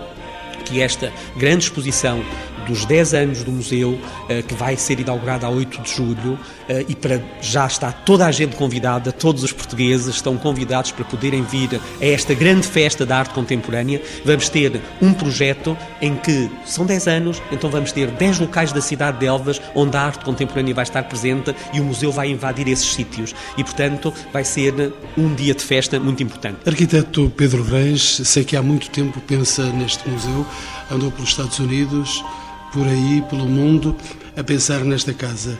que 0.65 0.81
esta 0.81 1.11
grande 1.35 1.65
exposição 1.65 2.23
dos 2.71 2.85
10 2.85 3.13
anos 3.13 3.43
do 3.43 3.51
museu, 3.51 3.99
eh, 4.29 4.41
que 4.41 4.53
vai 4.53 4.77
ser 4.77 4.99
inaugurada 4.99 5.45
a 5.45 5.49
8 5.49 5.81
de 5.81 5.93
julho, 5.93 6.39
eh, 6.69 6.85
e 6.87 6.95
para 6.95 7.21
já 7.41 7.65
está 7.67 7.91
toda 7.91 8.25
a 8.25 8.31
gente 8.31 8.55
convidada, 8.55 9.11
todos 9.11 9.43
os 9.43 9.51
portugueses 9.51 10.15
estão 10.15 10.37
convidados 10.37 10.91
para 10.91 11.03
poderem 11.03 11.43
vir 11.43 11.81
a 12.01 12.05
esta 12.05 12.33
grande 12.33 12.65
festa 12.65 13.05
da 13.05 13.17
arte 13.17 13.33
contemporânea. 13.33 14.01
Vamos 14.23 14.47
ter 14.47 14.79
um 15.01 15.13
projeto 15.13 15.77
em 16.01 16.15
que 16.15 16.49
são 16.65 16.85
10 16.85 17.07
anos, 17.07 17.41
então 17.51 17.69
vamos 17.69 17.91
ter 17.91 18.07
10 18.09 18.39
locais 18.39 18.71
da 18.71 18.79
cidade 18.79 19.19
de 19.19 19.25
Elvas 19.25 19.61
onde 19.75 19.97
a 19.97 20.01
arte 20.01 20.23
contemporânea 20.23 20.73
vai 20.73 20.83
estar 20.83 21.03
presente 21.03 21.53
e 21.73 21.81
o 21.81 21.83
museu 21.83 22.11
vai 22.11 22.29
invadir 22.29 22.69
esses 22.69 22.93
sítios. 22.93 23.35
E, 23.57 23.63
portanto, 23.63 24.13
vai 24.31 24.45
ser 24.45 24.93
um 25.17 25.33
dia 25.35 25.53
de 25.53 25.63
festa 25.63 25.99
muito 25.99 26.23
importante. 26.23 26.59
Arquiteto 26.65 27.31
Pedro 27.35 27.63
Reis, 27.63 28.21
sei 28.23 28.45
que 28.45 28.55
há 28.55 28.61
muito 28.61 28.89
tempo 28.89 29.19
pensa 29.21 29.63
neste 29.73 30.07
museu, 30.07 30.45
andou 30.89 31.11
pelos 31.11 31.29
Estados 31.29 31.59
Unidos, 31.59 32.23
por 32.71 32.87
aí, 32.87 33.21
pelo 33.29 33.45
mundo, 33.45 33.95
a 34.35 34.43
pensar 34.43 34.83
nesta 34.83 35.13
casa. 35.13 35.57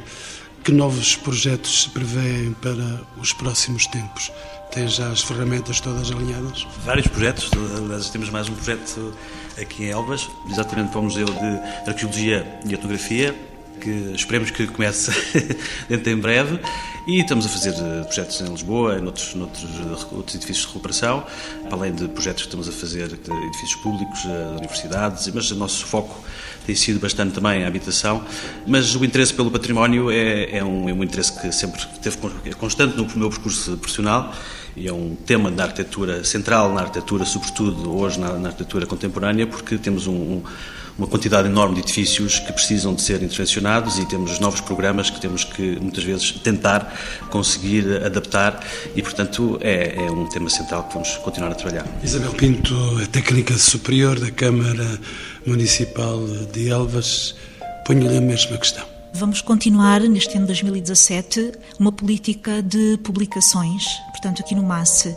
Que 0.64 0.72
novos 0.72 1.16
projetos 1.16 1.84
se 1.84 1.90
prevêem 1.90 2.54
para 2.62 3.02
os 3.20 3.34
próximos 3.34 3.88
tempos? 3.88 4.32
Tem 4.72 4.88
já 4.88 5.10
as 5.10 5.22
ferramentas 5.22 5.80
todas 5.80 6.12
alinhadas? 6.12 6.68
Vários 6.86 7.08
projetos, 7.08 7.50
aliás, 7.78 8.10
temos 8.10 8.30
mais 8.30 8.48
um 8.48 8.54
projeto 8.54 9.14
aqui 9.60 9.86
em 9.86 9.90
Elvas, 9.90 10.30
exatamente 10.50 10.92
para 10.92 11.00
o 11.00 11.04
Museu 11.04 11.26
de 11.26 11.90
Arqueologia 11.90 12.60
e 12.64 12.74
Etnografia, 12.74 13.36
que 13.82 14.14
esperemos 14.16 14.52
que 14.52 14.68
comece 14.68 15.12
dentro 15.90 16.12
em 16.12 16.18
breve. 16.18 16.60
E 17.08 17.20
estamos 17.20 17.48
a 17.48 17.50
fazer 17.50 17.74
eh, 17.74 18.04
projetos 18.04 18.40
em 18.42 18.46
Lisboa, 18.46 19.00
noutros, 19.00 19.34
noutros, 19.34 19.64
eh, 19.64 20.16
outros 20.16 20.36
edifícios 20.36 20.68
de 20.68 20.68
recuperação, 20.68 21.26
além 21.72 21.92
de 21.92 22.08
projetos 22.08 22.44
que 22.44 22.48
estamos 22.48 22.70
a 22.70 22.72
fazer 22.72 23.08
de 23.08 23.32
edifícios 23.32 23.76
públicos, 23.82 24.24
eh, 24.26 24.58
universidades, 24.58 25.28
mas 25.34 25.50
o 25.50 25.56
nosso 25.56 25.84
foco 25.88 26.24
tem 26.66 26.76
sido 26.76 27.00
bastante 27.00 27.34
também 27.34 27.64
a 27.64 27.68
habitação. 27.68 28.24
Mas 28.66 28.96
o 28.96 29.04
interesse 29.04 29.34
pelo 29.34 29.52
património 29.52 30.12
é, 30.12 30.58
é, 30.58 30.64
um, 30.64 30.90
é 30.90 30.94
um 30.94 31.04
interesse 31.04 31.40
que 31.40 31.52
sempre 31.52 31.82
teve 32.02 32.18
é 32.46 32.54
constante 32.54 32.96
no 32.98 33.08
meu 33.16 33.30
percurso 33.30 33.78
profissional 33.78 34.34
e 34.76 34.88
é 34.88 34.94
um 34.94 35.16
tema 35.16 35.52
da 35.52 35.66
arquitetura 35.66 36.24
central, 36.24 36.74
na 36.74 36.82
arquitetura, 36.82 37.26
sobretudo 37.26 37.96
hoje 37.96 38.20
na, 38.20 38.38
na 38.38 38.50
arquitetura 38.50 38.86
contemporânea, 38.86 39.46
porque 39.46 39.78
temos 39.78 40.08
um, 40.08 40.14
um 40.14 40.44
uma 40.98 41.08
quantidade 41.08 41.48
enorme 41.48 41.76
de 41.76 41.82
edifícios 41.82 42.40
que 42.40 42.52
precisam 42.52 42.94
de 42.94 43.02
ser 43.02 43.22
intervencionados 43.24 43.98
e 43.98 44.06
temos 44.06 44.40
novos 44.40 44.62
programas 44.62 45.10
que 45.10 45.20
temos 45.20 45.44
que 45.44 45.80
muitas 45.80 46.04
vezes 46.04 46.32
tentar 46.32 46.94
conseguir 47.30 48.04
adaptar 48.04 48.64
e, 48.96 49.02
portanto, 49.02 49.58
é, 49.62 49.96
é 50.06 50.12
um 50.12 50.28
tema 50.28 50.50
central 50.50 50.84
que 50.84 50.94
vamos 50.94 51.18
continuar 51.18 51.52
a 51.52 51.56
trabalhar. 51.56 51.86
Isabel 52.04 52.32
Pinto 52.34 52.76
é 53.02 53.06
técnica 53.06 53.58
superior 53.58 54.20
da 54.20 54.32
Câmara 54.32 55.00
Municipal 55.46 56.20
de 56.52 56.70
Elvas. 56.70 57.36
Ponho-lhe 57.86 58.18
a 58.18 58.22
mesma 58.22 58.58
questão. 58.58 58.86
Vamos 59.14 59.42
continuar 59.42 60.00
neste 60.02 60.38
ano 60.38 60.48
2017 60.48 61.52
uma 61.78 61.92
política 61.92 62.64
de 62.64 62.98
publicações, 63.04 63.84
portanto, 64.12 64.42
aqui 64.42 64.56
no 64.56 64.64
MASSE. 64.64 65.16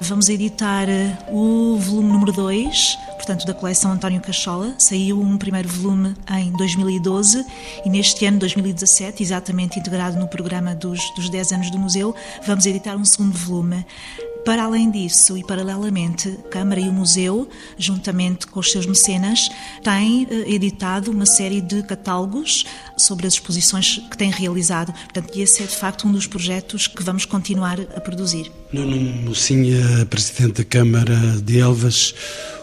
Vamos 0.00 0.28
editar 0.28 0.88
eh, 0.88 1.16
o 1.28 1.78
volume 1.78 2.12
número 2.12 2.30
2, 2.30 2.98
portanto, 3.16 3.46
da 3.46 3.54
coleção 3.54 3.92
António 3.92 4.20
Cachola. 4.20 4.74
Saiu 4.78 5.18
um 5.18 5.38
primeiro 5.38 5.68
volume 5.68 6.14
em 6.30 6.52
2012 6.52 7.44
e 7.84 7.88
neste 7.88 8.26
ano, 8.26 8.38
2017, 8.38 9.22
exatamente 9.22 9.78
integrado 9.78 10.18
no 10.18 10.28
programa 10.28 10.74
dos, 10.74 11.00
dos 11.14 11.30
10 11.30 11.52
anos 11.52 11.70
do 11.70 11.78
museu, 11.78 12.14
vamos 12.46 12.66
editar 12.66 12.94
um 12.94 13.04
segundo 13.04 13.36
volume. 13.36 13.86
Para 14.46 14.62
além 14.62 14.88
disso, 14.92 15.36
e 15.36 15.42
paralelamente, 15.42 16.28
a 16.28 16.48
Câmara 16.48 16.80
e 16.80 16.88
o 16.88 16.92
Museu, 16.92 17.48
juntamente 17.76 18.46
com 18.46 18.60
os 18.60 18.70
seus 18.70 18.86
mecenas, 18.86 19.48
têm 19.82 20.24
eh, 20.30 20.54
editado 20.54 21.10
uma 21.10 21.26
série 21.26 21.60
de 21.60 21.82
catálogos 21.82 22.64
sobre 22.96 23.26
as 23.26 23.32
exposições 23.32 23.98
que 24.08 24.16
têm 24.16 24.30
realizado. 24.30 24.92
Portanto, 24.92 25.36
esse 25.36 25.64
é 25.64 25.66
de 25.66 25.74
facto 25.74 26.06
um 26.06 26.12
dos 26.12 26.28
projetos 26.28 26.86
que 26.86 27.02
vamos 27.02 27.24
continuar 27.24 27.80
a 27.80 28.00
produzir. 28.00 28.52
Nuno 28.72 28.96
Mocinha, 29.24 30.06
Presidente 30.06 30.62
da 30.62 30.64
Câmara 30.64 31.16
de 31.42 31.58
Elvas, 31.58 32.14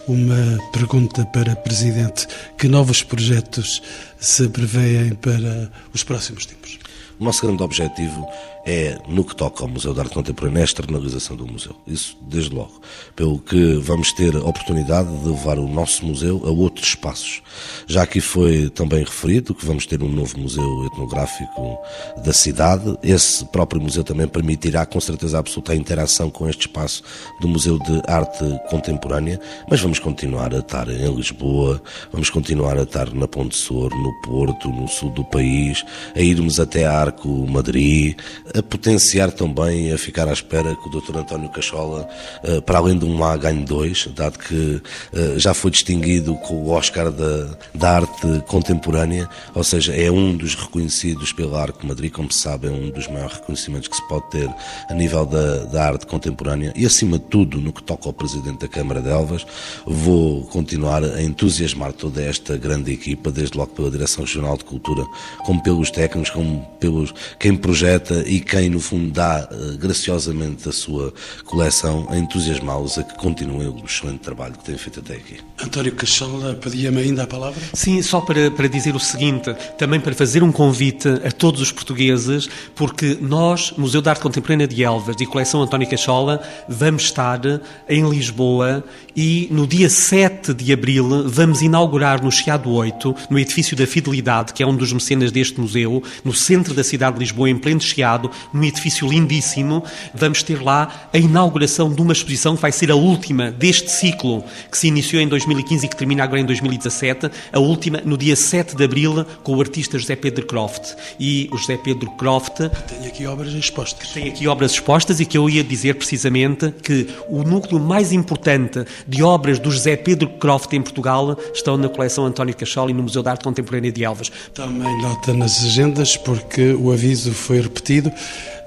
uma 0.08 0.58
pergunta 0.72 1.26
para 1.26 1.52
a 1.52 1.56
Presidente. 1.58 2.26
Que 2.58 2.70
novos 2.70 3.04
projetos 3.04 3.84
se 4.18 4.48
prevêem 4.48 5.16
para 5.16 5.70
os 5.94 6.02
próximos 6.02 6.46
tempos? 6.46 6.80
O 7.20 7.26
nosso 7.26 7.46
grande 7.46 7.62
objetivo 7.62 8.26
é, 8.66 8.98
no 9.08 9.24
que 9.24 9.36
toca 9.36 9.64
ao 9.64 9.70
Museu 9.70 9.94
de 9.94 10.00
Arte 10.00 10.14
Contemporânea, 10.14 10.62
a 10.62 10.66
externalização 10.66 11.36
do 11.36 11.46
museu. 11.46 11.76
Isso, 11.86 12.18
desde 12.22 12.54
logo. 12.54 12.82
Pelo 13.16 13.40
que 13.40 13.76
vamos 13.76 14.14
ter 14.14 14.36
a 14.36 14.40
oportunidade 14.40 15.10
de 15.18 15.28
levar 15.28 15.60
o 15.60 15.68
nosso 15.68 16.06
museu 16.06 16.42
a 16.46 16.50
outros 16.50 16.88
espaços. 16.90 17.42
Já 17.88 18.04
aqui 18.04 18.22
foi 18.22 18.70
também 18.70 19.04
referido 19.04 19.54
que 19.54 19.66
vamos 19.66 19.86
ter 19.86 20.02
um 20.02 20.10
novo 20.10 20.40
museu 20.40 20.86
etnográfico 20.86 21.78
da 22.24 22.32
cidade. 22.32 22.98
Esse 23.04 23.46
próprio 23.46 23.82
museu 23.82 24.04
também 24.04 24.28
permitirá, 24.28 24.86
com 24.86 25.00
certeza 25.00 25.40
absoluta, 25.40 25.74
a 25.74 25.76
interação 25.76 26.30
com 26.30 26.48
este 26.48 26.68
espaço 26.68 27.04
do 27.42 27.48
Museu 27.48 27.78
de 27.80 28.02
Arte 28.08 28.46
Contemporânea. 28.70 29.40
Mas 29.70 29.82
vamos 29.82 30.00
continuar 30.00 30.54
a 30.54 30.60
estar 30.60 30.88
em 30.90 31.14
Lisboa, 31.14 31.82
vamos 32.12 32.30
continuar 32.30 32.78
a 32.78 32.84
estar 32.84 33.14
na 33.14 33.28
Ponte 33.28 33.56
Sor, 33.56 33.92
no 33.92 34.14
Porto, 34.22 34.70
no 34.70 34.88
sul 34.88 35.10
do 35.12 35.24
país, 35.26 35.84
a 36.16 36.22
irmos 36.22 36.60
até 36.60 36.86
Arco 36.86 37.30
Madrid, 37.48 38.18
a 38.56 38.62
potenciar 38.62 39.32
também, 39.32 39.92
a 39.92 39.98
ficar 39.98 40.28
à 40.28 40.34
espera 40.34 40.76
que 40.76 40.88
o 40.88 41.02
Dr. 41.02 41.18
António 41.18 41.50
Cachola, 41.50 42.08
eh, 42.44 42.62
para 42.62 42.78
além 42.78 42.98
de 42.98 43.06
um 43.06 43.24
A, 43.24 43.36
ganhe 43.36 43.66
dois, 43.66 44.08
dado 44.16 44.38
que 44.38 44.82
eh, 45.14 45.34
já 45.38 45.54
foi 45.54 45.72
distinguido 45.72 46.36
com 46.36 46.56
o 46.56 46.70
Oscar 46.70 47.12
da, 47.12 47.58
da 47.74 47.96
Arte 47.98 48.44
Contemporânea, 48.48 49.28
ou 49.56 49.64
seja, 49.64 49.96
é 49.96 50.12
um 50.12 50.38
dos 50.38 50.56
reconhecidos 50.56 51.34
pela 51.34 51.62
Arte 51.62 51.86
Madrid, 51.86 52.12
como 52.12 52.32
se 52.32 52.40
sabe, 52.40 52.68
é 52.68 52.70
um 52.70 52.92
dos 52.92 53.08
maiores 53.08 53.38
reconhecimentos 53.38 53.88
que 53.88 53.96
se 53.96 54.08
pode 54.08 54.30
ter 54.30 54.50
a 54.90 54.94
nível 54.94 55.26
da, 55.26 55.66
da 55.66 55.86
arte 55.86 56.06
contemporânea 56.06 56.74
e, 56.76 56.86
acima 56.86 57.18
de 57.18 57.26
tudo, 57.26 57.60
no 57.60 57.74
que 57.74 57.82
toca 57.82 58.08
ao 58.08 58.14
Presidente 58.14 58.60
da 58.60 58.68
Câmara 58.68 59.02
de 59.02 59.10
Elvas, 59.10 59.46
vou 59.86 60.44
continuar 60.46 61.04
a 61.04 61.22
entusiasmar 61.22 61.94
toda 61.94 62.22
esta 62.22 62.58
grande 62.58 62.92
equipa, 62.92 63.32
desde 63.32 63.58
logo 63.58 63.72
pela 63.74 63.90
Direção 63.90 64.24
Regional 64.24 64.58
de 64.58 64.66
Cultura, 64.66 65.04
como 65.46 65.62
pelos 65.64 65.90
técnicos, 65.90 66.30
como 66.30 66.62
pelos 66.80 67.14
quem 67.40 67.56
projeta 67.56 68.24
e 68.28 68.43
quem, 68.44 68.70
no 68.70 68.80
fundo, 68.80 69.12
dá 69.12 69.48
uh, 69.52 69.78
graciosamente 69.78 70.68
a 70.70 70.72
sua 70.72 71.14
coleção 71.46 72.08
a 72.10 72.18
entusiasmá-los 72.18 72.98
a 72.98 73.04
que 73.04 73.16
continuem 73.18 73.68
o 73.68 73.86
excelente 73.86 74.20
trabalho 74.20 74.54
que 74.54 74.64
têm 74.64 74.78
feito 74.78 75.00
até 75.00 75.16
aqui. 75.16 75.38
António 75.62 75.94
Cachola, 75.94 76.56
pedia-me 76.56 77.02
ainda 77.02 77.24
a 77.24 77.28
palavra? 77.28 77.62
Sim, 77.74 78.02
só 78.02 78.22
para, 78.22 78.52
para 78.52 78.68
dizer 78.68 78.96
o 78.96 79.00
seguinte, 79.00 79.54
também 79.78 80.00
para 80.00 80.14
fazer 80.14 80.44
um 80.44 80.52
convite 80.52 81.08
a 81.08 81.32
todos 81.32 81.62
os 81.62 81.72
portugueses, 81.72 82.50
porque 82.76 83.18
nós, 83.22 83.74
Museu 83.78 84.02
de 84.02 84.10
Arte 84.10 84.22
Contemporânea 84.22 84.68
de 84.68 84.84
Elvas 84.84 85.16
e 85.20 85.26
Coleção 85.26 85.62
António 85.62 85.90
Cachola, 85.90 86.42
vamos 86.68 87.04
estar 87.04 87.40
em 87.88 88.08
Lisboa 88.10 88.84
e 89.16 89.48
no 89.52 89.68
dia 89.68 89.90
7 89.90 90.54
de 90.54 90.74
abril 90.74 91.30
vamos 91.30 91.62
inaugurar 91.62 92.24
no 92.24 92.32
Chiado 92.32 92.72
8, 92.72 93.16
no 93.30 93.38
edifício 93.38 93.76
da 93.78 93.86
Fidelidade, 93.86 94.54
que 94.54 94.64
é 94.64 94.68
um 94.68 94.76
dos 94.76 94.92
mecenas 94.92 95.32
deste 95.32 95.60
museu, 95.60 96.02
no 96.24 96.34
centro 96.34 96.74
da 96.74 96.84
cidade 96.84 97.16
de 97.16 97.20
Lisboa, 97.20 97.50
em 97.50 97.58
pleno 97.58 97.82
Chiado, 97.82 98.30
num 98.54 98.64
edifício 98.64 99.08
lindíssimo, 99.08 99.84
vamos 100.14 100.44
ter 100.44 100.62
lá 100.62 101.10
a 101.14 101.18
inauguração 101.18 101.92
de 101.92 102.02
uma 102.02 102.14
exposição 102.14 102.56
que 102.56 102.62
vai 102.62 102.72
ser 102.72 102.92
a 102.92 102.96
última 102.96 103.52
deste 103.52 103.92
ciclo, 103.92 104.44
que 104.72 104.78
se 104.78 104.88
iniciou 104.88 105.22
em 105.22 105.28
2015 105.28 105.86
e 105.86 105.90
que 105.90 105.96
termina 105.96 106.24
agora 106.24 106.42
em 106.42 106.46
2017, 106.46 107.30
a 107.52 107.60
última 107.60 108.02
no 108.06 108.18
dia 108.18 108.36
7 108.36 108.76
de 108.76 108.84
abril, 108.84 109.26
com 109.44 109.56
o 109.56 109.62
artista 109.62 109.98
José 109.98 110.16
Pedro 110.16 110.46
Croft. 110.46 110.96
E 111.20 111.50
o 111.52 111.58
José 111.58 111.78
Pedro 111.78 112.10
Croft. 112.12 112.58
Tem 112.88 113.08
aqui 113.08 113.26
obras 113.26 113.54
expostas. 113.54 114.10
Tem 114.10 114.30
aqui 114.30 114.48
obras 114.48 114.72
expostas 114.72 115.20
e 115.20 115.26
que 115.26 115.38
eu 115.38 115.50
ia 115.50 115.64
dizer 115.64 115.96
precisamente 115.96 116.72
que 116.84 117.08
o 117.30 117.44
núcleo 117.44 117.80
mais 117.80 118.12
importante 118.12 118.86
de 119.08 119.24
obras 119.24 119.60
do 119.60 119.72
José 119.72 119.96
Pedro 119.96 120.28
Croft 120.30 120.74
em 120.74 120.82
Portugal 120.82 121.38
estão 121.54 121.78
na 121.78 121.90
coleção 121.90 122.26
António 122.26 122.56
Cachola 122.56 122.92
e 122.92 122.94
no 122.94 123.04
Museu 123.04 123.22
de 123.22 123.30
Arte 123.30 123.44
Contemporânea 123.44 123.92
de 123.92 124.04
Elvas. 124.04 124.32
Também 124.54 125.02
nota 125.02 125.34
nas 125.34 125.64
agendas, 125.64 126.18
porque 126.18 126.74
o 126.74 126.92
aviso 126.92 127.34
foi 127.34 127.62
repetido. 127.62 128.12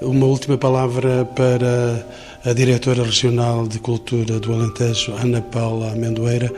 Uma 0.00 0.26
última 0.26 0.58
palavra 0.58 1.24
para 1.24 2.06
a 2.44 2.52
diretora 2.52 3.02
regional 3.02 3.66
de 3.66 3.78
Cultura 3.78 4.38
do 4.38 4.52
Alentejo, 4.52 5.12
Ana 5.14 5.40
Paula 5.40 5.92
Amendoeira. 5.92 6.52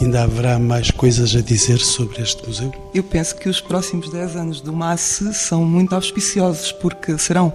Ainda 0.00 0.22
haverá 0.22 0.58
mais 0.58 0.90
coisas 0.90 1.36
a 1.36 1.42
dizer 1.42 1.78
sobre 1.78 2.22
este 2.22 2.46
museu? 2.46 2.72
Eu 2.94 3.02
penso 3.02 3.36
que 3.36 3.50
os 3.50 3.60
próximos 3.60 4.10
10 4.10 4.34
anos 4.34 4.60
do 4.62 4.72
MASSE 4.72 5.34
são 5.34 5.62
muito 5.64 5.94
auspiciosos, 5.94 6.72
porque 6.72 7.16
serão, 7.18 7.52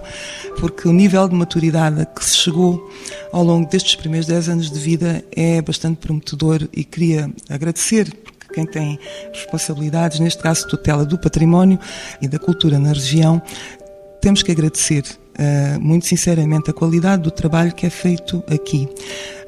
porque 0.58 0.86
o 0.86 0.92
nível 0.92 1.28
de 1.28 1.34
maturidade 1.34 2.00
a 2.00 2.06
que 2.06 2.24
se 2.24 2.36
chegou 2.36 2.88
ao 3.32 3.42
longo 3.42 3.68
destes 3.68 3.96
primeiros 3.96 4.28
10 4.28 4.48
anos 4.48 4.70
de 4.70 4.78
vida 4.78 5.24
é 5.34 5.60
bastante 5.60 5.96
prometedor 5.96 6.68
e 6.72 6.84
queria 6.84 7.28
agradecer 7.48 8.12
quem 8.56 8.64
tem 8.64 8.98
responsabilidades, 9.34 10.18
neste 10.18 10.42
caso 10.42 10.66
tutela 10.66 11.04
do 11.04 11.18
património 11.18 11.78
e 12.22 12.26
da 12.26 12.38
cultura 12.38 12.78
na 12.78 12.88
região, 12.88 13.42
temos 14.26 14.42
que 14.42 14.50
agradecer 14.50 15.04
uh, 15.38 15.80
muito 15.80 16.04
sinceramente 16.04 16.68
a 16.68 16.72
qualidade 16.72 17.22
do 17.22 17.30
trabalho 17.30 17.72
que 17.72 17.86
é 17.86 17.90
feito 17.90 18.42
aqui. 18.48 18.88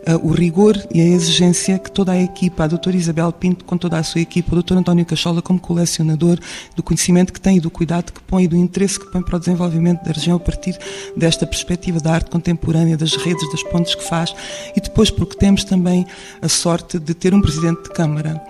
Uh, 0.07 0.25
o 0.25 0.31
rigor 0.31 0.81
e 0.95 1.01
a 1.01 1.05
exigência 1.05 1.81
que 1.81 1.91
toda 1.91 2.13
a 2.13 2.23
equipa, 2.23 2.63
a 2.63 2.69
doutora 2.69 2.97
Isabel 2.97 3.33
Pinto 3.33 3.65
com 3.65 3.77
toda 3.77 3.99
a 3.99 4.05
sua 4.05 4.21
equipa, 4.21 4.53
o 4.53 4.55
doutor 4.55 4.77
António 4.77 5.05
Cachola 5.05 5.43
como 5.43 5.59
colecionador, 5.59 6.39
do 6.77 6.83
conhecimento 6.85 7.33
que 7.33 7.41
tem 7.41 7.57
e 7.57 7.61
do 7.61 7.73
cuidado 7.73 8.13
que 8.13 8.21
põe 8.21 8.45
e 8.45 8.47
do 8.47 8.55
interesse 8.55 9.01
que 9.01 9.11
põe 9.11 9.21
para 9.21 9.35
o 9.35 9.41
desenvolvimento 9.41 10.05
da 10.05 10.13
região 10.13 10.37
a 10.37 10.41
partir 10.41 10.79
desta 11.17 11.45
perspectiva 11.45 11.99
da 11.99 12.13
arte 12.13 12.31
contemporânea, 12.31 12.97
das 12.97 13.17
redes, 13.17 13.51
das 13.51 13.65
pontes 13.65 13.97
que 13.97 14.05
faz, 14.05 14.33
e 14.77 14.81
depois 14.81 15.11
porque 15.11 15.37
temos 15.37 15.65
também 15.65 16.07
a 16.41 16.49
sorte 16.49 17.01
de 17.01 17.15
ter 17.15 17.35
um 17.35 17.41
Presidente 17.41 17.83
de 17.83 17.91
Câmara 17.91 18.41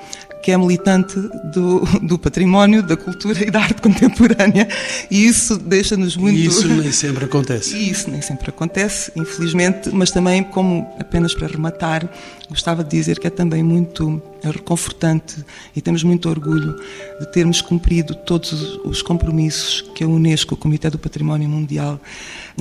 que 0.49 0.53
é 0.53 0.57
militante 0.57 1.15
do, 1.53 1.81
do 2.01 2.19
património, 2.19 2.83
da 2.83 2.97
cultura 2.97 3.45
e 3.47 3.51
da 3.51 3.61
arte 3.61 3.83
contemporânea. 3.83 4.67
E 5.11 5.27
isso 5.27 5.59
deixa-nos 5.59 6.17
muito. 6.17 6.39
E 6.39 6.47
isso 6.47 6.67
nem 6.67 6.91
sempre 6.91 7.27
acontece. 7.27 7.77
E 7.77 7.91
isso 7.91 8.11
nem 8.11 8.23
sempre 8.23 8.49
acontece, 8.49 9.13
infelizmente, 9.15 9.91
mas 9.93 10.11
também, 10.11 10.43
como 10.43 10.91
apenas 10.99 11.35
para 11.35 11.47
rematar, 11.49 12.09
gostava 12.49 12.83
de 12.83 12.89
dizer 12.89 13.19
que 13.19 13.27
é 13.27 13.31
também 13.31 13.63
muito 13.63 14.23
reconfortante 14.43 15.45
e 15.75 15.81
temos 15.81 16.03
muito 16.03 16.29
orgulho 16.29 16.77
de 17.21 17.33
termos 17.33 17.61
cumprido 17.61 18.15
todos 18.15 18.53
os 18.85 19.03
compromissos 19.03 19.83
que 19.95 20.05
a 20.05 20.07
Unesco, 20.07 20.55
o 20.55 20.57
Comitê 20.57 20.91
do 20.91 20.99
Património 20.99 21.49
Mundial, 21.49 22.01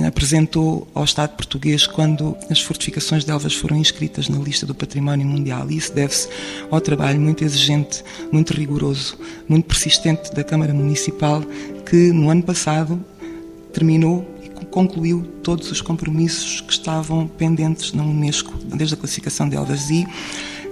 apresentou 0.06 0.88
ao 0.94 1.04
Estado 1.04 1.36
português 1.36 1.86
quando 1.86 2.36
as 2.50 2.60
fortificações 2.60 3.24
de 3.24 3.30
Elvas 3.30 3.54
foram 3.54 3.76
inscritas 3.76 4.28
na 4.28 4.38
lista 4.38 4.66
do 4.66 4.74
Património 4.74 5.26
Mundial. 5.26 5.70
E 5.70 5.76
isso 5.76 5.92
deve-se 5.92 6.28
ao 6.70 6.80
trabalho 6.80 7.20
muito 7.20 7.44
exigente, 7.44 8.04
muito 8.32 8.52
rigoroso, 8.52 9.18
muito 9.48 9.66
persistente 9.66 10.32
da 10.34 10.44
Câmara 10.44 10.72
Municipal, 10.72 11.42
que 11.88 12.12
no 12.12 12.30
ano 12.30 12.42
passado 12.42 13.00
terminou 13.72 14.38
concluiu 14.70 15.22
todos 15.42 15.70
os 15.70 15.80
compromissos 15.80 16.60
que 16.60 16.72
estavam 16.72 17.26
pendentes 17.26 17.92
na 17.92 18.02
Unesco, 18.02 18.52
desde 18.64 18.94
a 18.94 18.96
classificação 18.96 19.48
de 19.48 19.56
Elvas. 19.56 19.90
E 19.90 20.06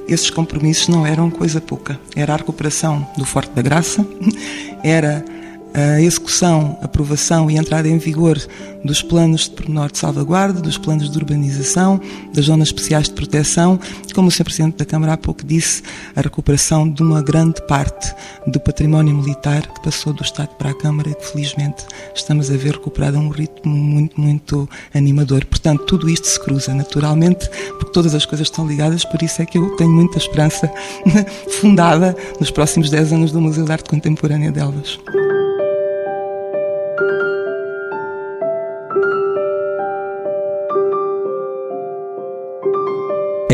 esses 0.08 0.30
compromissos 0.30 0.88
não 0.88 1.06
eram 1.06 1.30
coisa 1.30 1.60
pouca. 1.60 1.98
Era 2.14 2.34
a 2.34 2.36
recuperação 2.36 3.06
do 3.16 3.24
Forte 3.24 3.50
da 3.52 3.62
Graça, 3.62 4.06
era 4.82 5.24
a 5.76 6.00
execução, 6.00 6.78
aprovação 6.80 7.50
e 7.50 7.58
entrada 7.58 7.86
em 7.86 7.98
vigor 7.98 8.40
dos 8.82 9.02
planos 9.02 9.42
de 9.42 9.50
pormenor 9.50 9.92
de 9.92 9.98
salvaguarda, 9.98 10.60
dos 10.60 10.78
planos 10.78 11.10
de 11.10 11.18
urbanização, 11.18 12.00
das 12.32 12.46
zonas 12.46 12.68
especiais 12.68 13.08
de 13.08 13.14
proteção, 13.14 13.78
como 14.14 14.28
o 14.28 14.30
Sr. 14.30 14.44
Presidente 14.44 14.78
da 14.78 14.86
Câmara 14.86 15.12
há 15.12 15.16
pouco 15.18 15.44
disse, 15.44 15.82
a 16.14 16.22
recuperação 16.22 16.88
de 16.88 17.02
uma 17.02 17.20
grande 17.20 17.60
parte 17.66 18.14
do 18.46 18.58
património 18.58 19.14
militar 19.14 19.66
que 19.66 19.82
passou 19.82 20.14
do 20.14 20.22
Estado 20.22 20.48
para 20.56 20.70
a 20.70 20.74
Câmara 20.74 21.10
e 21.10 21.14
que 21.14 21.26
felizmente 21.26 21.84
estamos 22.14 22.50
a 22.50 22.56
ver 22.56 22.72
recuperado 22.72 23.18
a 23.18 23.20
um 23.20 23.28
ritmo 23.28 23.70
muito, 23.70 24.18
muito 24.18 24.66
animador. 24.94 25.44
Portanto, 25.44 25.84
tudo 25.84 26.08
isto 26.08 26.26
se 26.26 26.40
cruza 26.40 26.72
naturalmente, 26.72 27.50
porque 27.78 27.92
todas 27.92 28.14
as 28.14 28.24
coisas 28.24 28.46
estão 28.46 28.66
ligadas, 28.66 29.04
por 29.04 29.22
isso 29.22 29.42
é 29.42 29.46
que 29.46 29.58
eu 29.58 29.76
tenho 29.76 29.90
muita 29.90 30.16
esperança 30.16 30.72
fundada 31.60 32.16
nos 32.40 32.50
próximos 32.50 32.88
10 32.88 33.12
anos 33.12 33.32
do 33.32 33.42
Museu 33.42 33.66
de 33.66 33.72
Arte 33.72 33.90
Contemporânea 33.90 34.50
de 34.50 34.60
Elvas. 34.60 34.98